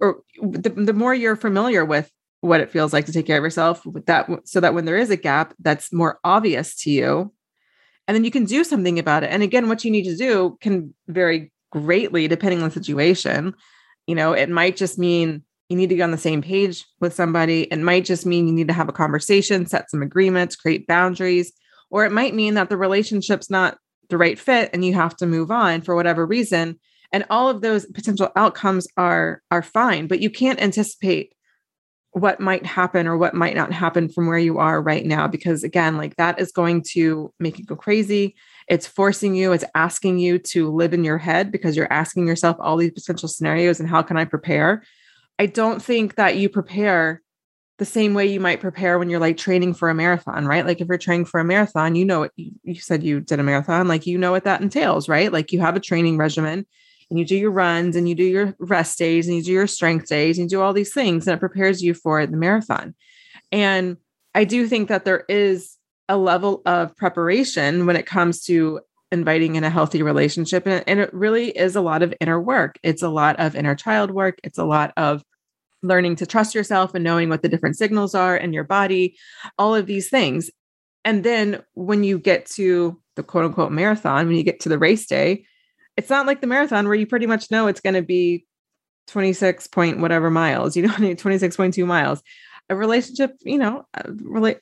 or 0.00 0.22
the, 0.42 0.70
the 0.70 0.92
more 0.92 1.14
you're 1.14 1.36
familiar 1.36 1.84
with 1.84 2.10
what 2.40 2.60
it 2.60 2.70
feels 2.70 2.92
like 2.92 3.06
to 3.06 3.12
take 3.12 3.26
care 3.26 3.38
of 3.38 3.44
yourself 3.44 3.84
with 3.84 4.06
that 4.06 4.28
so 4.44 4.60
that 4.60 4.74
when 4.74 4.84
there 4.84 4.96
is 4.96 5.10
a 5.10 5.16
gap 5.16 5.54
that's 5.58 5.92
more 5.92 6.20
obvious 6.22 6.74
to 6.76 6.90
you 6.90 7.32
and 8.06 8.14
then 8.14 8.24
you 8.24 8.30
can 8.30 8.44
do 8.44 8.64
something 8.64 8.98
about 8.98 9.22
it. 9.22 9.30
And 9.30 9.42
again 9.42 9.68
what 9.68 9.84
you 9.84 9.90
need 9.90 10.04
to 10.04 10.16
do 10.16 10.56
can 10.60 10.94
vary 11.08 11.52
greatly 11.70 12.28
depending 12.28 12.62
on 12.62 12.68
the 12.68 12.74
situation. 12.74 13.54
You 14.06 14.14
know 14.14 14.32
it 14.32 14.48
might 14.48 14.76
just 14.76 14.98
mean 14.98 15.42
you 15.68 15.76
need 15.76 15.90
to 15.90 15.96
get 15.96 16.04
on 16.04 16.12
the 16.12 16.18
same 16.18 16.40
page 16.40 16.86
with 17.00 17.12
somebody. 17.12 17.62
It 17.62 17.78
might 17.78 18.04
just 18.04 18.24
mean 18.24 18.46
you 18.46 18.54
need 18.54 18.68
to 18.68 18.74
have 18.74 18.88
a 18.88 18.92
conversation 18.92 19.66
set 19.66 19.90
some 19.90 20.02
agreements 20.02 20.56
create 20.56 20.86
boundaries 20.86 21.52
or 21.90 22.04
it 22.04 22.12
might 22.12 22.34
mean 22.34 22.54
that 22.54 22.68
the 22.68 22.76
relationship's 22.76 23.50
not 23.50 23.78
the 24.10 24.18
right 24.18 24.38
fit 24.38 24.70
and 24.72 24.84
you 24.84 24.94
have 24.94 25.16
to 25.16 25.26
move 25.26 25.50
on 25.50 25.82
for 25.82 25.94
whatever 25.94 26.24
reason. 26.24 26.78
And 27.12 27.24
all 27.30 27.48
of 27.48 27.62
those 27.62 27.86
potential 27.86 28.30
outcomes 28.36 28.86
are 28.96 29.42
are 29.50 29.62
fine 29.62 30.06
but 30.06 30.20
you 30.20 30.30
can't 30.30 30.62
anticipate 30.62 31.34
what 32.20 32.40
might 32.40 32.66
happen 32.66 33.06
or 33.06 33.16
what 33.16 33.34
might 33.34 33.56
not 33.56 33.72
happen 33.72 34.08
from 34.08 34.26
where 34.26 34.38
you 34.38 34.58
are 34.58 34.80
right 34.80 35.04
now 35.04 35.26
because 35.26 35.62
again 35.62 35.96
like 35.96 36.16
that 36.16 36.40
is 36.40 36.52
going 36.52 36.82
to 36.82 37.32
make 37.38 37.58
you 37.58 37.64
go 37.64 37.76
crazy. 37.76 38.34
It's 38.68 38.86
forcing 38.86 39.34
you 39.34 39.52
it's 39.52 39.64
asking 39.74 40.18
you 40.18 40.38
to 40.40 40.70
live 40.70 40.92
in 40.92 41.04
your 41.04 41.18
head 41.18 41.50
because 41.50 41.76
you're 41.76 41.92
asking 41.92 42.26
yourself 42.26 42.56
all 42.60 42.76
these 42.76 42.92
potential 42.92 43.28
scenarios 43.28 43.80
and 43.80 43.88
how 43.88 44.02
can 44.02 44.16
i 44.16 44.24
prepare? 44.24 44.82
I 45.38 45.46
don't 45.46 45.82
think 45.82 46.16
that 46.16 46.36
you 46.36 46.48
prepare 46.48 47.22
the 47.78 47.84
same 47.84 48.12
way 48.12 48.26
you 48.26 48.40
might 48.40 48.60
prepare 48.60 48.98
when 48.98 49.08
you're 49.08 49.20
like 49.20 49.36
training 49.36 49.74
for 49.74 49.88
a 49.88 49.94
marathon 49.94 50.46
right? 50.46 50.66
Like 50.66 50.80
if 50.80 50.88
you're 50.88 50.98
training 50.98 51.26
for 51.26 51.40
a 51.40 51.44
marathon 51.44 51.94
you 51.94 52.04
know 52.04 52.20
what 52.20 52.32
you, 52.36 52.52
you 52.62 52.74
said 52.74 53.02
you 53.02 53.20
did 53.20 53.40
a 53.40 53.44
marathon 53.44 53.88
like 53.88 54.06
you 54.06 54.18
know 54.18 54.32
what 54.32 54.44
that 54.44 54.60
entails 54.60 55.08
right? 55.08 55.32
Like 55.32 55.52
you 55.52 55.60
have 55.60 55.76
a 55.76 55.80
training 55.80 56.16
regimen 56.16 56.66
and 57.10 57.18
you 57.18 57.24
do 57.24 57.36
your 57.36 57.50
runs 57.50 57.96
and 57.96 58.08
you 58.08 58.14
do 58.14 58.24
your 58.24 58.54
rest 58.58 58.98
days 58.98 59.26
and 59.26 59.36
you 59.36 59.42
do 59.42 59.52
your 59.52 59.66
strength 59.66 60.08
days 60.08 60.38
and 60.38 60.50
you 60.50 60.58
do 60.58 60.62
all 60.62 60.72
these 60.72 60.92
things 60.92 61.26
and 61.26 61.34
it 61.34 61.40
prepares 61.40 61.82
you 61.82 61.94
for 61.94 62.26
the 62.26 62.36
marathon. 62.36 62.94
And 63.50 63.96
I 64.34 64.44
do 64.44 64.66
think 64.66 64.88
that 64.88 65.04
there 65.04 65.24
is 65.28 65.76
a 66.08 66.16
level 66.16 66.62
of 66.66 66.96
preparation 66.96 67.86
when 67.86 67.96
it 67.96 68.06
comes 68.06 68.42
to 68.44 68.80
inviting 69.10 69.56
in 69.56 69.64
a 69.64 69.70
healthy 69.70 70.02
relationship. 70.02 70.66
And, 70.66 70.84
and 70.86 71.00
it 71.00 71.12
really 71.14 71.50
is 71.50 71.76
a 71.76 71.80
lot 71.80 72.02
of 72.02 72.14
inner 72.20 72.40
work. 72.40 72.78
It's 72.82 73.02
a 73.02 73.08
lot 73.08 73.38
of 73.38 73.56
inner 73.56 73.74
child 73.74 74.10
work. 74.10 74.38
It's 74.44 74.58
a 74.58 74.64
lot 74.64 74.92
of 74.96 75.22
learning 75.82 76.16
to 76.16 76.26
trust 76.26 76.54
yourself 76.54 76.94
and 76.94 77.04
knowing 77.04 77.28
what 77.28 77.42
the 77.42 77.48
different 77.48 77.76
signals 77.76 78.14
are 78.14 78.36
in 78.36 78.52
your 78.52 78.64
body, 78.64 79.16
all 79.56 79.74
of 79.74 79.86
these 79.86 80.10
things. 80.10 80.50
And 81.04 81.24
then 81.24 81.62
when 81.74 82.04
you 82.04 82.18
get 82.18 82.46
to 82.56 83.00
the 83.16 83.22
quote 83.22 83.44
unquote 83.44 83.72
marathon, 83.72 84.26
when 84.26 84.36
you 84.36 84.42
get 84.42 84.60
to 84.60 84.68
the 84.68 84.78
race 84.78 85.06
day, 85.06 85.46
it's 85.98 86.10
not 86.10 86.26
like 86.26 86.40
the 86.40 86.46
marathon 86.46 86.86
where 86.86 86.94
you 86.94 87.06
pretty 87.06 87.26
much 87.26 87.50
know 87.50 87.66
it's 87.66 87.80
going 87.80 87.94
to 87.94 88.02
be 88.02 88.46
26 89.08 89.66
point 89.66 90.00
whatever 90.00 90.30
miles, 90.30 90.76
you 90.76 90.86
know, 90.86 90.94
26.2 90.94 91.86
miles. 91.86 92.22
A 92.70 92.76
relationship, 92.76 93.32
you 93.40 93.58
know, 93.58 93.86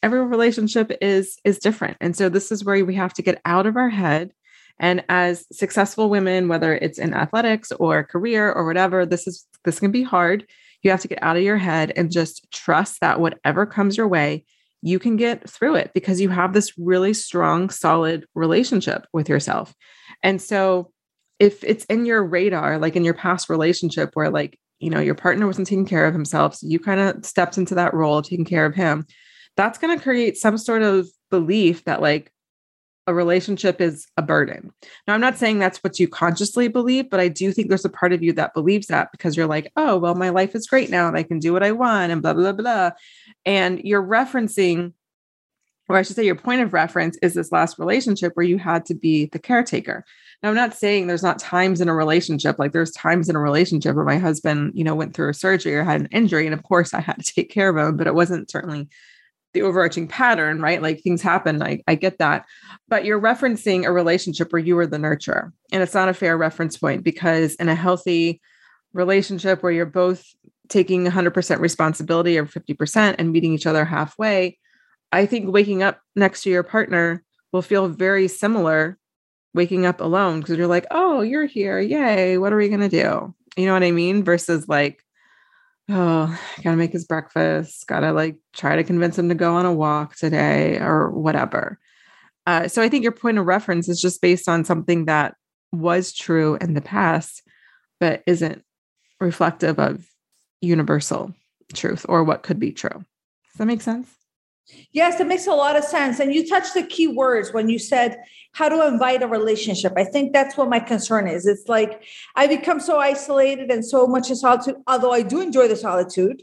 every 0.02 0.24
relationship 0.24 0.92
is 1.00 1.38
is 1.44 1.58
different. 1.58 1.96
And 2.00 2.16
so 2.16 2.28
this 2.28 2.50
is 2.50 2.64
where 2.64 2.84
we 2.84 2.94
have 2.94 3.12
to 3.14 3.22
get 3.22 3.40
out 3.44 3.66
of 3.66 3.76
our 3.76 3.88
head 3.88 4.32
and 4.78 5.04
as 5.08 5.46
successful 5.52 6.10
women, 6.10 6.48
whether 6.48 6.74
it's 6.74 6.98
in 6.98 7.14
athletics 7.14 7.72
or 7.72 8.04
career 8.04 8.52
or 8.52 8.66
whatever, 8.66 9.06
this 9.06 9.26
is 9.26 9.46
this 9.64 9.80
can 9.80 9.90
be 9.90 10.02
hard. 10.02 10.46
You 10.82 10.90
have 10.90 11.00
to 11.00 11.08
get 11.08 11.22
out 11.22 11.36
of 11.36 11.42
your 11.42 11.56
head 11.56 11.92
and 11.96 12.10
just 12.10 12.46
trust 12.52 13.00
that 13.00 13.20
whatever 13.20 13.66
comes 13.66 13.96
your 13.96 14.08
way, 14.08 14.44
you 14.82 14.98
can 14.98 15.16
get 15.16 15.48
through 15.48 15.76
it 15.76 15.90
because 15.94 16.20
you 16.20 16.28
have 16.28 16.52
this 16.52 16.72
really 16.78 17.14
strong, 17.14 17.70
solid 17.70 18.26
relationship 18.34 19.06
with 19.12 19.28
yourself. 19.28 19.74
And 20.22 20.40
so 20.40 20.92
if 21.38 21.62
it's 21.64 21.84
in 21.86 22.06
your 22.06 22.24
radar, 22.24 22.78
like 22.78 22.96
in 22.96 23.04
your 23.04 23.14
past 23.14 23.48
relationship 23.48 24.10
where 24.14 24.30
like, 24.30 24.58
you 24.78 24.90
know, 24.90 25.00
your 25.00 25.14
partner 25.14 25.46
wasn't 25.46 25.66
taking 25.66 25.86
care 25.86 26.06
of 26.06 26.14
himself, 26.14 26.54
so 26.54 26.66
you 26.66 26.78
kind 26.78 27.00
of 27.00 27.24
stepped 27.24 27.58
into 27.58 27.74
that 27.74 27.94
role 27.94 28.22
taking 28.22 28.44
care 28.44 28.66
of 28.66 28.74
him, 28.74 29.06
that's 29.56 29.78
going 29.78 29.96
to 29.96 30.02
create 30.02 30.36
some 30.36 30.58
sort 30.58 30.82
of 30.82 31.08
belief 31.30 31.84
that 31.84 32.02
like 32.02 32.30
a 33.06 33.14
relationship 33.14 33.80
is 33.80 34.06
a 34.16 34.22
burden. 34.22 34.72
Now, 35.06 35.14
I'm 35.14 35.20
not 35.20 35.38
saying 35.38 35.58
that's 35.58 35.78
what 35.78 35.98
you 35.98 36.08
consciously 36.08 36.68
believe, 36.68 37.08
but 37.08 37.20
I 37.20 37.28
do 37.28 37.52
think 37.52 37.68
there's 37.68 37.84
a 37.84 37.90
part 37.90 38.12
of 38.12 38.22
you 38.22 38.32
that 38.32 38.52
believes 38.52 38.88
that 38.88 39.12
because 39.12 39.36
you're 39.36 39.46
like, 39.46 39.70
oh, 39.76 39.96
well, 39.96 40.14
my 40.14 40.30
life 40.30 40.54
is 40.54 40.66
great 40.66 40.90
now 40.90 41.06
and 41.06 41.16
I 41.16 41.22
can 41.22 41.38
do 41.38 41.52
what 41.52 41.62
I 41.62 41.72
want 41.72 42.10
and 42.10 42.20
blah, 42.20 42.34
blah, 42.34 42.52
blah. 42.52 42.90
And 43.44 43.80
you're 43.84 44.02
referencing 44.02 44.92
or 45.88 45.96
I 45.96 46.02
should 46.02 46.16
say, 46.16 46.24
your 46.24 46.34
point 46.34 46.62
of 46.62 46.72
reference 46.72 47.16
is 47.22 47.34
this 47.34 47.52
last 47.52 47.78
relationship 47.78 48.32
where 48.34 48.46
you 48.46 48.58
had 48.58 48.84
to 48.86 48.94
be 48.94 49.26
the 49.26 49.38
caretaker. 49.38 50.04
Now, 50.46 50.50
I'm 50.50 50.56
not 50.56 50.74
saying 50.74 51.08
there's 51.08 51.24
not 51.24 51.40
times 51.40 51.80
in 51.80 51.88
a 51.88 51.94
relationship, 51.94 52.56
like 52.60 52.70
there's 52.70 52.92
times 52.92 53.28
in 53.28 53.34
a 53.34 53.40
relationship 53.40 53.96
where 53.96 54.04
my 54.04 54.16
husband, 54.16 54.74
you 54.76 54.84
know, 54.84 54.94
went 54.94 55.12
through 55.12 55.30
a 55.30 55.34
surgery 55.34 55.74
or 55.74 55.82
had 55.82 56.02
an 56.02 56.08
injury. 56.12 56.46
And 56.46 56.54
of 56.54 56.62
course, 56.62 56.94
I 56.94 57.00
had 57.00 57.18
to 57.18 57.34
take 57.34 57.50
care 57.50 57.68
of 57.68 57.76
him, 57.76 57.96
but 57.96 58.06
it 58.06 58.14
wasn't 58.14 58.48
certainly 58.48 58.88
the 59.54 59.62
overarching 59.62 60.06
pattern, 60.06 60.60
right? 60.60 60.80
Like 60.80 61.00
things 61.00 61.20
happen. 61.20 61.64
I, 61.64 61.82
I 61.88 61.96
get 61.96 62.18
that. 62.18 62.46
But 62.86 63.04
you're 63.04 63.20
referencing 63.20 63.86
a 63.86 63.90
relationship 63.90 64.52
where 64.52 64.62
you 64.62 64.76
were 64.76 64.86
the 64.86 64.98
nurturer. 64.98 65.50
And 65.72 65.82
it's 65.82 65.94
not 65.94 66.08
a 66.08 66.14
fair 66.14 66.38
reference 66.38 66.76
point 66.76 67.02
because 67.02 67.56
in 67.56 67.68
a 67.68 67.74
healthy 67.74 68.40
relationship 68.92 69.64
where 69.64 69.72
you're 69.72 69.84
both 69.84 70.24
taking 70.68 71.06
100% 71.06 71.58
responsibility 71.58 72.38
or 72.38 72.46
50% 72.46 73.16
and 73.18 73.32
meeting 73.32 73.52
each 73.52 73.66
other 73.66 73.84
halfway, 73.84 74.60
I 75.10 75.26
think 75.26 75.52
waking 75.52 75.82
up 75.82 76.00
next 76.14 76.44
to 76.44 76.50
your 76.50 76.62
partner 76.62 77.24
will 77.50 77.62
feel 77.62 77.88
very 77.88 78.28
similar 78.28 78.96
waking 79.56 79.86
up 79.86 80.00
alone 80.00 80.40
because 80.40 80.56
you're 80.56 80.66
like, 80.68 80.86
oh, 80.90 81.22
you're 81.22 81.46
here. 81.46 81.80
Yay. 81.80 82.38
What 82.38 82.52
are 82.52 82.56
we 82.56 82.68
going 82.68 82.80
to 82.80 82.88
do? 82.88 83.34
You 83.56 83.66
know 83.66 83.72
what 83.72 83.82
I 83.82 83.90
mean? 83.90 84.22
Versus 84.22 84.68
like, 84.68 85.02
oh, 85.88 86.38
gotta 86.62 86.76
make 86.76 86.92
his 86.92 87.06
breakfast, 87.06 87.86
gotta 87.86 88.12
like 88.12 88.36
try 88.52 88.76
to 88.76 88.84
convince 88.84 89.18
him 89.18 89.28
to 89.28 89.34
go 89.34 89.54
on 89.54 89.66
a 89.66 89.72
walk 89.72 90.16
today 90.16 90.78
or 90.78 91.10
whatever. 91.10 91.78
Uh, 92.46 92.68
so 92.68 92.82
I 92.82 92.88
think 92.88 93.02
your 93.02 93.12
point 93.12 93.38
of 93.38 93.46
reference 93.46 93.88
is 93.88 94.00
just 94.00 94.20
based 94.20 94.48
on 94.48 94.64
something 94.64 95.06
that 95.06 95.34
was 95.72 96.12
true 96.12 96.56
in 96.60 96.74
the 96.74 96.80
past, 96.80 97.42
but 97.98 98.22
isn't 98.26 98.62
reflective 99.20 99.78
of 99.78 100.06
universal 100.60 101.34
truth 101.72 102.06
or 102.08 102.24
what 102.24 102.42
could 102.42 102.60
be 102.60 102.72
true. 102.72 102.90
Does 102.90 103.58
that 103.58 103.66
make 103.66 103.82
sense? 103.82 104.15
Yes, 104.92 105.20
it 105.20 105.26
makes 105.26 105.46
a 105.46 105.52
lot 105.52 105.76
of 105.76 105.84
sense. 105.84 106.18
And 106.18 106.34
you 106.34 106.46
touched 106.46 106.74
the 106.74 106.82
key 106.82 107.06
words 107.06 107.52
when 107.52 107.68
you 107.68 107.78
said 107.78 108.18
how 108.52 108.68
to 108.68 108.86
invite 108.86 109.22
a 109.22 109.28
relationship. 109.28 109.92
I 109.96 110.04
think 110.04 110.32
that's 110.32 110.56
what 110.56 110.68
my 110.68 110.80
concern 110.80 111.28
is. 111.28 111.46
It's 111.46 111.68
like 111.68 112.02
I 112.34 112.46
become 112.46 112.80
so 112.80 112.98
isolated 112.98 113.70
and 113.70 113.84
so 113.84 114.06
much 114.06 114.30
in 114.30 114.36
solitude, 114.36 114.76
although 114.86 115.12
I 115.12 115.22
do 115.22 115.40
enjoy 115.40 115.68
the 115.68 115.76
solitude. 115.76 116.42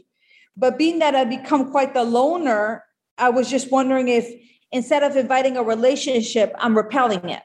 But 0.56 0.78
being 0.78 1.00
that 1.00 1.14
I 1.14 1.24
become 1.24 1.70
quite 1.70 1.94
the 1.94 2.04
loner, 2.04 2.84
I 3.18 3.30
was 3.30 3.50
just 3.50 3.70
wondering 3.70 4.08
if 4.08 4.28
instead 4.72 5.02
of 5.02 5.16
inviting 5.16 5.56
a 5.56 5.62
relationship, 5.62 6.54
I'm 6.58 6.76
repelling 6.76 7.28
it. 7.28 7.42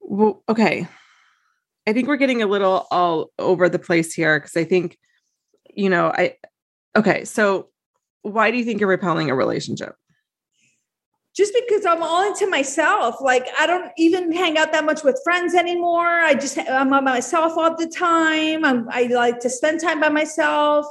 Well, 0.00 0.42
okay. 0.48 0.88
I 1.86 1.92
think 1.92 2.08
we're 2.08 2.16
getting 2.16 2.42
a 2.42 2.46
little 2.46 2.86
all 2.90 3.30
over 3.38 3.68
the 3.68 3.78
place 3.78 4.12
here 4.12 4.40
because 4.40 4.56
I 4.56 4.64
think, 4.64 4.98
you 5.74 5.88
know, 5.88 6.08
I, 6.08 6.34
okay. 6.96 7.24
So 7.24 7.68
why 8.32 8.50
do 8.50 8.58
you 8.58 8.64
think 8.64 8.80
you're 8.80 8.88
repelling 8.88 9.30
a 9.30 9.34
relationship? 9.34 9.94
Just 11.34 11.52
because 11.54 11.84
I'm 11.84 12.02
all 12.02 12.26
into 12.26 12.48
myself. 12.48 13.20
Like 13.20 13.46
I 13.58 13.66
don't 13.66 13.92
even 13.98 14.32
hang 14.32 14.56
out 14.58 14.72
that 14.72 14.84
much 14.84 15.04
with 15.04 15.20
friends 15.22 15.54
anymore. 15.54 16.08
I 16.08 16.34
just 16.34 16.58
I'm 16.58 16.90
by 16.90 17.00
myself 17.00 17.56
all 17.56 17.76
the 17.76 17.86
time. 17.86 18.64
I'm, 18.64 18.88
I 18.90 19.04
like 19.04 19.40
to 19.40 19.50
spend 19.50 19.80
time 19.80 20.00
by 20.00 20.08
myself. 20.08 20.86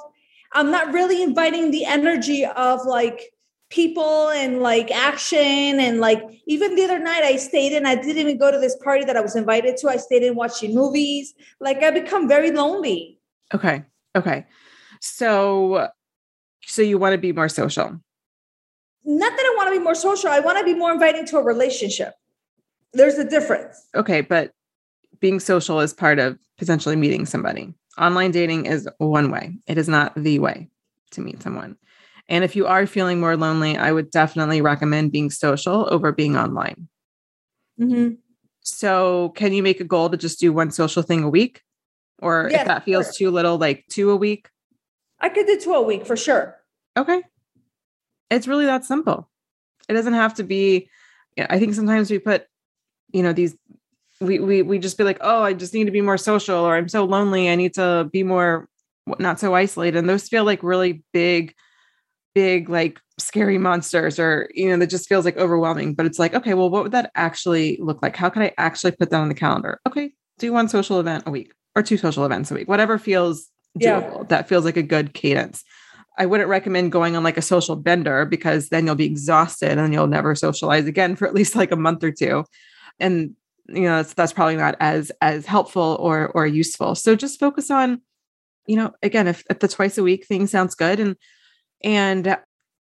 I'm 0.54 0.72
not 0.72 0.94
really 0.94 1.22
inviting 1.22 1.72
the 1.72 1.86
energy 1.86 2.46
of 2.46 2.86
like 2.86 3.34
people 3.70 4.30
and 4.30 4.62
like 4.62 4.92
action 4.92 5.80
and 5.80 6.00
like 6.00 6.22
even 6.48 6.76
the 6.76 6.84
other 6.84 7.00
night 7.00 7.24
I 7.24 7.36
stayed 7.36 7.74
in 7.74 7.86
I 7.86 7.96
didn't 7.96 8.20
even 8.20 8.38
go 8.38 8.52
to 8.52 8.60
this 8.60 8.78
party 8.78 9.04
that 9.06 9.18
I 9.18 9.22
was 9.22 9.36
invited 9.36 9.76
to 9.78 9.90
I 9.90 9.98
stayed 9.98 10.22
in 10.22 10.36
watching 10.36 10.76
movies 10.76 11.34
like 11.60 11.82
I 11.82 11.90
become 11.90 12.28
very 12.28 12.52
lonely 12.52 13.20
okay 13.56 13.84
okay 14.16 14.46
so 15.02 15.90
so 16.66 16.82
you 16.82 16.98
want 16.98 17.14
to 17.14 17.18
be 17.18 17.32
more 17.32 17.50
social? 17.50 18.00
Not 19.04 19.32
that 19.32 19.40
I 19.40 19.54
want 19.56 19.68
to 19.74 19.80
be 19.80 19.84
more 19.84 19.96
social. 19.96 20.30
I 20.30 20.40
want 20.40 20.58
to 20.58 20.64
be 20.64 20.74
more 20.74 20.92
inviting 20.92 21.26
to 21.28 21.38
a 21.38 21.44
relationship. 21.44 22.14
There's 22.94 23.18
a 23.18 23.30
difference. 23.30 23.88
Okay, 23.94 24.22
but 24.22 24.52
being 25.20 25.40
social 25.40 25.80
is 25.80 25.94
part 25.94 26.18
of 26.18 26.40
potentially 26.58 26.96
meeting 26.96 27.26
somebody. 27.26 27.74
Online 27.98 28.32
dating 28.32 28.66
is 28.66 28.90
one 28.98 29.32
way. 29.32 29.58
It 29.68 29.78
is 29.78 29.88
not 29.88 30.14
the 30.16 30.40
way 30.40 30.70
to 31.12 31.22
meet 31.22 31.42
someone. 31.42 31.78
And 32.28 32.44
if 32.44 32.56
you 32.56 32.66
are 32.66 32.88
feeling 32.88 33.20
more 33.20 33.38
lonely, 33.38 33.78
I 33.78 33.92
would 33.92 34.10
definitely 34.10 34.62
recommend 34.62 35.12
being 35.12 35.30
social 35.30 35.88
over 35.92 36.12
being 36.12 36.36
online. 36.36 36.88
Mm-hmm. 37.80 38.16
So, 38.62 39.30
can 39.36 39.54
you 39.54 39.62
make 39.62 39.80
a 39.80 39.84
goal 39.84 40.10
to 40.10 40.18
just 40.18 40.40
do 40.40 40.52
one 40.52 40.72
social 40.72 41.04
thing 41.04 41.24
a 41.24 41.30
week? 41.30 41.62
Or 42.20 42.50
yes, 42.50 42.62
if 42.62 42.68
that 42.68 42.84
feels 42.84 43.06
sure. 43.06 43.30
too 43.30 43.32
little, 43.32 43.58
like 43.58 43.86
two 43.90 44.10
a 44.10 44.16
week? 44.16 44.50
I 45.26 45.30
could 45.30 45.48
do 45.48 45.60
two 45.60 45.74
a 45.74 45.82
week 45.82 46.06
for 46.06 46.16
sure. 46.16 46.56
Okay. 46.96 47.24
It's 48.30 48.48
really 48.48 48.68
that 48.68 48.86
simple. 48.86 49.28
It 49.90 49.94
doesn't 49.94 50.14
have 50.14 50.36
to 50.36 50.44
be, 50.44 50.88
I 51.40 51.58
think 51.58 51.74
sometimes 51.74 52.12
we 52.12 52.20
put, 52.20 52.46
you 53.12 53.24
know, 53.24 53.34
these 53.34 53.56
we 54.22 54.38
we 54.38 54.62
we 54.62 54.78
just 54.78 55.00
be 55.00 55.04
like, 55.04 55.18
oh, 55.22 55.42
I 55.42 55.54
just 55.54 55.74
need 55.74 55.86
to 55.86 55.92
be 55.92 56.02
more 56.02 56.20
social, 56.20 56.60
or 56.60 56.76
I'm 56.76 56.88
so 56.88 57.06
lonely. 57.06 57.50
I 57.50 57.56
need 57.56 57.74
to 57.74 58.08
be 58.14 58.22
more 58.22 58.70
not 59.18 59.40
so 59.40 59.56
isolated. 59.56 59.98
And 59.98 60.08
those 60.08 60.30
feel 60.30 60.44
like 60.44 60.62
really 60.62 61.04
big, 61.12 61.56
big, 62.36 62.70
like 62.70 63.02
scary 63.18 63.58
monsters, 63.58 64.20
or 64.20 64.48
you 64.54 64.70
know, 64.70 64.78
that 64.78 64.92
just 64.92 65.10
feels 65.10 65.26
like 65.26 65.38
overwhelming. 65.38 65.96
But 65.96 66.06
it's 66.06 66.20
like, 66.20 66.36
okay, 66.36 66.54
well, 66.54 66.70
what 66.70 66.84
would 66.84 66.92
that 66.92 67.12
actually 67.16 67.80
look 67.82 68.04
like? 68.04 68.16
How 68.16 68.30
can 68.30 68.44
I 68.44 68.54
actually 68.60 68.92
put 68.92 69.10
that 69.10 69.20
on 69.20 69.30
the 69.30 69.34
calendar? 69.34 69.82
Okay, 69.88 70.14
do 70.38 70.54
one 70.54 70.70
social 70.70 71.00
event 71.00 71.24
a 71.26 71.32
week 71.32 71.52
or 71.76 71.82
two 71.82 71.98
social 71.98 72.26
events 72.26 72.52
a 72.52 72.54
week, 72.54 72.70
whatever 72.70 73.00
feels 73.00 73.50
doable. 73.80 74.18
Yeah. 74.20 74.24
That 74.30 74.48
feels 74.48 74.66
like 74.66 74.78
a 74.78 74.84
good 74.84 75.14
cadence. 75.14 75.64
I 76.18 76.26
wouldn't 76.26 76.50
recommend 76.50 76.92
going 76.92 77.16
on 77.16 77.24
like 77.24 77.38
a 77.38 77.42
social 77.42 77.76
bender 77.76 78.26
because 78.26 78.70
then 78.70 78.86
you'll 78.86 78.96
be 78.96 79.06
exhausted 79.06 79.78
and 79.78 79.94
you'll 79.94 80.08
never 80.08 80.34
socialize 80.34 80.86
again 80.86 81.16
for 81.16 81.28
at 81.28 81.34
least 81.34 81.56
like 81.56 81.72
a 81.72 81.76
month 81.76 82.04
or 82.04 82.12
two. 82.12 82.46
And 83.00 83.36
you 83.68 83.82
know, 83.82 83.98
that's 83.98 84.14
that's 84.14 84.34
probably 84.34 84.56
not 84.56 84.76
as 84.80 85.12
as 85.22 85.46
helpful 85.46 85.98
or 86.00 86.30
or 86.30 86.46
useful. 86.46 86.96
So 86.96 87.16
just 87.16 87.40
focus 87.40 87.70
on, 87.70 88.02
you 88.68 88.76
know, 88.76 88.94
again, 89.04 89.28
if, 89.28 89.44
if 89.50 89.60
the 89.60 89.68
twice 89.68 89.98
a 89.98 90.04
week 90.04 90.26
thing 90.26 90.48
sounds 90.48 90.76
good 90.76 91.00
and 91.00 91.16
and 91.84 92.38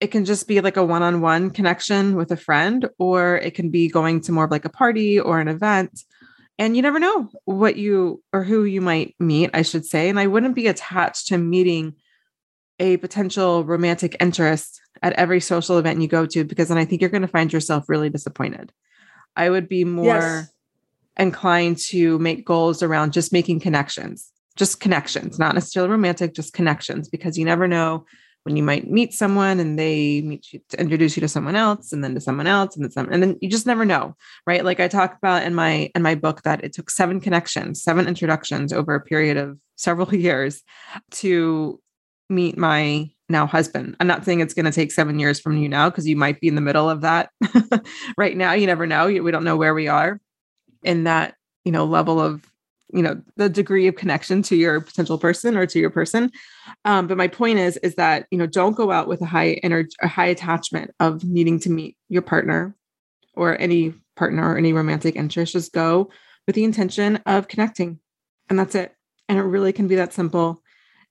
it 0.01 0.09
can 0.09 0.25
just 0.25 0.47
be 0.47 0.61
like 0.61 0.77
a 0.77 0.85
one-on-one 0.85 1.51
connection 1.51 2.15
with 2.15 2.31
a 2.31 2.37
friend, 2.37 2.89
or 2.99 3.37
it 3.39 3.55
can 3.55 3.69
be 3.69 3.89
going 3.89 4.21
to 4.23 4.33
more 4.33 4.45
of 4.45 4.51
like 4.51 4.65
a 4.65 4.71
party 4.71 5.19
or 5.19 5.41
an 5.41 5.49
event 5.49 6.05
and 6.59 6.75
you 6.75 6.83
never 6.83 6.99
know 6.99 7.31
what 7.45 7.77
you 7.77 8.23
or 8.33 8.43
who 8.43 8.65
you 8.65 8.81
might 8.81 9.15
meet, 9.21 9.51
I 9.55 9.63
should 9.63 9.87
say. 9.87 10.09
And 10.09 10.19
I 10.19 10.27
wouldn't 10.27 10.57
be 10.57 10.67
attached 10.67 11.29
to 11.29 11.39
meeting 11.39 11.95
a 12.81 12.97
potential 12.97 13.65
romantic 13.65 14.17
interest 14.21 14.81
at 15.03 15.13
every 15.15 15.41
social 15.41 15.79
event 15.79 16.03
you 16.03 16.09
go 16.09 16.27
to 16.27 16.45
because 16.45 16.69
then 16.69 16.79
I 16.79 16.85
think 16.85 17.01
you're 17.01 17.11
going 17.11 17.23
to 17.23 17.29
find 17.29 17.53
yourself 17.53 17.89
really 17.89 18.11
disappointed. 18.11 18.73
I 19.37 19.51
would 19.51 19.69
be 19.69 19.85
more 19.85 20.07
yes. 20.07 20.53
inclined 21.17 21.79
to 21.89 22.19
make 22.19 22.45
goals 22.45 22.83
around 22.83 23.13
just 23.13 23.33
making 23.33 23.61
connections, 23.61 24.31
just 24.57 24.81
connections, 24.81 25.39
not 25.39 25.55
necessarily 25.55 25.91
romantic, 25.91 26.35
just 26.35 26.53
connections, 26.53 27.09
because 27.09 27.39
you 27.39 27.45
never 27.45 27.69
know 27.69 28.05
when 28.49 28.57
you 28.57 28.63
might 28.63 28.91
meet 28.91 29.13
someone 29.13 29.61
and 29.61 29.79
they 29.79 30.23
meet 30.23 30.55
you 30.55 30.61
to 30.71 30.81
introduce 30.81 31.19
you 31.19 31.21
to 31.21 31.29
someone 31.29 31.55
else 31.55 31.93
and 31.93 32.03
then 32.03 32.15
to 32.15 32.21
someone 32.21 32.47
else 32.47 32.75
and 32.75 32.83
then 32.83 32.91
some 32.91 33.07
and 33.13 33.23
then 33.23 33.37
you 33.43 33.51
just 33.51 33.67
never 33.67 33.85
know 33.85 34.17
right? 34.47 34.65
Like 34.65 34.81
i 34.81 34.89
talk 34.89 35.15
about 35.19 35.43
in 35.43 35.55
my 35.55 35.91
in 35.95 36.01
my 36.01 36.15
book 36.15 36.43
that 36.45 36.65
it 36.65 36.73
took 36.73 36.89
seven 36.89 37.21
connections 37.21 37.83
seven 37.83 38.09
introductions 38.09 38.73
over 38.73 38.95
a 38.95 39.03
period 39.03 39.37
of 39.37 39.61
several 39.77 40.15
years 40.27 40.63
to 41.11 41.79
meet 42.31 42.57
my 42.57 43.11
now 43.29 43.47
husband. 43.47 43.97
I'm 44.01 44.07
not 44.07 44.25
saying 44.25 44.41
it's 44.41 44.55
going 44.55 44.65
to 44.65 44.73
take 44.73 44.93
seven 44.93 45.19
years 45.19 45.39
from 45.39 45.59
you 45.59 45.69
now 45.69 45.91
because 45.91 46.09
you 46.09 46.17
might 46.17 46.41
be 46.41 46.49
in 46.49 46.55
the 46.55 46.63
middle 46.63 46.89
of 46.89 47.03
that. 47.03 47.29
Right 48.17 48.35
now 48.35 48.55
you 48.55 48.67
never 48.67 48.87
know. 48.87 49.07
We 49.07 49.31
don't 49.31 49.45
know 49.45 49.59
where 49.59 49.75
we 49.75 49.89
are 49.89 50.21
in 50.83 51.05
that 51.05 51.35
you 51.67 51.73
know 51.73 51.85
level 51.85 52.19
of 52.19 52.47
you 52.93 53.03
know 53.03 53.21
the 53.37 53.49
degree 53.49 53.87
of 53.87 53.97
connection 53.97 54.43
to 54.43 54.57
your 54.57 54.81
potential 54.81 55.19
person 55.19 55.57
or 55.57 55.67
to 55.67 55.79
your 55.79 55.91
person. 55.91 56.31
Um, 56.85 57.07
but 57.07 57.17
my 57.17 57.29
point 57.29 57.59
is 57.59 57.77
is 57.79 57.95
that 57.97 58.27
you 58.31 58.39
know 58.39 58.47
don't 58.47 58.77
go 58.77 58.91
out 58.91 59.09
with 59.09 59.21
a 59.21 59.27
high 59.27 59.53
energy 59.63 59.91
a 60.03 60.09
high 60.09 60.27
attachment 60.27 60.93
of 61.01 61.25
needing 61.25 61.59
to 61.61 61.71
meet 61.71 61.97
your 62.09 62.23
partner 62.23 62.75
or 63.35 63.61
any 63.61 63.95
partner 64.17 64.53
or 64.53 64.57
any 64.57 64.73
romantic 64.73 65.17
interest. 65.17 65.53
Just 65.53 65.73
go 65.73 66.11
with 66.47 66.57
the 66.57 66.65
intention 66.65 67.17
of 67.27 67.49
connecting 67.49 68.01
and 68.49 68.59
that's 68.59 68.75
it. 68.75 68.95
And 69.29 69.39
it 69.39 69.43
really 69.43 69.73
can 69.73 69.89
be 69.89 69.97
that 69.97 70.13
simple. 70.13 70.63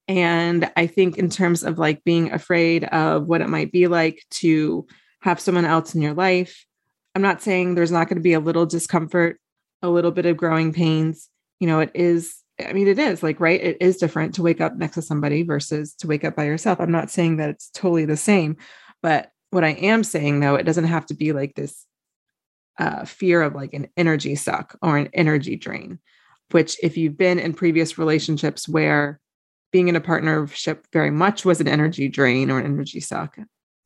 And 0.07 0.71
i 0.77 0.87
think 0.87 1.17
in 1.17 1.29
terms 1.29 1.63
of 1.63 1.77
like 1.77 2.03
being 2.03 2.31
afraid 2.31 2.85
of 2.85 3.27
what 3.27 3.41
it 3.41 3.49
might 3.49 3.71
be 3.71 3.87
like 3.87 4.23
to 4.29 4.87
have 5.21 5.39
someone 5.39 5.65
else 5.65 5.93
in 5.93 6.01
your 6.01 6.13
life 6.13 6.65
i'm 7.13 7.21
not 7.21 7.41
saying 7.41 7.75
there's 7.75 7.91
not 7.91 8.07
going 8.07 8.15
to 8.15 8.23
be 8.23 8.31
a 8.31 8.39
little 8.39 8.65
discomfort 8.65 9.37
a 9.81 9.89
little 9.89 10.11
bit 10.11 10.25
of 10.25 10.37
growing 10.37 10.71
pains 10.71 11.29
you 11.59 11.67
know, 11.67 11.79
it 11.79 11.91
is, 11.93 12.35
I 12.65 12.73
mean, 12.73 12.87
it 12.87 12.99
is 12.99 13.23
like, 13.23 13.39
right? 13.39 13.61
It 13.61 13.77
is 13.79 13.97
different 13.97 14.35
to 14.35 14.43
wake 14.43 14.61
up 14.61 14.75
next 14.75 14.95
to 14.95 15.01
somebody 15.01 15.43
versus 15.43 15.93
to 15.95 16.07
wake 16.07 16.23
up 16.23 16.35
by 16.35 16.45
yourself. 16.45 16.79
I'm 16.79 16.91
not 16.91 17.11
saying 17.11 17.37
that 17.37 17.49
it's 17.49 17.69
totally 17.69 18.05
the 18.05 18.17
same, 18.17 18.57
but 19.01 19.31
what 19.51 19.63
I 19.63 19.69
am 19.69 20.03
saying 20.03 20.39
though, 20.39 20.55
it 20.55 20.63
doesn't 20.63 20.85
have 20.85 21.05
to 21.07 21.13
be 21.13 21.33
like 21.33 21.55
this 21.55 21.85
uh, 22.79 23.05
fear 23.05 23.41
of 23.41 23.55
like 23.55 23.73
an 23.73 23.87
energy 23.97 24.35
suck 24.35 24.77
or 24.81 24.97
an 24.97 25.09
energy 25.13 25.55
drain, 25.55 25.99
which 26.51 26.77
if 26.83 26.97
you've 26.97 27.17
been 27.17 27.39
in 27.39 27.53
previous 27.53 27.97
relationships 27.97 28.67
where 28.67 29.19
being 29.71 29.87
in 29.87 29.95
a 29.95 30.01
partnership 30.01 30.87
very 30.93 31.11
much 31.11 31.43
was 31.43 31.59
an 31.59 31.67
energy 31.67 32.07
drain 32.07 32.49
or 32.49 32.59
an 32.59 32.65
energy 32.65 32.99
suck, 32.99 33.37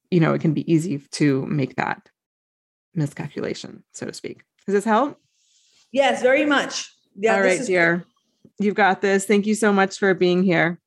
you 0.10 0.20
know, 0.20 0.34
it 0.34 0.42
can 0.42 0.54
be 0.54 0.72
easy 0.72 1.00
to 1.12 1.46
make 1.46 1.76
that 1.76 2.10
miscalculation, 2.94 3.84
so 3.94 4.06
to 4.06 4.14
speak. 4.14 4.44
Does 4.66 4.74
this 4.74 4.86
help? 4.86 5.18
Yes, 5.92 6.22
very 6.22 6.46
much. 6.46 6.90
Yeah. 7.16 7.36
All 7.36 7.42
right, 7.42 7.60
is- 7.60 7.68
dear. 7.68 8.06
You've 8.60 8.76
got 8.76 9.02
this. 9.02 9.26
Thank 9.26 9.48
you 9.48 9.56
so 9.56 9.74
much 9.74 9.98
for 9.98 10.14
being 10.14 10.44
here. 10.44 10.80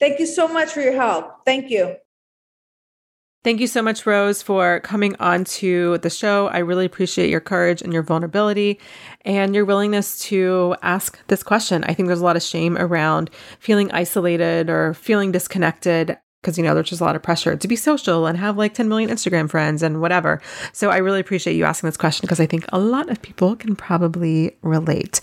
Thank 0.00 0.18
you 0.18 0.26
so 0.26 0.48
much 0.48 0.70
for 0.70 0.80
your 0.80 0.94
help. 0.94 1.44
Thank 1.44 1.70
you. 1.70 1.96
Thank 3.44 3.60
you 3.60 3.66
so 3.66 3.82
much, 3.82 4.06
Rose, 4.06 4.40
for 4.40 4.78
coming 4.80 5.16
on 5.18 5.42
to 5.44 5.98
the 5.98 6.10
show. 6.10 6.46
I 6.46 6.58
really 6.58 6.86
appreciate 6.86 7.28
your 7.28 7.40
courage 7.40 7.82
and 7.82 7.92
your 7.92 8.04
vulnerability 8.04 8.78
and 9.24 9.52
your 9.52 9.64
willingness 9.64 10.20
to 10.26 10.76
ask 10.80 11.18
this 11.26 11.42
question. 11.42 11.82
I 11.84 11.92
think 11.92 12.06
there's 12.06 12.20
a 12.20 12.24
lot 12.24 12.36
of 12.36 12.42
shame 12.42 12.78
around 12.78 13.30
feeling 13.58 13.90
isolated 13.90 14.70
or 14.70 14.94
feeling 14.94 15.32
disconnected 15.32 16.16
because 16.42 16.58
you 16.58 16.64
know 16.64 16.74
there's 16.74 16.88
just 16.88 17.00
a 17.00 17.04
lot 17.04 17.14
of 17.14 17.22
pressure 17.22 17.56
to 17.56 17.68
be 17.68 17.76
social 17.76 18.26
and 18.26 18.36
have 18.36 18.58
like 18.58 18.74
10 18.74 18.88
million 18.88 19.08
Instagram 19.08 19.48
friends 19.48 19.82
and 19.82 20.00
whatever. 20.00 20.42
So 20.72 20.90
I 20.90 20.96
really 20.96 21.20
appreciate 21.20 21.54
you 21.54 21.64
asking 21.64 21.86
this 21.86 21.96
question 21.96 22.22
because 22.22 22.40
I 22.40 22.46
think 22.46 22.64
a 22.72 22.80
lot 22.80 23.08
of 23.08 23.22
people 23.22 23.54
can 23.54 23.76
probably 23.76 24.56
relate. 24.62 25.20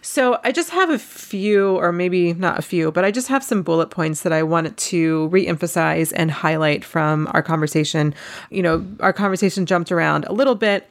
So 0.00 0.38
I 0.42 0.52
just 0.52 0.70
have 0.70 0.88
a 0.90 0.98
few, 0.98 1.76
or 1.76 1.92
maybe 1.92 2.32
not 2.32 2.58
a 2.58 2.62
few, 2.62 2.90
but 2.90 3.04
I 3.04 3.10
just 3.10 3.28
have 3.28 3.44
some 3.44 3.62
bullet 3.62 3.90
points 3.90 4.22
that 4.22 4.32
I 4.32 4.42
wanted 4.42 4.76
to 4.78 5.28
reemphasize 5.30 6.12
and 6.16 6.30
highlight 6.30 6.84
from 6.84 7.28
our 7.32 7.42
conversation. 7.42 8.14
You 8.50 8.62
know, 8.62 8.86
our 9.00 9.12
conversation 9.12 9.66
jumped 9.66 9.92
around 9.92 10.24
a 10.24 10.32
little 10.32 10.54
bit 10.54 10.88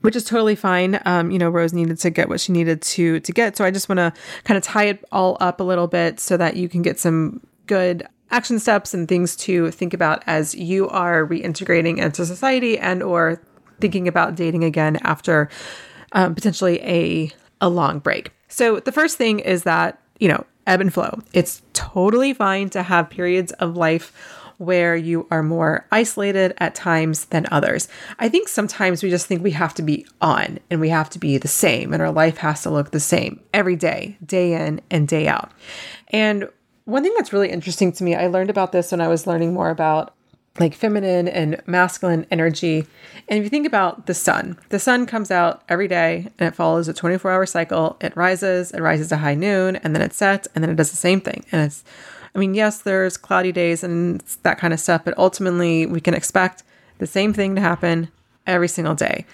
which 0.00 0.14
is 0.14 0.24
totally 0.24 0.54
fine. 0.54 1.00
Um, 1.06 1.30
you 1.30 1.38
know, 1.38 1.48
Rose 1.48 1.72
needed 1.72 1.98
to 2.00 2.10
get 2.10 2.28
what 2.28 2.38
she 2.38 2.52
needed 2.52 2.82
to 2.82 3.20
to 3.20 3.32
get, 3.32 3.56
so 3.56 3.64
I 3.64 3.70
just 3.70 3.88
want 3.88 4.00
to 4.00 4.12
kind 4.44 4.58
of 4.58 4.62
tie 4.62 4.84
it 4.84 5.02
all 5.10 5.38
up 5.40 5.60
a 5.60 5.64
little 5.64 5.86
bit 5.86 6.20
so 6.20 6.36
that 6.36 6.56
you 6.56 6.68
can 6.68 6.82
get 6.82 6.98
some 7.00 7.40
good 7.66 8.06
action 8.34 8.58
steps 8.58 8.92
and 8.92 9.06
things 9.06 9.36
to 9.36 9.70
think 9.70 9.94
about 9.94 10.22
as 10.26 10.56
you 10.56 10.88
are 10.88 11.24
reintegrating 11.24 11.98
into 11.98 12.26
society 12.26 12.76
and 12.76 13.00
or 13.00 13.40
thinking 13.80 14.08
about 14.08 14.34
dating 14.34 14.64
again 14.64 14.96
after 15.02 15.48
um, 16.12 16.34
potentially 16.34 16.80
a 16.82 17.30
a 17.60 17.68
long 17.68 18.00
break. 18.00 18.32
So 18.48 18.80
the 18.80 18.92
first 18.92 19.16
thing 19.16 19.38
is 19.38 19.62
that 19.62 20.00
you 20.18 20.28
know 20.28 20.44
ebb 20.66 20.80
and 20.80 20.92
flow. 20.92 21.20
It's 21.32 21.62
totally 21.74 22.34
fine 22.34 22.70
to 22.70 22.82
have 22.82 23.08
periods 23.08 23.52
of 23.52 23.76
life 23.76 24.12
where 24.58 24.96
you 24.96 25.26
are 25.30 25.42
more 25.42 25.86
isolated 25.92 26.54
at 26.58 26.74
times 26.74 27.26
than 27.26 27.46
others. 27.50 27.88
I 28.18 28.28
think 28.28 28.48
sometimes 28.48 29.02
we 29.02 29.10
just 29.10 29.26
think 29.26 29.42
we 29.42 29.50
have 29.52 29.74
to 29.74 29.82
be 29.82 30.06
on 30.20 30.58
and 30.70 30.80
we 30.80 30.88
have 30.88 31.10
to 31.10 31.18
be 31.18 31.38
the 31.38 31.48
same 31.48 31.92
and 31.92 32.00
our 32.00 32.12
life 32.12 32.38
has 32.38 32.62
to 32.62 32.70
look 32.70 32.90
the 32.90 33.00
same 33.00 33.40
every 33.52 33.76
day, 33.76 34.16
day 34.24 34.54
in 34.54 34.80
and 34.90 35.08
day 35.08 35.26
out. 35.26 35.50
And 36.08 36.48
one 36.84 37.02
thing 37.02 37.14
that's 37.16 37.32
really 37.32 37.50
interesting 37.50 37.92
to 37.92 38.04
me, 38.04 38.14
I 38.14 38.26
learned 38.26 38.50
about 38.50 38.72
this 38.72 38.92
when 38.92 39.00
I 39.00 39.08
was 39.08 39.26
learning 39.26 39.54
more 39.54 39.70
about 39.70 40.14
like 40.60 40.74
feminine 40.74 41.26
and 41.26 41.60
masculine 41.66 42.26
energy. 42.30 42.86
And 43.28 43.38
if 43.38 43.44
you 43.44 43.50
think 43.50 43.66
about 43.66 44.06
the 44.06 44.14
sun, 44.14 44.56
the 44.68 44.78
sun 44.78 45.06
comes 45.06 45.30
out 45.30 45.62
every 45.68 45.88
day 45.88 46.28
and 46.38 46.48
it 46.48 46.54
follows 46.54 46.86
a 46.86 46.94
24 46.94 47.30
hour 47.30 47.46
cycle. 47.46 47.96
It 48.00 48.16
rises, 48.16 48.70
it 48.70 48.80
rises 48.80 49.08
to 49.08 49.16
high 49.16 49.34
noon, 49.34 49.76
and 49.76 49.94
then 49.94 50.02
it 50.02 50.12
sets, 50.12 50.46
and 50.54 50.62
then 50.62 50.70
it 50.70 50.76
does 50.76 50.90
the 50.90 50.96
same 50.96 51.20
thing. 51.20 51.44
And 51.50 51.62
it's, 51.62 51.82
I 52.34 52.38
mean, 52.38 52.54
yes, 52.54 52.78
there's 52.78 53.16
cloudy 53.16 53.50
days 53.50 53.82
and 53.82 54.20
that 54.42 54.58
kind 54.58 54.72
of 54.72 54.80
stuff, 54.80 55.04
but 55.04 55.16
ultimately 55.18 55.86
we 55.86 56.00
can 56.00 56.14
expect 56.14 56.62
the 56.98 57.06
same 57.06 57.32
thing 57.32 57.54
to 57.56 57.60
happen 57.60 58.08
every 58.46 58.68
single 58.68 58.94
day. 58.94 59.24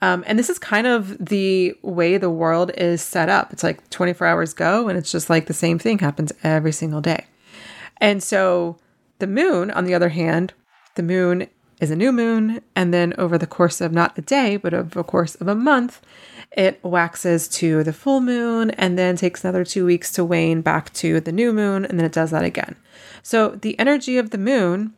Um, 0.00 0.22
and 0.26 0.38
this 0.38 0.48
is 0.48 0.58
kind 0.58 0.86
of 0.86 1.24
the 1.24 1.74
way 1.82 2.18
the 2.18 2.30
world 2.30 2.70
is 2.76 3.02
set 3.02 3.28
up. 3.28 3.52
It's 3.52 3.64
like 3.64 3.88
24 3.90 4.26
hours 4.26 4.54
go, 4.54 4.88
and 4.88 4.96
it's 4.96 5.10
just 5.10 5.28
like 5.28 5.46
the 5.46 5.54
same 5.54 5.78
thing 5.78 5.98
happens 5.98 6.32
every 6.42 6.72
single 6.72 7.00
day. 7.00 7.26
And 8.00 8.22
so 8.22 8.78
the 9.18 9.26
moon, 9.26 9.70
on 9.70 9.84
the 9.84 9.94
other 9.94 10.10
hand, 10.10 10.54
the 10.94 11.02
moon 11.02 11.48
is 11.80 11.90
a 11.90 11.96
new 11.96 12.12
moon. 12.12 12.60
And 12.74 12.92
then 12.92 13.14
over 13.18 13.38
the 13.38 13.46
course 13.46 13.80
of 13.80 13.92
not 13.92 14.16
a 14.18 14.22
day, 14.22 14.56
but 14.56 14.74
over 14.74 14.88
the 14.88 15.04
course 15.04 15.34
of 15.36 15.48
a 15.48 15.54
month, 15.54 16.00
it 16.52 16.82
waxes 16.82 17.48
to 17.48 17.84
the 17.84 17.92
full 17.92 18.20
moon 18.20 18.70
and 18.72 18.98
then 18.98 19.16
takes 19.16 19.44
another 19.44 19.64
two 19.64 19.84
weeks 19.84 20.12
to 20.12 20.24
wane 20.24 20.62
back 20.62 20.92
to 20.94 21.20
the 21.20 21.32
new 21.32 21.52
moon. 21.52 21.84
And 21.84 21.98
then 21.98 22.06
it 22.06 22.12
does 22.12 22.30
that 22.30 22.44
again. 22.44 22.76
So 23.22 23.50
the 23.50 23.78
energy 23.78 24.16
of 24.18 24.30
the 24.30 24.38
moon 24.38 24.94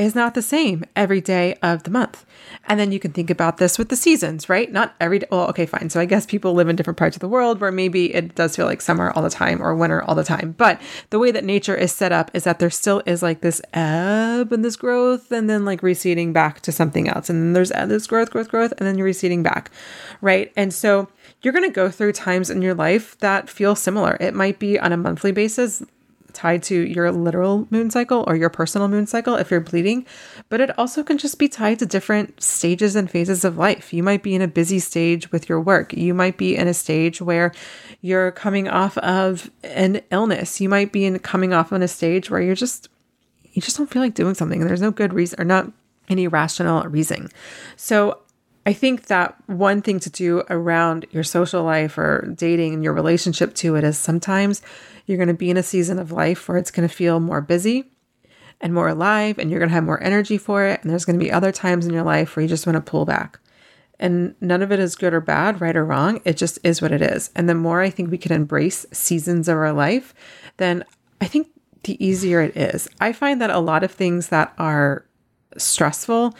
is 0.00 0.14
not 0.14 0.34
the 0.34 0.42
same 0.42 0.84
every 0.96 1.20
day 1.20 1.54
of 1.62 1.82
the 1.82 1.90
month. 1.90 2.24
And 2.66 2.80
then 2.80 2.90
you 2.90 2.98
can 2.98 3.12
think 3.12 3.30
about 3.30 3.58
this 3.58 3.78
with 3.78 3.90
the 3.90 3.96
seasons, 3.96 4.48
right? 4.48 4.72
Not 4.72 4.94
every 5.00 5.18
day. 5.20 5.26
Well, 5.30 5.48
okay, 5.50 5.66
fine. 5.66 5.90
So 5.90 6.00
I 6.00 6.04
guess 6.06 6.26
people 6.26 6.54
live 6.54 6.68
in 6.68 6.76
different 6.76 6.96
parts 6.96 7.16
of 7.16 7.20
the 7.20 7.28
world 7.28 7.60
where 7.60 7.70
maybe 7.70 8.14
it 8.14 8.34
does 8.34 8.56
feel 8.56 8.66
like 8.66 8.80
summer 8.80 9.12
all 9.12 9.22
the 9.22 9.30
time 9.30 9.62
or 9.62 9.76
winter 9.76 10.02
all 10.02 10.14
the 10.14 10.24
time. 10.24 10.54
But 10.56 10.80
the 11.10 11.18
way 11.18 11.30
that 11.30 11.44
nature 11.44 11.76
is 11.76 11.92
set 11.92 12.12
up 12.12 12.30
is 12.34 12.44
that 12.44 12.58
there 12.58 12.70
still 12.70 13.02
is 13.06 13.22
like 13.22 13.42
this 13.42 13.60
ebb 13.74 14.52
and 14.52 14.64
this 14.64 14.76
growth 14.76 15.30
and 15.30 15.48
then 15.48 15.64
like 15.64 15.82
receding 15.82 16.32
back 16.32 16.60
to 16.62 16.72
something 16.72 17.08
else. 17.08 17.28
And 17.28 17.42
then 17.42 17.52
there's 17.52 17.70
this 17.70 18.06
growth, 18.06 18.30
growth, 18.30 18.48
growth, 18.48 18.72
and 18.78 18.88
then 18.88 18.96
you're 18.96 19.04
receding 19.04 19.42
back, 19.42 19.70
right? 20.20 20.52
And 20.56 20.72
so 20.72 21.08
you're 21.42 21.52
going 21.52 21.68
to 21.68 21.74
go 21.74 21.90
through 21.90 22.12
times 22.12 22.50
in 22.50 22.62
your 22.62 22.74
life 22.74 23.18
that 23.18 23.48
feel 23.48 23.74
similar. 23.74 24.16
It 24.18 24.34
might 24.34 24.58
be 24.58 24.78
on 24.78 24.92
a 24.92 24.96
monthly 24.96 25.32
basis, 25.32 25.82
tied 26.32 26.62
to 26.64 26.74
your 26.74 27.10
literal 27.12 27.66
moon 27.70 27.90
cycle 27.90 28.24
or 28.26 28.36
your 28.36 28.50
personal 28.50 28.88
moon 28.88 29.06
cycle 29.06 29.36
if 29.36 29.50
you're 29.50 29.60
bleeding, 29.60 30.06
but 30.48 30.60
it 30.60 30.76
also 30.78 31.02
can 31.02 31.18
just 31.18 31.38
be 31.38 31.48
tied 31.48 31.78
to 31.78 31.86
different 31.86 32.42
stages 32.42 32.96
and 32.96 33.10
phases 33.10 33.44
of 33.44 33.58
life. 33.58 33.92
You 33.92 34.02
might 34.02 34.22
be 34.22 34.34
in 34.34 34.42
a 34.42 34.48
busy 34.48 34.78
stage 34.78 35.30
with 35.32 35.48
your 35.48 35.60
work. 35.60 35.92
You 35.92 36.14
might 36.14 36.36
be 36.36 36.56
in 36.56 36.68
a 36.68 36.74
stage 36.74 37.20
where 37.20 37.52
you're 38.00 38.32
coming 38.32 38.68
off 38.68 38.96
of 38.98 39.50
an 39.62 40.00
illness. 40.10 40.60
You 40.60 40.68
might 40.68 40.92
be 40.92 41.04
in 41.04 41.18
coming 41.18 41.52
off 41.52 41.72
on 41.72 41.82
a 41.82 41.88
stage 41.88 42.30
where 42.30 42.40
you're 42.40 42.54
just 42.54 42.88
you 43.52 43.60
just 43.60 43.76
don't 43.76 43.90
feel 43.90 44.02
like 44.02 44.14
doing 44.14 44.34
something 44.34 44.60
and 44.60 44.70
there's 44.70 44.80
no 44.80 44.92
good 44.92 45.12
reason 45.12 45.40
or 45.40 45.44
not 45.44 45.70
any 46.08 46.28
rational 46.28 46.82
reason. 46.84 47.28
So 47.76 48.20
I 48.66 48.72
think 48.72 49.06
that 49.06 49.36
one 49.46 49.80
thing 49.80 50.00
to 50.00 50.10
do 50.10 50.42
around 50.50 51.06
your 51.10 51.24
social 51.24 51.62
life 51.62 51.96
or 51.96 52.32
dating 52.36 52.74
and 52.74 52.84
your 52.84 52.92
relationship 52.92 53.54
to 53.56 53.76
it 53.76 53.84
is 53.84 53.96
sometimes 53.96 54.60
you're 55.10 55.18
going 55.18 55.28
to 55.28 55.34
be 55.34 55.50
in 55.50 55.56
a 55.56 55.62
season 55.62 55.98
of 55.98 56.12
life 56.12 56.48
where 56.48 56.56
it's 56.56 56.70
going 56.70 56.88
to 56.88 56.94
feel 56.94 57.20
more 57.20 57.40
busy 57.40 57.90
and 58.60 58.72
more 58.72 58.88
alive, 58.88 59.38
and 59.38 59.50
you're 59.50 59.58
going 59.58 59.68
to 59.68 59.74
have 59.74 59.84
more 59.84 60.02
energy 60.02 60.38
for 60.38 60.64
it. 60.64 60.80
And 60.82 60.90
there's 60.90 61.04
going 61.04 61.18
to 61.18 61.24
be 61.24 61.32
other 61.32 61.50
times 61.50 61.86
in 61.86 61.92
your 61.92 62.02
life 62.02 62.36
where 62.36 62.42
you 62.42 62.48
just 62.48 62.66
want 62.66 62.76
to 62.76 62.90
pull 62.90 63.04
back. 63.04 63.40
And 63.98 64.34
none 64.40 64.62
of 64.62 64.70
it 64.72 64.78
is 64.78 64.94
good 64.94 65.12
or 65.12 65.20
bad, 65.20 65.60
right 65.60 65.76
or 65.76 65.84
wrong. 65.84 66.20
It 66.24 66.36
just 66.36 66.58
is 66.62 66.80
what 66.80 66.92
it 66.92 67.02
is. 67.02 67.30
And 67.34 67.48
the 67.48 67.54
more 67.54 67.80
I 67.80 67.90
think 67.90 68.10
we 68.10 68.18
can 68.18 68.32
embrace 68.32 68.86
seasons 68.92 69.48
of 69.48 69.56
our 69.56 69.72
life, 69.72 70.14
then 70.56 70.84
I 71.20 71.26
think 71.26 71.48
the 71.84 72.02
easier 72.04 72.40
it 72.40 72.56
is. 72.56 72.88
I 73.00 73.12
find 73.12 73.40
that 73.40 73.50
a 73.50 73.58
lot 73.58 73.82
of 73.82 73.90
things 73.90 74.28
that 74.28 74.54
are 74.58 75.04
stressful 75.56 76.34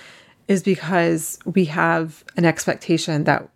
is 0.48 0.62
because 0.62 1.38
we 1.44 1.66
have 1.66 2.24
an 2.36 2.44
expectation 2.44 3.24
that 3.24 3.48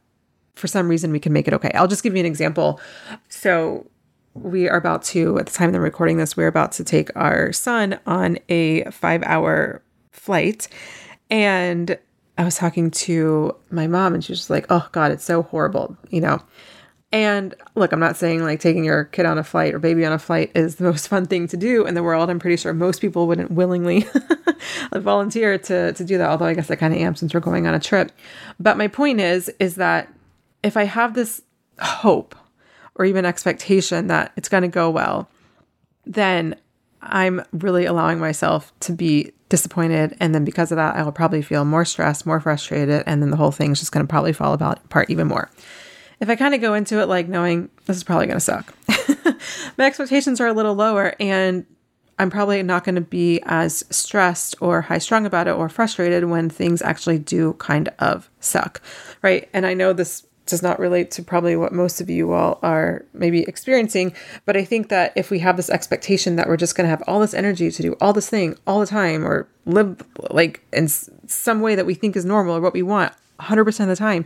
for 0.54 0.68
some 0.68 0.88
reason 0.88 1.10
we 1.10 1.20
can 1.20 1.32
make 1.32 1.48
it 1.48 1.54
okay. 1.54 1.70
I'll 1.74 1.88
just 1.88 2.02
give 2.02 2.14
you 2.14 2.20
an 2.20 2.26
example. 2.26 2.80
So, 3.28 3.86
we 4.34 4.68
are 4.68 4.76
about 4.76 5.02
to, 5.04 5.38
at 5.38 5.46
the 5.46 5.52
time 5.52 5.74
of 5.74 5.80
recording 5.80 6.16
this, 6.16 6.36
we're 6.36 6.48
about 6.48 6.72
to 6.72 6.84
take 6.84 7.14
our 7.16 7.52
son 7.52 7.98
on 8.06 8.38
a 8.48 8.84
five 8.90 9.22
hour 9.22 9.82
flight. 10.10 10.68
And 11.30 11.98
I 12.36 12.44
was 12.44 12.56
talking 12.56 12.90
to 12.90 13.56
my 13.70 13.86
mom, 13.86 14.14
and 14.14 14.24
she 14.24 14.32
was 14.32 14.50
like, 14.50 14.66
oh 14.70 14.88
God, 14.92 15.12
it's 15.12 15.24
so 15.24 15.42
horrible, 15.42 15.96
you 16.10 16.20
know? 16.20 16.42
And 17.12 17.54
look, 17.76 17.92
I'm 17.92 18.00
not 18.00 18.16
saying 18.16 18.42
like 18.42 18.58
taking 18.58 18.82
your 18.84 19.04
kid 19.04 19.24
on 19.24 19.38
a 19.38 19.44
flight 19.44 19.72
or 19.72 19.78
baby 19.78 20.04
on 20.04 20.12
a 20.12 20.18
flight 20.18 20.50
is 20.56 20.76
the 20.76 20.84
most 20.90 21.06
fun 21.06 21.26
thing 21.26 21.46
to 21.48 21.56
do 21.56 21.86
in 21.86 21.94
the 21.94 22.02
world. 22.02 22.28
I'm 22.28 22.40
pretty 22.40 22.56
sure 22.56 22.74
most 22.74 23.00
people 23.00 23.28
wouldn't 23.28 23.52
willingly 23.52 24.04
volunteer 24.92 25.56
to, 25.58 25.92
to 25.92 26.04
do 26.04 26.18
that, 26.18 26.28
although 26.28 26.46
I 26.46 26.54
guess 26.54 26.72
I 26.72 26.74
kind 26.74 26.92
of 26.92 27.00
am 27.00 27.14
since 27.14 27.32
we're 27.32 27.38
going 27.38 27.68
on 27.68 27.74
a 27.74 27.78
trip. 27.78 28.10
But 28.58 28.76
my 28.76 28.88
point 28.88 29.20
is, 29.20 29.48
is 29.60 29.76
that 29.76 30.12
if 30.64 30.76
I 30.76 30.84
have 30.84 31.14
this 31.14 31.40
hope 31.78 32.34
or 32.96 33.04
even 33.04 33.24
expectation 33.24 34.06
that 34.08 34.32
it's 34.36 34.48
going 34.48 34.62
to 34.62 34.68
go 34.68 34.90
well, 34.90 35.28
then 36.06 36.56
I'm 37.02 37.42
really 37.52 37.84
allowing 37.84 38.18
myself 38.18 38.72
to 38.80 38.92
be 38.92 39.32
disappointed. 39.48 40.16
And 40.20 40.34
then 40.34 40.44
because 40.44 40.72
of 40.72 40.76
that, 40.76 40.96
I 40.96 41.02
will 41.02 41.12
probably 41.12 41.42
feel 41.42 41.64
more 41.64 41.84
stressed, 41.84 42.26
more 42.26 42.40
frustrated, 42.40 43.02
and 43.06 43.22
then 43.22 43.30
the 43.30 43.36
whole 43.36 43.50
thing 43.50 43.72
is 43.72 43.80
just 43.80 43.92
going 43.92 44.04
to 44.04 44.10
probably 44.10 44.32
fall 44.32 44.54
apart 44.54 45.10
even 45.10 45.26
more. 45.26 45.50
If 46.20 46.28
I 46.30 46.36
kind 46.36 46.54
of 46.54 46.60
go 46.60 46.74
into 46.74 47.00
it 47.00 47.06
like 47.06 47.28
knowing 47.28 47.68
this 47.86 47.96
is 47.96 48.04
probably 48.04 48.26
going 48.26 48.38
to 48.38 48.40
suck, 48.40 48.74
my 49.78 49.84
expectations 49.84 50.40
are 50.40 50.46
a 50.46 50.52
little 50.52 50.74
lower 50.74 51.14
and 51.20 51.66
I'm 52.18 52.30
probably 52.30 52.62
not 52.62 52.84
going 52.84 52.94
to 52.94 53.00
be 53.00 53.40
as 53.44 53.84
stressed 53.90 54.54
or 54.60 54.80
high 54.80 54.98
strung 54.98 55.26
about 55.26 55.48
it 55.48 55.54
or 55.54 55.68
frustrated 55.68 56.24
when 56.24 56.48
things 56.48 56.80
actually 56.80 57.18
do 57.18 57.54
kind 57.54 57.88
of 57.98 58.30
suck. 58.40 58.80
Right. 59.22 59.48
And 59.52 59.66
I 59.66 59.74
know 59.74 59.92
this 59.92 60.24
does 60.46 60.62
not 60.62 60.78
relate 60.78 61.10
to 61.12 61.22
probably 61.22 61.56
what 61.56 61.72
most 61.72 62.00
of 62.00 62.10
you 62.10 62.32
all 62.32 62.58
are 62.62 63.04
maybe 63.12 63.42
experiencing. 63.42 64.14
But 64.44 64.56
I 64.56 64.64
think 64.64 64.88
that 64.88 65.12
if 65.16 65.30
we 65.30 65.38
have 65.40 65.56
this 65.56 65.70
expectation 65.70 66.36
that 66.36 66.48
we're 66.48 66.56
just 66.56 66.76
going 66.76 66.84
to 66.84 66.90
have 66.90 67.02
all 67.06 67.20
this 67.20 67.34
energy 67.34 67.70
to 67.70 67.82
do 67.82 67.96
all 68.00 68.12
this 68.12 68.28
thing 68.28 68.56
all 68.66 68.80
the 68.80 68.86
time 68.86 69.26
or 69.26 69.48
live 69.66 70.02
like 70.30 70.64
in 70.72 70.88
some 70.88 71.60
way 71.60 71.74
that 71.74 71.86
we 71.86 71.94
think 71.94 72.16
is 72.16 72.24
normal 72.24 72.56
or 72.56 72.60
what 72.60 72.74
we 72.74 72.82
want 72.82 73.12
100% 73.40 73.80
of 73.80 73.88
the 73.88 73.96
time, 73.96 74.24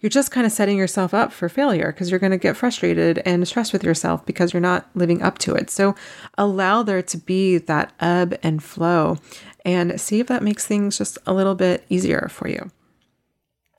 you're 0.00 0.10
just 0.10 0.30
kind 0.30 0.46
of 0.46 0.52
setting 0.52 0.78
yourself 0.78 1.12
up 1.12 1.32
for 1.32 1.48
failure 1.48 1.92
because 1.92 2.10
you're 2.10 2.20
going 2.20 2.30
to 2.30 2.38
get 2.38 2.56
frustrated 2.56 3.20
and 3.24 3.46
stressed 3.46 3.72
with 3.72 3.82
yourself 3.82 4.24
because 4.24 4.52
you're 4.52 4.60
not 4.60 4.88
living 4.94 5.22
up 5.22 5.38
to 5.38 5.54
it. 5.54 5.70
So 5.70 5.94
allow 6.36 6.82
there 6.82 7.02
to 7.02 7.18
be 7.18 7.58
that 7.58 7.92
ebb 8.00 8.38
and 8.42 8.62
flow 8.62 9.18
and 9.64 10.00
see 10.00 10.20
if 10.20 10.28
that 10.28 10.42
makes 10.42 10.66
things 10.66 10.98
just 10.98 11.18
a 11.26 11.32
little 11.32 11.54
bit 11.54 11.84
easier 11.88 12.28
for 12.30 12.48
you. 12.48 12.70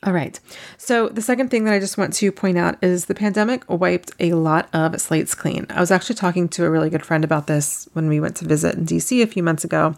All 0.04 0.14
right. 0.14 0.39
So, 0.78 1.10
the 1.10 1.22
second 1.22 1.52
thing 1.52 1.66
that 1.66 1.74
I 1.74 1.80
just 1.80 1.97
want 1.97 2.14
to 2.14 2.32
point 2.32 2.58
out 2.58 2.82
is 2.82 3.06
the 3.06 3.16
pandemic 3.16 3.70
wiped 3.70 4.12
a 4.18 4.32
lot 4.32 4.70
of 4.72 5.00
slates 5.02 5.36
clean. 5.36 5.66
I 5.70 5.82
was 5.82 5.91
actually 5.91 6.16
talking 6.16 6.47
to 6.50 6.64
a 6.66 6.70
really 6.70 6.89
good 6.89 7.06
friend 7.06 7.26
about 7.26 7.47
this 7.47 7.89
when 7.91 8.08
we 8.08 8.22
went 8.22 8.38
to 8.38 8.45
visit 8.45 8.76
in 8.76 8.86
DC 8.86 9.22
a 9.22 9.28
few 9.28 9.43
months 9.43 9.66
ago. 9.66 9.95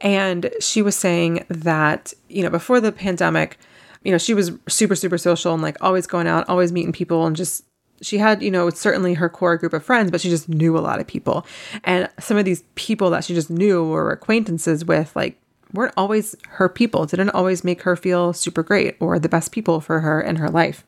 And 0.00 0.50
she 0.58 0.80
was 0.80 0.96
saying 0.96 1.44
that, 1.50 2.14
you 2.30 2.42
know, 2.42 2.48
before 2.48 2.80
the 2.80 2.92
pandemic, 2.92 3.58
you 4.04 4.10
know, 4.10 4.18
she 4.18 4.32
was 4.32 4.52
super, 4.68 4.94
super 4.94 5.18
social 5.18 5.52
and 5.52 5.62
like 5.62 5.76
always 5.82 6.06
going 6.06 6.26
out, 6.26 6.48
always 6.48 6.72
meeting 6.72 6.92
people 6.92 7.26
and 7.26 7.36
just 7.36 7.64
she 8.02 8.18
had, 8.18 8.42
you 8.42 8.50
know, 8.50 8.66
it's 8.68 8.80
certainly 8.80 9.14
her 9.14 9.28
core 9.28 9.56
group 9.56 9.72
of 9.72 9.84
friends, 9.84 10.10
but 10.10 10.20
she 10.20 10.28
just 10.28 10.48
knew 10.48 10.76
a 10.76 10.80
lot 10.80 11.00
of 11.00 11.06
people. 11.06 11.46
And 11.84 12.08
some 12.18 12.36
of 12.36 12.44
these 12.44 12.62
people 12.74 13.10
that 13.10 13.24
she 13.24 13.34
just 13.34 13.50
knew 13.50 13.84
or 13.84 14.10
acquaintances 14.10 14.84
with, 14.84 15.14
like, 15.16 15.38
weren't 15.72 15.94
always 15.96 16.36
her 16.48 16.68
people, 16.68 17.06
didn't 17.06 17.30
always 17.30 17.64
make 17.64 17.82
her 17.82 17.96
feel 17.96 18.32
super 18.32 18.62
great 18.62 18.96
or 19.00 19.18
the 19.18 19.28
best 19.28 19.52
people 19.52 19.80
for 19.80 20.00
her 20.00 20.20
in 20.20 20.36
her 20.36 20.48
life. 20.48 20.84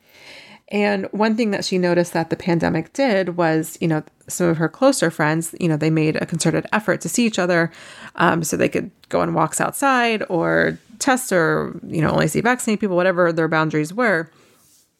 And 0.71 1.07
one 1.11 1.35
thing 1.35 1.51
that 1.51 1.65
she 1.65 1.77
noticed 1.77 2.13
that 2.13 2.29
the 2.29 2.35
pandemic 2.35 2.93
did 2.93 3.37
was, 3.37 3.77
you 3.81 3.87
know, 3.87 4.03
some 4.27 4.47
of 4.49 4.57
her 4.57 4.69
closer 4.69 5.09
friends, 5.09 5.55
you 5.59 5.67
know, 5.67 5.77
they 5.77 5.89
made 5.89 6.15
a 6.15 6.27
concerted 6.27 6.67
effort 6.71 7.01
to 7.01 7.09
see 7.09 7.25
each 7.25 7.39
other 7.39 7.71
um, 8.15 8.43
so 8.43 8.55
they 8.55 8.69
could 8.69 8.91
go 9.09 9.21
on 9.21 9.33
walks 9.33 9.59
outside 9.59 10.23
or 10.29 10.77
test 10.99 11.31
or, 11.31 11.79
you 11.87 12.01
know, 12.01 12.11
only 12.11 12.27
see 12.27 12.41
vaccinated 12.41 12.81
people, 12.81 12.95
whatever 12.95 13.33
their 13.33 13.47
boundaries 13.47 13.93
were. 13.93 14.29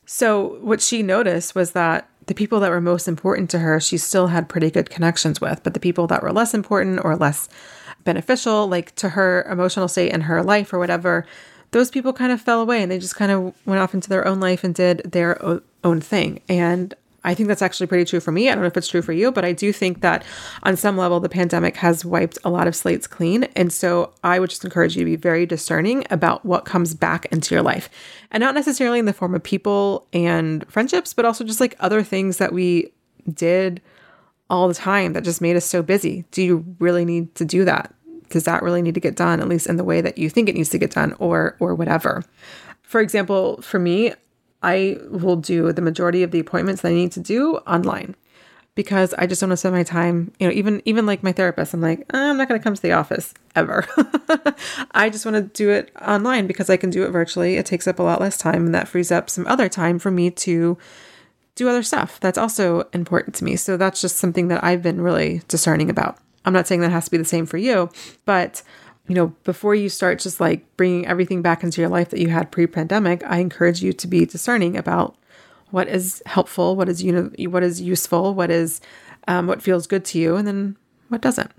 So 0.07 0.57
what 0.61 0.81
she 0.81 1.03
noticed 1.03 1.53
was 1.53 1.73
that 1.73 2.09
the 2.25 2.33
people 2.33 2.59
that 2.61 2.71
were 2.71 2.81
most 2.81 3.07
important 3.07 3.51
to 3.51 3.59
her, 3.59 3.79
she 3.79 3.97
still 3.97 4.27
had 4.27 4.49
pretty 4.49 4.71
good 4.71 4.89
connections 4.89 5.39
with, 5.39 5.61
but 5.63 5.75
the 5.75 5.79
people 5.79 6.07
that 6.07 6.23
were 6.23 6.31
less 6.31 6.55
important 6.55 6.99
or 7.03 7.15
less 7.15 7.47
beneficial, 8.03 8.67
like 8.67 8.95
to 8.95 9.09
her 9.09 9.45
emotional 9.49 9.87
state 9.87 10.11
and 10.11 10.23
her 10.23 10.43
life 10.43 10.73
or 10.73 10.79
whatever, 10.79 11.25
those 11.71 11.91
people 11.91 12.13
kind 12.13 12.31
of 12.31 12.41
fell 12.41 12.61
away 12.61 12.81
and 12.81 12.91
they 12.91 12.99
just 12.99 13.15
kind 13.15 13.31
of 13.31 13.53
went 13.65 13.79
off 13.79 13.93
into 13.93 14.09
their 14.09 14.27
own 14.27 14.39
life 14.39 14.63
and 14.63 14.73
did 14.73 14.99
their 15.05 15.39
own 15.83 16.01
thing. 16.01 16.41
And 16.49 16.93
I 17.23 17.33
think 17.33 17.47
that's 17.47 17.61
actually 17.61 17.87
pretty 17.87 18.05
true 18.05 18.19
for 18.19 18.31
me. 18.31 18.49
I 18.49 18.53
don't 18.53 18.61
know 18.61 18.67
if 18.67 18.77
it's 18.77 18.87
true 18.87 19.01
for 19.01 19.11
you, 19.11 19.31
but 19.31 19.43
I 19.43 19.51
do 19.51 19.73
think 19.73 20.01
that 20.01 20.23
on 20.63 20.77
some 20.77 20.97
level, 20.97 21.19
the 21.19 21.29
pandemic 21.29 21.75
has 21.77 22.05
wiped 22.05 22.37
a 22.43 22.49
lot 22.49 22.67
of 22.67 22.75
slates 22.75 23.07
clean. 23.07 23.43
And 23.55 23.73
so 23.73 24.13
I 24.23 24.39
would 24.39 24.49
just 24.49 24.63
encourage 24.63 24.95
you 24.95 25.01
to 25.01 25.05
be 25.05 25.15
very 25.15 25.45
discerning 25.45 26.05
about 26.09 26.45
what 26.45 26.65
comes 26.65 26.93
back 26.93 27.25
into 27.25 27.53
your 27.53 27.61
life. 27.61 27.89
And 28.31 28.41
not 28.41 28.55
necessarily 28.55 28.99
in 28.99 29.05
the 29.05 29.13
form 29.13 29.35
of 29.35 29.43
people 29.43 30.07
and 30.13 30.65
friendships, 30.71 31.13
but 31.13 31.25
also 31.25 31.43
just 31.43 31.59
like 31.59 31.75
other 31.79 32.03
things 32.03 32.37
that 32.37 32.53
we 32.53 32.91
did 33.33 33.81
all 34.49 34.67
the 34.67 34.73
time 34.73 35.13
that 35.13 35.23
just 35.23 35.41
made 35.41 35.55
us 35.55 35.65
so 35.65 35.81
busy. 35.81 36.25
Do 36.31 36.41
you 36.41 36.75
really 36.79 37.05
need 37.05 37.35
to 37.35 37.45
do 37.45 37.65
that? 37.65 37.93
does 38.29 38.45
that 38.45 38.63
really 38.63 38.81
need 38.81 38.93
to 38.93 38.99
get 38.99 39.15
done 39.15 39.39
at 39.39 39.47
least 39.47 39.67
in 39.67 39.77
the 39.77 39.83
way 39.83 40.01
that 40.01 40.17
you 40.17 40.29
think 40.29 40.47
it 40.47 40.55
needs 40.55 40.69
to 40.69 40.77
get 40.77 40.91
done 40.91 41.13
or 41.19 41.55
or 41.59 41.75
whatever 41.75 42.23
for 42.81 43.01
example 43.01 43.61
for 43.61 43.79
me 43.79 44.13
i 44.63 44.97
will 45.09 45.35
do 45.35 45.71
the 45.73 45.81
majority 45.81 46.23
of 46.23 46.31
the 46.31 46.39
appointments 46.39 46.81
that 46.81 46.89
i 46.89 46.93
need 46.93 47.11
to 47.11 47.19
do 47.19 47.55
online 47.67 48.15
because 48.75 49.13
i 49.17 49.25
just 49.25 49.41
don't 49.41 49.49
want 49.49 49.57
to 49.57 49.57
spend 49.57 49.75
my 49.75 49.83
time 49.83 50.31
you 50.39 50.47
know 50.47 50.53
even 50.53 50.81
even 50.85 51.05
like 51.05 51.23
my 51.23 51.31
therapist 51.31 51.73
i'm 51.73 51.81
like 51.81 52.05
ah, 52.13 52.29
i'm 52.29 52.37
not 52.37 52.47
going 52.47 52.59
to 52.59 52.63
come 52.63 52.75
to 52.75 52.81
the 52.81 52.91
office 52.91 53.33
ever 53.55 53.85
i 54.91 55.09
just 55.09 55.25
want 55.25 55.35
to 55.35 55.41
do 55.41 55.69
it 55.69 55.91
online 56.01 56.47
because 56.47 56.69
i 56.69 56.77
can 56.77 56.89
do 56.89 57.03
it 57.03 57.09
virtually 57.09 57.55
it 57.55 57.65
takes 57.65 57.87
up 57.87 57.99
a 57.99 58.03
lot 58.03 58.21
less 58.21 58.37
time 58.37 58.65
and 58.65 58.75
that 58.75 58.87
frees 58.87 59.11
up 59.11 59.29
some 59.29 59.47
other 59.47 59.67
time 59.67 59.99
for 59.99 60.11
me 60.11 60.29
to 60.29 60.77
do 61.59 61.69
other 61.69 61.83
stuff 61.83 62.19
that's 62.19 62.37
also 62.37 62.87
important 62.93 63.35
to 63.35 63.43
me 63.43 63.55
so 63.55 63.77
that's 63.77 64.01
just 64.01 64.17
something 64.17 64.47
that 64.47 64.63
i've 64.63 64.81
been 64.81 64.99
really 65.01 65.41
discerning 65.47 65.89
about 65.89 66.17
I'm 66.45 66.53
not 66.53 66.67
saying 66.67 66.81
that 66.81 66.91
has 66.91 67.05
to 67.05 67.11
be 67.11 67.17
the 67.17 67.25
same 67.25 67.45
for 67.45 67.57
you, 67.57 67.89
but 68.25 68.63
you 69.07 69.15
know, 69.15 69.27
before 69.43 69.73
you 69.73 69.89
start 69.89 70.19
just 70.19 70.39
like 70.39 70.65
bringing 70.77 71.05
everything 71.07 71.41
back 71.41 71.63
into 71.63 71.81
your 71.81 71.89
life 71.89 72.09
that 72.09 72.19
you 72.19 72.29
had 72.29 72.51
pre-pandemic, 72.51 73.23
I 73.25 73.37
encourage 73.37 73.81
you 73.81 73.91
to 73.93 74.07
be 74.07 74.25
discerning 74.25 74.77
about 74.77 75.15
what 75.71 75.87
is 75.87 76.21
helpful, 76.25 76.75
what 76.75 76.89
is 76.89 77.03
uni- 77.03 77.47
what 77.47 77.63
is 77.63 77.81
useful, 77.81 78.33
what 78.33 78.51
is 78.51 78.81
um, 79.27 79.47
what 79.47 79.61
feels 79.61 79.87
good 79.87 80.05
to 80.05 80.19
you, 80.19 80.35
and 80.35 80.47
then 80.47 80.77
what 81.09 81.21
doesn't. 81.21 81.51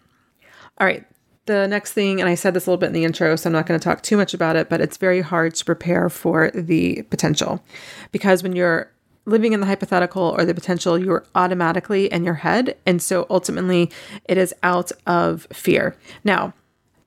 All 0.79 0.87
right. 0.87 1.05
The 1.47 1.67
next 1.67 1.93
thing, 1.93 2.21
and 2.21 2.29
I 2.29 2.37
said 2.37 2.55
this 2.55 2.67
a 2.67 2.71
little 2.71 2.79
bit 2.79 2.89
in 2.89 2.93
the 2.93 3.05
intro, 3.05 3.35
so 3.35 3.49
I'm 3.49 3.53
not 3.53 3.67
going 3.67 3.79
to 3.79 3.83
talk 3.83 4.03
too 4.03 4.17
much 4.17 4.35
about 4.35 4.55
it, 4.55 4.69
but 4.69 4.81
it's 4.81 4.97
very 4.97 5.21
hard 5.21 5.55
to 5.57 5.65
prepare 5.65 6.09
for 6.09 6.51
the 6.53 7.03
potential 7.11 7.65
because 8.13 8.43
when 8.43 8.55
you're 8.55 8.93
living 9.27 9.53
in 9.53 9.61
the 9.61 9.67
hypothetical 9.67 10.23
or 10.23 10.45
the 10.45 10.55
potential, 10.55 10.99
you're 10.99 11.25
automatically 11.35 12.07
in 12.07 12.25
your 12.25 12.35
head. 12.35 12.77
And 12.87 13.03
so 13.03 13.27
ultimately, 13.31 13.91
it 14.25 14.39
is 14.39 14.55
out 14.63 14.91
of 15.07 15.47
fear. 15.53 15.97
Now, 16.25 16.55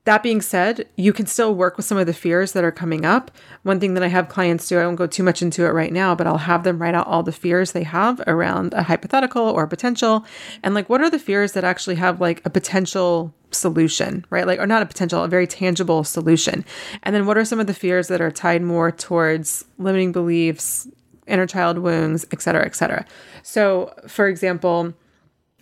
that 0.06 0.22
being 0.22 0.42
said, 0.42 0.90
you 0.98 1.14
can 1.14 1.26
still 1.26 1.56
work 1.56 1.78
with 1.78 1.86
some 1.86 1.98
of 1.98 2.08
the 2.08 2.14
fears 2.14 2.52
that 2.52 2.64
are 2.66 2.74
coming 2.74 3.06
up. 3.06 3.32
One 3.64 3.80
thing 3.80 3.94
that 3.94 4.04
I 4.04 4.08
have 4.08 4.28
clients 4.28 4.68
do, 4.68 4.78
I 4.78 4.86
won't 4.86 4.98
go 4.98 5.08
too 5.08 5.24
much 5.24 5.42
into 5.42 5.66
it 5.66 5.70
right 5.70 5.94
now, 5.94 6.14
but 6.14 6.28
I'll 6.28 6.40
have 6.40 6.64
them 6.64 6.82
write 6.82 6.94
out 6.94 7.08
all 7.08 7.24
the 7.24 7.32
fears 7.32 7.72
they 7.72 7.84
have 7.84 8.22
around 8.28 8.74
a 8.74 8.84
hypothetical 8.84 9.44
or 9.44 9.64
a 9.64 9.68
potential. 9.68 10.26
And 10.62 10.76
like, 10.76 10.90
what 10.90 11.00
are 11.00 11.10
the 11.10 11.20
fears 11.20 11.54
that 11.54 11.64
actually 11.64 11.96
have 11.96 12.20
like 12.20 12.46
a 12.46 12.50
potential 12.50 13.34
solution, 13.52 14.26
right? 14.30 14.46
Like, 14.46 14.60
or 14.60 14.68
not 14.68 14.82
a 14.82 14.86
potential, 14.86 15.24
a 15.24 15.30
very 15.30 15.48
tangible 15.48 16.04
solution. 16.04 16.66
And 17.04 17.16
then 17.16 17.26
what 17.26 17.38
are 17.38 17.46
some 17.46 17.62
of 17.62 17.68
the 17.68 17.74
fears 17.74 18.10
that 18.10 18.20
are 18.20 18.32
tied 18.32 18.62
more 18.62 18.92
towards 18.92 19.64
limiting 19.78 20.12
beliefs, 20.12 20.86
inner 21.28 21.48
child 21.48 21.78
wounds, 21.80 22.26
et 22.32 22.42
cetera, 22.42 22.66
et 22.66 22.76
cetera. 22.76 23.06
So, 23.42 23.94
for 24.08 24.28
example, 24.28 24.94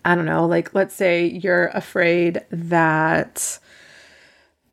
I 0.04 0.14
don't 0.14 0.26
know, 0.26 0.46
like 0.46 0.74
let's 0.74 0.94
say 0.94 1.26
you're 1.26 1.68
afraid 1.68 2.44
that 2.50 3.58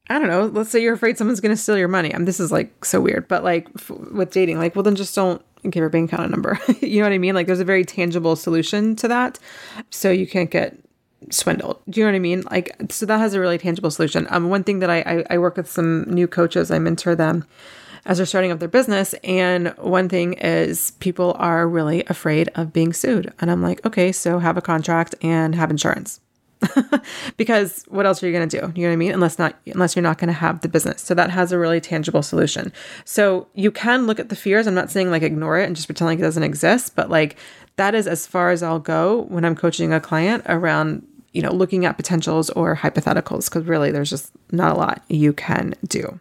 I 0.09 0.17
don't 0.17 0.27
know, 0.27 0.45
let's 0.45 0.71
say 0.71 0.81
you're 0.81 0.95
afraid 0.95 1.17
someone's 1.17 1.39
going 1.39 1.55
to 1.55 1.61
steal 1.61 1.77
your 1.77 1.87
money. 1.87 2.13
I 2.13 2.17
mean, 2.17 2.25
this 2.25 2.39
is 2.39 2.51
like 2.51 2.83
so 2.83 2.99
weird, 2.99 3.27
but 3.27 3.43
like 3.43 3.67
f- 3.75 3.91
with 3.91 4.31
dating, 4.31 4.57
like, 4.57 4.75
well, 4.75 4.81
then 4.81 4.95
just 4.95 5.13
don't 5.13 5.39
give 5.63 5.75
your 5.75 5.89
bank 5.89 6.11
account 6.11 6.27
a 6.27 6.31
number. 6.31 6.59
you 6.81 6.99
know 6.99 7.05
what 7.05 7.13
I 7.13 7.19
mean? 7.19 7.35
Like, 7.35 7.45
there's 7.45 7.59
a 7.59 7.65
very 7.65 7.85
tangible 7.85 8.35
solution 8.35 8.95
to 8.97 9.07
that. 9.07 9.37
So 9.91 10.09
you 10.09 10.25
can't 10.25 10.49
get 10.49 10.75
swindled. 11.29 11.79
Do 11.87 11.99
you 11.99 12.05
know 12.05 12.11
what 12.11 12.15
I 12.15 12.19
mean? 12.19 12.43
Like, 12.49 12.75
so 12.89 13.05
that 13.05 13.19
has 13.19 13.35
a 13.35 13.39
really 13.39 13.59
tangible 13.59 13.91
solution. 13.91 14.25
Um, 14.31 14.49
one 14.49 14.63
thing 14.63 14.79
that 14.79 14.89
I, 14.89 15.01
I, 15.01 15.23
I 15.35 15.37
work 15.37 15.57
with 15.57 15.69
some 15.69 16.05
new 16.05 16.27
coaches, 16.27 16.71
I 16.71 16.79
mentor 16.79 17.13
them 17.13 17.45
as 18.05 18.17
they're 18.17 18.25
starting 18.25 18.51
up 18.51 18.59
their 18.59 18.67
business. 18.67 19.13
And 19.23 19.69
one 19.77 20.09
thing 20.09 20.33
is 20.33 20.91
people 20.99 21.35
are 21.37 21.67
really 21.67 22.03
afraid 22.05 22.49
of 22.55 22.73
being 22.73 22.93
sued. 22.93 23.33
And 23.39 23.51
I'm 23.51 23.61
like, 23.61 23.85
okay, 23.85 24.11
so 24.11 24.39
have 24.39 24.57
a 24.57 24.61
contract 24.61 25.15
and 25.21 25.55
have 25.55 25.71
insurance. 25.71 26.19
because 27.37 27.85
what 27.87 28.05
else 28.05 28.21
are 28.21 28.27
you 28.27 28.33
going 28.33 28.47
to 28.47 28.59
do? 28.59 28.71
You 28.75 28.83
know 28.83 28.89
what 28.89 28.93
I 28.93 28.97
mean? 28.97 29.11
Unless 29.11 29.39
not, 29.39 29.55
unless 29.65 29.95
you're 29.95 30.03
not 30.03 30.17
going 30.17 30.27
to 30.27 30.33
have 30.33 30.61
the 30.61 30.67
business. 30.67 31.01
So 31.01 31.13
that 31.13 31.29
has 31.29 31.51
a 31.51 31.59
really 31.59 31.79
tangible 31.79 32.21
solution. 32.21 32.71
So 33.05 33.47
you 33.53 33.71
can 33.71 34.07
look 34.07 34.19
at 34.19 34.29
the 34.29 34.35
fears. 34.35 34.67
I'm 34.67 34.73
not 34.73 34.91
saying 34.91 35.09
like 35.09 35.23
ignore 35.23 35.57
it 35.57 35.65
and 35.65 35.75
just 35.75 35.87
pretend 35.87 36.07
like 36.07 36.19
it 36.19 36.23
doesn't 36.23 36.43
exist, 36.43 36.95
but 36.95 37.09
like 37.09 37.37
that 37.77 37.95
is 37.95 38.07
as 38.07 38.27
far 38.27 38.51
as 38.51 38.61
I'll 38.61 38.79
go 38.79 39.21
when 39.29 39.45
I'm 39.45 39.55
coaching 39.55 39.93
a 39.93 40.01
client 40.01 40.43
around, 40.47 41.07
you 41.31 41.41
know, 41.41 41.51
looking 41.51 41.85
at 41.85 41.95
potentials 41.95 42.49
or 42.51 42.75
hypotheticals. 42.75 43.49
Cause 43.49 43.63
really 43.63 43.91
there's 43.91 44.09
just 44.09 44.31
not 44.51 44.75
a 44.75 44.79
lot 44.79 45.01
you 45.07 45.31
can 45.31 45.75
do. 45.87 46.19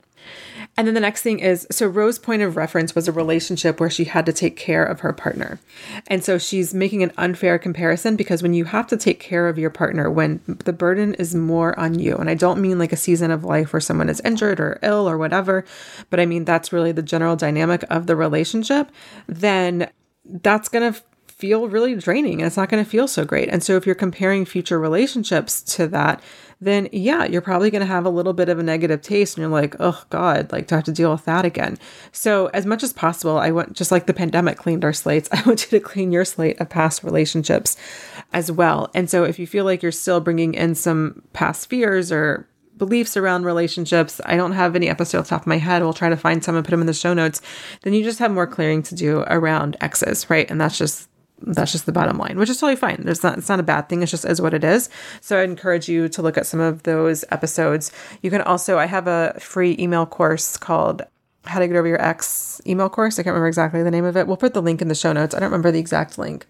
And 0.79 0.87
then 0.87 0.95
the 0.95 1.01
next 1.01 1.22
thing 1.22 1.41
is 1.41 1.66
so 1.72 1.89
Rose's 1.89 2.20
point 2.20 2.41
of 2.41 2.57
reference 2.57 2.95
was 2.95 3.09
a 3.09 3.12
relationship 3.12 3.81
where 3.81 3.91
she 3.91 4.05
had 4.05 4.24
to 4.26 4.33
take 4.33 4.55
care 4.55 4.85
of 4.85 5.01
her 5.01 5.12
partner. 5.12 5.59
And 6.07 6.22
so 6.22 6.39
she's 6.39 6.72
making 6.72 7.03
an 7.03 7.11
unfair 7.18 7.59
comparison 7.59 8.14
because 8.14 8.45
when 8.45 8.55
you 8.55 8.64
have 8.66 8.87
to 8.87 8.97
take 8.97 9.18
care 9.18 9.49
of 9.49 9.59
your 9.59 9.70
partner, 9.70 10.09
when 10.09 10.41
the 10.47 10.72
burden 10.72 11.14
is 11.14 11.35
more 11.35 11.79
on 11.81 11.99
you, 11.99 12.14
and 12.16 12.31
I 12.31 12.35
don't 12.35 12.61
mean 12.61 12.79
like 12.79 12.93
a 12.93 12.97
season 12.97 13.33
of 13.33 13.43
life 13.43 13.72
where 13.72 13.81
someone 13.81 14.09
is 14.09 14.20
injured 14.24 14.61
or 14.61 14.79
ill 14.83 15.09
or 15.09 15.18
whatever, 15.18 15.64
but 16.11 16.20
I 16.20 16.26
mean 16.26 16.45
that's 16.45 16.72
really 16.72 16.93
the 16.93 17.03
general 17.03 17.35
dynamic 17.35 17.83
of 17.91 18.07
the 18.07 18.14
relationship, 18.14 18.93
then 19.26 19.91
that's 20.24 20.68
going 20.68 20.93
to 20.93 21.03
feel 21.26 21.68
really 21.68 21.95
draining 21.97 22.41
and 22.41 22.47
it's 22.47 22.57
not 22.57 22.68
going 22.68 22.85
to 22.85 22.89
feel 22.89 23.09
so 23.09 23.24
great. 23.24 23.49
And 23.49 23.64
so 23.64 23.76
if 23.76 23.85
you're 23.85 23.95
comparing 23.95 24.45
future 24.45 24.79
relationships 24.79 25.61
to 25.74 25.89
that, 25.89 26.22
then 26.61 26.88
yeah, 26.92 27.24
you're 27.24 27.40
probably 27.40 27.70
going 27.70 27.80
to 27.80 27.86
have 27.86 28.04
a 28.04 28.11
little 28.11 28.32
bit 28.32 28.48
of 28.48 28.59
a 28.59 28.62
negative 28.62 29.00
taste 29.00 29.36
and 29.36 29.42
you're 29.42 29.50
like, 29.50 29.76
oh 29.78 30.02
God, 30.11 30.50
like 30.50 30.66
to 30.68 30.74
have 30.74 30.84
to 30.84 30.92
deal 30.92 31.12
with 31.12 31.24
that 31.24 31.44
again. 31.44 31.78
So, 32.11 32.46
as 32.46 32.66
much 32.66 32.82
as 32.82 32.92
possible, 32.92 33.38
I 33.38 33.50
want, 33.50 33.74
just 33.74 33.92
like 33.92 34.06
the 34.06 34.14
pandemic 34.14 34.59
cleaned 34.59 34.84
our 34.84 34.92
slates, 34.92 35.28
I 35.32 35.42
want 35.42 35.62
you 35.62 35.78
to 35.78 35.84
clean 35.84 36.12
your 36.12 36.24
slate 36.24 36.61
of 36.61 36.68
past 36.68 37.04
relationships 37.04 37.76
as 38.32 38.50
well. 38.50 38.90
And 38.94 39.09
so, 39.09 39.24
if 39.24 39.38
you 39.38 39.46
feel 39.46 39.64
like 39.64 39.82
you're 39.82 39.92
still 39.92 40.20
bringing 40.20 40.54
in 40.54 40.74
some 40.74 41.22
past 41.32 41.70
fears 41.70 42.11
or 42.11 42.48
beliefs 42.78 43.16
around 43.16 43.44
relationships. 43.44 44.20
I 44.24 44.36
don't 44.36 44.52
have 44.52 44.76
any 44.76 44.88
episode 44.88 45.18
off 45.18 45.28
top 45.28 45.40
of 45.42 45.46
my 45.48 45.59
head. 45.59 45.82
We'll 45.82 45.92
try 45.92 46.09
to 46.09 46.16
find 46.16 46.42
some 46.42 46.54
and 46.54 46.64
put 46.64 46.70
them 46.70 46.80
in 46.80 46.86
the 46.86 46.94
show 46.94 47.12
notes. 47.12 47.42
Then 47.82 47.92
you 47.92 48.04
just 48.04 48.20
have 48.20 48.30
more 48.30 48.46
clearing 48.46 48.82
to 48.84 48.94
do 48.94 49.24
around 49.26 49.76
exes, 49.80 50.30
right? 50.30 50.48
And 50.48 50.61
that's 50.61 50.78
just 50.78 51.09
that's 51.41 51.72
just 51.72 51.86
the 51.86 51.93
bottom 51.93 52.18
line, 52.18 52.39
which 52.39 52.51
is 52.51 52.59
totally 52.59 52.76
fine. 52.76 53.03
There's 53.05 53.22
not 53.22 53.39
it's 53.39 53.49
not 53.49 53.61
a 53.61 53.64
bad 53.64 53.89
thing. 53.89 54.03
It's 54.03 54.11
just 54.11 54.24
is 54.24 54.41
what 54.41 54.55
it 54.55 54.64
is. 54.64 54.89
So 55.20 55.39
I 55.39 55.45
encourage 55.45 55.89
you 55.89 56.09
to 56.09 56.22
look 56.22 56.36
at 56.36 56.47
some 56.47 56.61
of 56.61 56.82
those 56.82 57.24
episodes. 57.30 57.93
You 58.22 58.30
can 58.30 58.43
also 58.43 58.78
I 58.78 58.86
have 58.86 59.07
a 59.07 59.36
free 59.39 59.76
email 59.78 60.07
course 60.07 60.57
called 60.57 61.03
How 61.45 61.61
to 61.61 61.68
Get 61.68 61.76
Over 61.76 61.89
Your 61.89 62.03
Ex 62.03 62.61
email 62.66 62.89
course. 62.89 63.18
I 63.18 63.22
can't 63.22 63.34
remember 63.34 63.49
exactly 63.49 63.82
the 63.82 63.91
name 63.91 64.05
of 64.05 64.16
it. 64.16 64.26
We'll 64.26 64.36
put 64.36 64.55
the 64.55 64.62
link 64.62 64.82
in 64.82 64.89
the 64.89 64.95
show 64.95 65.12
notes. 65.12 65.34
I 65.34 65.39
don't 65.39 65.51
remember 65.51 65.70
the 65.70 65.78
exact 65.78 66.18
link. 66.18 66.47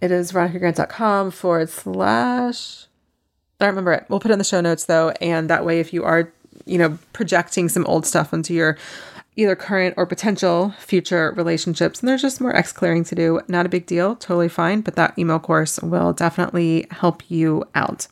It 0.00 0.10
is 0.10 0.32
veronicagrant.com 0.32 1.30
forward 1.30 1.70
slash 1.70 2.86
I 3.60 3.66
don't 3.66 3.72
remember 3.72 3.92
it. 3.92 4.06
We'll 4.08 4.20
put 4.20 4.30
it 4.30 4.34
in 4.34 4.38
the 4.38 4.44
show 4.44 4.60
notes 4.60 4.86
though, 4.86 5.10
and 5.20 5.48
that 5.48 5.64
way 5.64 5.80
if 5.80 5.92
you 5.92 6.04
are, 6.04 6.32
you 6.66 6.78
know, 6.78 6.98
projecting 7.12 7.68
some 7.68 7.86
old 7.86 8.04
stuff 8.06 8.32
into 8.32 8.52
your 8.52 8.76
either 9.36 9.56
current 9.56 9.94
or 9.96 10.06
potential 10.06 10.74
future 10.78 11.32
relationships. 11.36 12.00
And 12.00 12.08
there's 12.08 12.22
just 12.22 12.40
more 12.40 12.54
X 12.54 12.72
clearing 12.72 13.04
to 13.04 13.14
do. 13.14 13.40
Not 13.48 13.66
a 13.66 13.68
big 13.68 13.86
deal, 13.86 14.16
totally 14.16 14.48
fine, 14.48 14.80
but 14.80 14.96
that 14.96 15.18
email 15.18 15.38
course 15.38 15.80
will 15.80 16.12
definitely 16.12 16.86
help 16.90 17.22
you 17.30 17.64
out. 17.74 18.06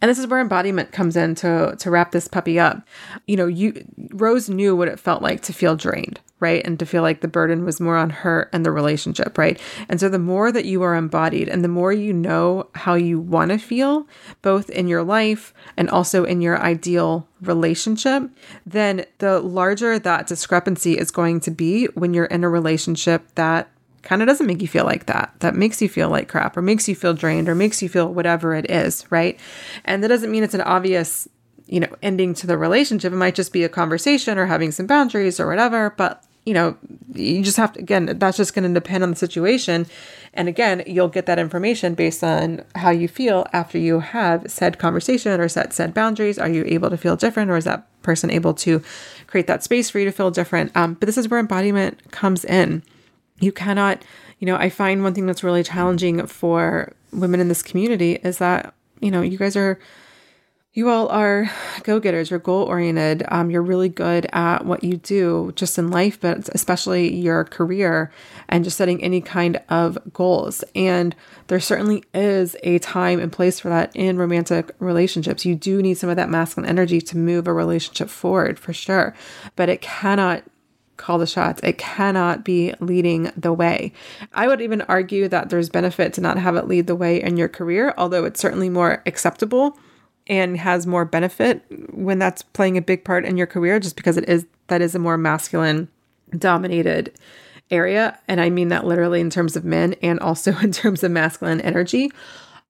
And 0.00 0.10
this 0.10 0.18
is 0.18 0.26
where 0.26 0.40
embodiment 0.40 0.92
comes 0.92 1.16
in 1.16 1.34
to 1.36 1.76
to 1.78 1.90
wrap 1.90 2.12
this 2.12 2.28
puppy 2.28 2.58
up. 2.58 2.86
You 3.26 3.36
know, 3.36 3.46
you 3.46 3.84
Rose 4.12 4.48
knew 4.48 4.76
what 4.76 4.88
it 4.88 5.00
felt 5.00 5.22
like 5.22 5.42
to 5.42 5.52
feel 5.52 5.76
drained, 5.76 6.20
right? 6.40 6.62
And 6.64 6.78
to 6.78 6.86
feel 6.86 7.02
like 7.02 7.20
the 7.20 7.28
burden 7.28 7.64
was 7.64 7.80
more 7.80 7.96
on 7.96 8.10
her 8.10 8.48
and 8.52 8.64
the 8.64 8.70
relationship, 8.70 9.38
right? 9.38 9.60
And 9.88 10.00
so 10.00 10.08
the 10.08 10.18
more 10.18 10.52
that 10.52 10.64
you 10.64 10.82
are 10.82 10.94
embodied 10.94 11.48
and 11.48 11.64
the 11.64 11.68
more 11.68 11.92
you 11.92 12.12
know 12.12 12.68
how 12.74 12.94
you 12.94 13.20
want 13.20 13.50
to 13.50 13.58
feel, 13.58 14.06
both 14.42 14.70
in 14.70 14.88
your 14.88 15.02
life 15.02 15.54
and 15.76 15.88
also 15.90 16.24
in 16.24 16.40
your 16.40 16.58
ideal 16.58 17.26
relationship, 17.40 18.30
then 18.64 19.04
the 19.18 19.40
larger 19.40 19.98
that 19.98 20.26
discrepancy 20.26 20.98
is 20.98 21.10
going 21.10 21.40
to 21.40 21.50
be 21.50 21.86
when 21.94 22.14
you're 22.14 22.26
in 22.26 22.44
a 22.44 22.48
relationship 22.48 23.26
that 23.34 23.70
kind 24.06 24.22
of 24.22 24.28
doesn't 24.28 24.46
make 24.46 24.62
you 24.62 24.68
feel 24.68 24.84
like 24.84 25.06
that, 25.06 25.34
that 25.40 25.54
makes 25.56 25.82
you 25.82 25.88
feel 25.88 26.08
like 26.08 26.28
crap 26.28 26.56
or 26.56 26.62
makes 26.62 26.88
you 26.88 26.94
feel 26.94 27.12
drained 27.12 27.48
or 27.48 27.54
makes 27.54 27.82
you 27.82 27.88
feel 27.88 28.14
whatever 28.14 28.54
it 28.54 28.70
is, 28.70 29.04
right? 29.10 29.38
And 29.84 30.02
that 30.02 30.08
doesn't 30.08 30.30
mean 30.30 30.44
it's 30.44 30.54
an 30.54 30.60
obvious, 30.60 31.28
you 31.66 31.80
know, 31.80 31.94
ending 32.02 32.32
to 32.34 32.46
the 32.46 32.56
relationship. 32.56 33.12
It 33.12 33.16
might 33.16 33.34
just 33.34 33.52
be 33.52 33.64
a 33.64 33.68
conversation 33.68 34.38
or 34.38 34.46
having 34.46 34.70
some 34.70 34.86
boundaries 34.86 35.40
or 35.40 35.48
whatever, 35.48 35.90
but 35.96 36.22
you 36.44 36.54
know, 36.54 36.76
you 37.12 37.42
just 37.42 37.56
have 37.56 37.72
to, 37.72 37.80
again, 37.80 38.06
that's 38.20 38.36
just 38.36 38.54
going 38.54 38.72
to 38.72 38.72
depend 38.72 39.02
on 39.02 39.10
the 39.10 39.16
situation. 39.16 39.84
And 40.32 40.46
again, 40.46 40.84
you'll 40.86 41.08
get 41.08 41.26
that 41.26 41.40
information 41.40 41.94
based 41.94 42.22
on 42.22 42.64
how 42.76 42.90
you 42.90 43.08
feel 43.08 43.48
after 43.52 43.78
you 43.78 43.98
have 43.98 44.48
said 44.48 44.78
conversation 44.78 45.40
or 45.40 45.48
set 45.48 45.72
said 45.72 45.92
boundaries. 45.92 46.38
Are 46.38 46.48
you 46.48 46.62
able 46.68 46.90
to 46.90 46.96
feel 46.96 47.16
different 47.16 47.50
or 47.50 47.56
is 47.56 47.64
that 47.64 47.88
person 48.02 48.30
able 48.30 48.54
to 48.54 48.80
create 49.26 49.48
that 49.48 49.64
space 49.64 49.90
for 49.90 49.98
you 49.98 50.04
to 50.04 50.12
feel 50.12 50.30
different? 50.30 50.70
Um, 50.76 50.94
but 50.94 51.06
this 51.06 51.18
is 51.18 51.28
where 51.28 51.40
embodiment 51.40 52.12
comes 52.12 52.44
in 52.44 52.84
you 53.40 53.52
cannot, 53.52 54.02
you 54.38 54.46
know, 54.46 54.56
I 54.56 54.70
find 54.70 55.02
one 55.02 55.14
thing 55.14 55.26
that's 55.26 55.44
really 55.44 55.62
challenging 55.62 56.26
for 56.26 56.92
women 57.12 57.40
in 57.40 57.48
this 57.48 57.62
community 57.62 58.14
is 58.16 58.38
that, 58.38 58.74
you 59.00 59.10
know, 59.10 59.22
you 59.22 59.38
guys 59.38 59.56
are, 59.56 59.78
you 60.72 60.90
all 60.90 61.08
are 61.08 61.50
go 61.84 61.98
getters, 61.98 62.28
you're 62.28 62.38
goal 62.38 62.64
oriented, 62.64 63.24
um, 63.28 63.50
you're 63.50 63.62
really 63.62 63.88
good 63.88 64.26
at 64.34 64.66
what 64.66 64.84
you 64.84 64.98
do 64.98 65.52
just 65.56 65.78
in 65.78 65.90
life, 65.90 66.20
but 66.20 66.50
especially 66.50 67.14
your 67.14 67.44
career 67.44 68.10
and 68.50 68.62
just 68.62 68.76
setting 68.76 69.02
any 69.02 69.22
kind 69.22 69.60
of 69.70 69.96
goals. 70.12 70.62
And 70.74 71.16
there 71.46 71.60
certainly 71.60 72.04
is 72.12 72.56
a 72.62 72.78
time 72.80 73.20
and 73.20 73.32
place 73.32 73.58
for 73.58 73.70
that 73.70 73.90
in 73.96 74.18
romantic 74.18 74.70
relationships. 74.78 75.46
You 75.46 75.54
do 75.54 75.80
need 75.80 75.94
some 75.94 76.10
of 76.10 76.16
that 76.16 76.28
masculine 76.28 76.68
energy 76.68 77.00
to 77.00 77.16
move 77.16 77.46
a 77.46 77.54
relationship 77.54 78.10
forward 78.10 78.58
for 78.58 78.74
sure, 78.74 79.14
but 79.56 79.70
it 79.70 79.80
cannot 79.80 80.42
call 80.96 81.18
the 81.18 81.26
shots. 81.26 81.60
It 81.62 81.78
cannot 81.78 82.44
be 82.44 82.74
leading 82.80 83.30
the 83.36 83.52
way. 83.52 83.92
I 84.32 84.46
would 84.48 84.60
even 84.60 84.82
argue 84.82 85.28
that 85.28 85.50
there's 85.50 85.68
benefit 85.68 86.12
to 86.14 86.20
not 86.20 86.38
have 86.38 86.56
it 86.56 86.66
lead 86.68 86.86
the 86.86 86.96
way 86.96 87.22
in 87.22 87.36
your 87.36 87.48
career, 87.48 87.94
although 87.96 88.24
it's 88.24 88.40
certainly 88.40 88.68
more 88.68 89.02
acceptable 89.06 89.78
and 90.26 90.56
has 90.58 90.86
more 90.86 91.04
benefit 91.04 91.64
when 91.92 92.18
that's 92.18 92.42
playing 92.42 92.76
a 92.76 92.82
big 92.82 93.04
part 93.04 93.24
in 93.24 93.36
your 93.36 93.46
career 93.46 93.78
just 93.78 93.96
because 93.96 94.16
it 94.16 94.28
is 94.28 94.46
that 94.66 94.82
is 94.82 94.94
a 94.94 94.98
more 94.98 95.16
masculine 95.16 95.88
dominated 96.36 97.16
area 97.70 98.18
and 98.26 98.40
I 98.40 98.50
mean 98.50 98.68
that 98.68 98.84
literally 98.84 99.20
in 99.20 99.30
terms 99.30 99.56
of 99.56 99.64
men 99.64 99.94
and 100.02 100.18
also 100.20 100.56
in 100.62 100.72
terms 100.72 101.02
of 101.02 101.10
masculine 101.10 101.60
energy. 101.60 102.10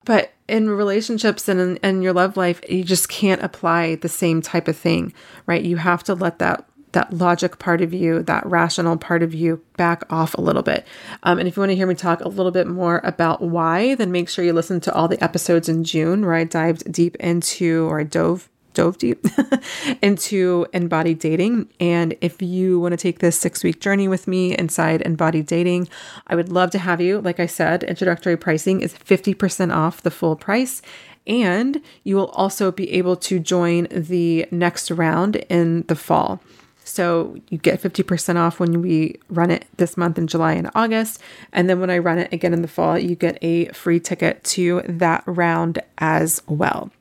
But 0.04 0.32
in 0.46 0.70
relationships 0.70 1.48
and 1.48 1.58
in, 1.60 1.76
in 1.78 2.00
your 2.00 2.12
love 2.12 2.36
life, 2.36 2.60
you 2.68 2.84
just 2.84 3.08
can't 3.08 3.42
apply 3.42 3.96
the 3.96 4.08
same 4.08 4.40
type 4.40 4.68
of 4.68 4.76
thing, 4.76 5.12
right? 5.46 5.62
You 5.62 5.78
have 5.78 6.04
to 6.04 6.14
let 6.14 6.38
that 6.38 6.64
that 6.97 7.12
logic 7.12 7.59
part 7.59 7.82
of 7.82 7.92
you, 7.92 8.22
that 8.22 8.47
rational 8.47 8.97
part 8.97 9.22
of 9.22 9.34
you 9.34 9.62
back 9.76 10.03
off 10.11 10.32
a 10.32 10.40
little 10.40 10.62
bit. 10.62 10.86
Um, 11.24 11.38
and 11.38 11.47
if 11.47 11.55
you 11.55 11.61
want 11.61 11.68
to 11.68 11.76
hear 11.76 11.86
me 11.86 11.94
talk 11.94 12.22
a 12.22 12.28
little 12.28 12.51
bit 12.51 12.66
more 12.66 13.03
about 13.05 13.42
why, 13.42 13.94
then 13.97 14.11
make 14.11 14.30
sure 14.30 14.42
you 14.42 14.55
listen 14.55 14.80
to 14.80 14.94
all 14.94 15.07
the 15.07 15.22
episodes 15.22 15.68
in 15.68 15.84
June 15.84 16.24
where 16.24 16.32
I 16.32 16.44
dived 16.44 16.90
deep 16.90 17.14
into, 17.16 17.84
or 17.84 18.01
I 18.01 18.05
dove 18.05 18.49
dove 18.72 18.97
deep 18.97 19.26
into 20.03 20.66
embodied 20.72 21.18
dating. 21.18 21.68
And 21.80 22.16
if 22.22 22.40
you 22.40 22.80
want 22.80 22.92
to 22.92 22.97
take 22.97 23.18
this 23.18 23.38
six 23.38 23.62
week 23.62 23.80
journey 23.80 24.09
with 24.09 24.26
me 24.26 24.57
inside 24.57 25.03
embodied 25.03 25.47
dating, 25.47 25.88
I 26.26 26.34
would 26.34 26.51
love 26.51 26.70
to 26.70 26.78
have 26.78 27.03
you. 27.03 27.20
Like 27.20 27.40
I 27.40 27.47
said, 27.47 27.82
introductory 27.84 28.38
pricing 28.38 28.80
is 28.80 28.94
50% 28.94 29.74
off 29.74 30.01
the 30.01 30.11
full 30.11 30.36
price. 30.36 30.80
And 31.26 31.82
you 32.05 32.16
will 32.16 32.28
also 32.28 32.70
be 32.70 32.90
able 32.92 33.16
to 33.16 33.38
join 33.38 33.88
the 33.90 34.47
next 34.51 34.90
round 34.90 35.36
in 35.51 35.82
the 35.88 35.97
fall. 35.97 36.40
So 36.87 37.37
you 37.49 37.59
get 37.59 37.82
50% 37.82 38.37
off 38.37 38.61
when 38.61 38.80
we 38.80 39.18
run 39.28 39.51
it 39.51 39.66
this 39.76 39.97
month 39.97 40.18
in 40.18 40.28
July 40.28 40.53
and 40.53 40.70
August. 40.74 41.20
And 41.53 41.68
then 41.68 41.80
when 41.80 41.91
I 41.91 41.99
run 41.99 42.18
it 42.18 42.32
again 42.32 42.55
in 42.55 42.62
the 42.62 42.68
fall, 42.68 42.97
you 42.97 43.16
get 43.16 43.39
a 43.43 43.66
free 43.68 43.99
ticket 43.99 44.45
to 44.45 44.82
that 44.87 45.24
round 45.26 45.80
as 45.99 46.41
well. 46.47 46.93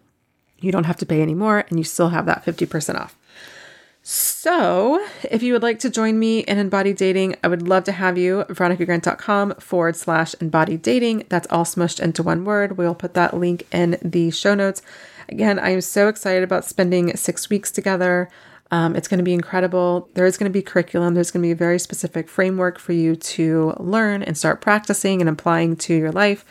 You 0.60 0.72
don't 0.72 0.86
have 0.86 0.98
to 0.98 1.06
pay 1.06 1.22
anymore 1.22 1.66
and 1.70 1.78
you 1.78 1.84
still 1.84 2.10
have 2.10 2.26
that 2.26 2.44
50% 2.44 3.00
off. 3.00 3.16
So, 4.08 5.04
if 5.24 5.42
you 5.42 5.54
would 5.54 5.64
like 5.64 5.80
to 5.80 5.90
join 5.90 6.20
me 6.20 6.40
in 6.40 6.60
embodied 6.60 6.98
dating, 6.98 7.36
I 7.44 7.48
would 7.48 7.68
love 7.68 7.86
to 7.86 7.92
have 7.92 8.20
you. 8.20 8.46
VeronicaGrant.com 8.50 9.56
forward 9.56 9.96
slash 9.96 10.36
embodied 10.40 10.84
dating. 10.84 11.26
That's 11.30 11.48
all 11.50 11.64
smushed 11.64 12.00
into 12.00 12.22
one 12.22 12.46
word. 12.46 12.78
We'll 12.78 12.94
put 12.94 13.16
that 13.16 13.36
link 13.36 13.66
in 13.72 13.98
the 14.04 14.30
show 14.30 14.54
notes. 14.54 14.84
Again, 15.28 15.58
I 15.58 15.70
am 15.70 15.82
so 15.82 16.08
excited 16.08 16.44
about 16.44 16.66
spending 16.66 17.16
six 17.18 17.50
weeks 17.50 17.72
together. 17.72 18.30
Um, 18.72 18.96
it's 18.96 19.08
going 19.08 19.20
to 19.20 19.24
be 19.24 19.34
incredible. 19.34 20.10
There 20.16 20.26
is 20.26 20.38
going 20.38 20.50
to 20.50 20.54
be 20.54 20.62
curriculum. 20.62 21.14
There's 21.14 21.32
going 21.32 21.44
to 21.44 21.48
be 21.48 21.52
a 21.52 21.56
very 21.56 21.80
specific 21.80 22.28
framework 22.28 22.80
for 22.80 22.94
you 22.94 23.16
to 23.16 23.74
learn 23.78 24.24
and 24.24 24.38
start 24.38 24.62
practicing 24.62 25.22
and 25.22 25.30
applying 25.30 25.76
to 25.78 25.94
your 25.94 26.12
life. 26.12 26.44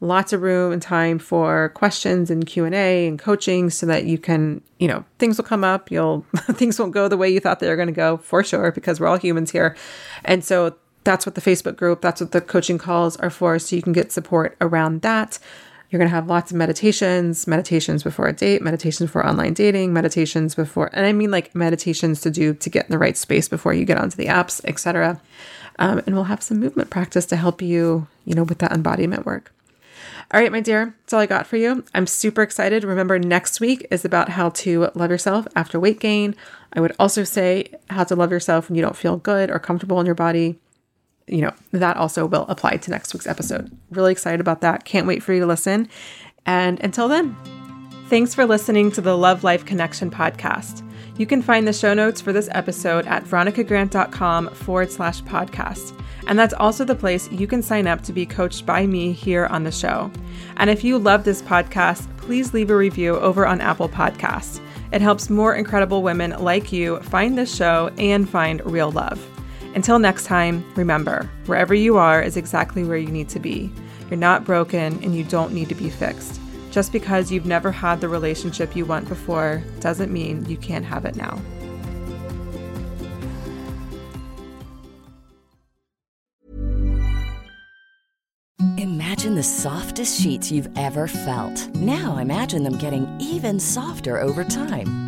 Lots 0.00 0.32
of 0.32 0.42
room 0.42 0.72
and 0.72 0.80
time 0.80 1.18
for 1.18 1.70
questions 1.70 2.30
and 2.30 2.46
Q 2.46 2.64
and 2.64 2.74
A 2.74 3.06
and 3.08 3.18
coaching, 3.18 3.68
so 3.68 3.84
that 3.86 4.04
you 4.04 4.16
can, 4.16 4.62
you 4.78 4.86
know, 4.86 5.04
things 5.18 5.36
will 5.36 5.44
come 5.44 5.64
up. 5.64 5.90
You'll 5.90 6.24
things 6.52 6.78
won't 6.78 6.92
go 6.92 7.08
the 7.08 7.16
way 7.16 7.28
you 7.28 7.40
thought 7.40 7.58
they 7.58 7.68
were 7.68 7.76
going 7.76 7.88
to 7.88 7.92
go 7.92 8.16
for 8.18 8.44
sure, 8.44 8.70
because 8.70 9.00
we're 9.00 9.08
all 9.08 9.18
humans 9.18 9.50
here, 9.50 9.76
and 10.24 10.44
so 10.44 10.76
that's 11.04 11.26
what 11.26 11.34
the 11.34 11.40
Facebook 11.40 11.76
group, 11.76 12.00
that's 12.00 12.20
what 12.20 12.32
the 12.32 12.40
coaching 12.40 12.78
calls 12.78 13.16
are 13.16 13.30
for. 13.30 13.58
So 13.58 13.74
you 13.74 13.82
can 13.82 13.92
get 13.92 14.12
support 14.12 14.56
around 14.60 15.02
that. 15.02 15.38
You're 15.90 15.98
going 15.98 16.10
to 16.10 16.14
have 16.14 16.26
lots 16.26 16.50
of 16.50 16.56
meditations, 16.56 17.46
meditations 17.46 18.02
before 18.02 18.28
a 18.28 18.32
date, 18.32 18.60
meditations 18.60 19.10
for 19.10 19.26
online 19.26 19.54
dating, 19.54 19.92
meditations 19.92 20.54
before, 20.54 20.90
and 20.92 21.06
I 21.06 21.12
mean 21.12 21.30
like 21.30 21.54
meditations 21.54 22.20
to 22.22 22.30
do 22.30 22.52
to 22.54 22.70
get 22.70 22.86
in 22.86 22.92
the 22.92 22.98
right 22.98 23.16
space 23.16 23.48
before 23.48 23.72
you 23.72 23.86
get 23.86 23.96
onto 23.96 24.16
the 24.16 24.26
apps, 24.26 24.60
etc. 24.64 25.20
Um, 25.78 26.02
and 26.04 26.14
we'll 26.14 26.24
have 26.24 26.42
some 26.42 26.60
movement 26.60 26.90
practice 26.90 27.24
to 27.26 27.36
help 27.36 27.62
you, 27.62 28.06
you 28.26 28.34
know, 28.34 28.42
with 28.42 28.58
that 28.58 28.72
embodiment 28.72 29.24
work. 29.24 29.52
All 30.30 30.40
right, 30.40 30.52
my 30.52 30.60
dear, 30.60 30.94
that's 31.00 31.14
all 31.14 31.20
I 31.20 31.26
got 31.26 31.46
for 31.46 31.56
you. 31.56 31.84
I'm 31.94 32.06
super 32.06 32.42
excited. 32.42 32.84
Remember, 32.84 33.18
next 33.18 33.60
week 33.60 33.86
is 33.90 34.04
about 34.04 34.28
how 34.28 34.50
to 34.50 34.90
love 34.94 35.10
yourself 35.10 35.48
after 35.56 35.80
weight 35.80 36.00
gain. 36.00 36.34
I 36.74 36.80
would 36.80 36.94
also 36.98 37.24
say 37.24 37.72
how 37.88 38.04
to 38.04 38.14
love 38.14 38.30
yourself 38.30 38.68
when 38.68 38.76
you 38.76 38.82
don't 38.82 38.96
feel 38.96 39.16
good 39.16 39.50
or 39.50 39.58
comfortable 39.58 40.00
in 40.00 40.06
your 40.06 40.14
body 40.14 40.58
you 41.28 41.42
know, 41.42 41.52
that 41.72 41.96
also 41.96 42.26
will 42.26 42.46
apply 42.48 42.76
to 42.76 42.90
next 42.90 43.12
week's 43.12 43.26
episode. 43.26 43.76
Really 43.90 44.12
excited 44.12 44.40
about 44.40 44.60
that. 44.62 44.84
Can't 44.84 45.06
wait 45.06 45.22
for 45.22 45.32
you 45.32 45.40
to 45.40 45.46
listen. 45.46 45.88
And 46.46 46.80
until 46.80 47.08
then, 47.08 47.36
thanks 48.08 48.34
for 48.34 48.46
listening 48.46 48.90
to 48.92 49.00
the 49.00 49.16
Love 49.16 49.44
Life 49.44 49.64
Connection 49.64 50.10
podcast. 50.10 50.84
You 51.18 51.26
can 51.26 51.42
find 51.42 51.66
the 51.66 51.72
show 51.72 51.94
notes 51.94 52.20
for 52.20 52.32
this 52.32 52.48
episode 52.52 53.06
at 53.06 53.24
veronicagrant.com 53.24 54.50
forward 54.50 54.90
slash 54.90 55.20
podcast. 55.22 56.00
And 56.28 56.38
that's 56.38 56.54
also 56.54 56.84
the 56.84 56.94
place 56.94 57.30
you 57.32 57.46
can 57.46 57.62
sign 57.62 57.86
up 57.86 58.02
to 58.02 58.12
be 58.12 58.24
coached 58.24 58.64
by 58.64 58.86
me 58.86 59.12
here 59.12 59.46
on 59.46 59.64
the 59.64 59.72
show. 59.72 60.10
And 60.58 60.70
if 60.70 60.84
you 60.84 60.98
love 60.98 61.24
this 61.24 61.42
podcast, 61.42 62.06
please 62.18 62.54
leave 62.54 62.70
a 62.70 62.76
review 62.76 63.16
over 63.16 63.46
on 63.46 63.60
Apple 63.60 63.88
Podcasts. 63.88 64.60
It 64.92 65.02
helps 65.02 65.28
more 65.28 65.54
incredible 65.54 66.02
women 66.02 66.30
like 66.38 66.72
you 66.72 67.00
find 67.00 67.36
this 67.36 67.54
show 67.54 67.90
and 67.98 68.28
find 68.28 68.64
real 68.64 68.90
love. 68.90 69.37
Until 69.78 70.00
next 70.00 70.24
time, 70.24 70.64
remember 70.74 71.30
wherever 71.46 71.72
you 71.72 71.98
are 71.98 72.20
is 72.20 72.36
exactly 72.36 72.82
where 72.82 72.96
you 72.96 73.12
need 73.12 73.28
to 73.28 73.38
be. 73.38 73.70
You're 74.10 74.18
not 74.18 74.44
broken 74.44 75.00
and 75.04 75.14
you 75.14 75.22
don't 75.22 75.52
need 75.52 75.68
to 75.68 75.76
be 75.76 75.88
fixed. 75.88 76.40
Just 76.72 76.90
because 76.90 77.30
you've 77.30 77.46
never 77.46 77.70
had 77.70 78.00
the 78.00 78.08
relationship 78.08 78.74
you 78.74 78.84
want 78.84 79.08
before 79.08 79.62
doesn't 79.78 80.12
mean 80.12 80.44
you 80.46 80.56
can't 80.56 80.84
have 80.84 81.04
it 81.04 81.14
now. 81.14 81.40
Imagine 88.78 89.36
the 89.36 89.44
softest 89.44 90.20
sheets 90.20 90.50
you've 90.50 90.76
ever 90.76 91.06
felt. 91.06 91.72
Now 91.76 92.18
imagine 92.18 92.64
them 92.64 92.78
getting 92.78 93.06
even 93.20 93.60
softer 93.60 94.20
over 94.20 94.42
time. 94.42 95.07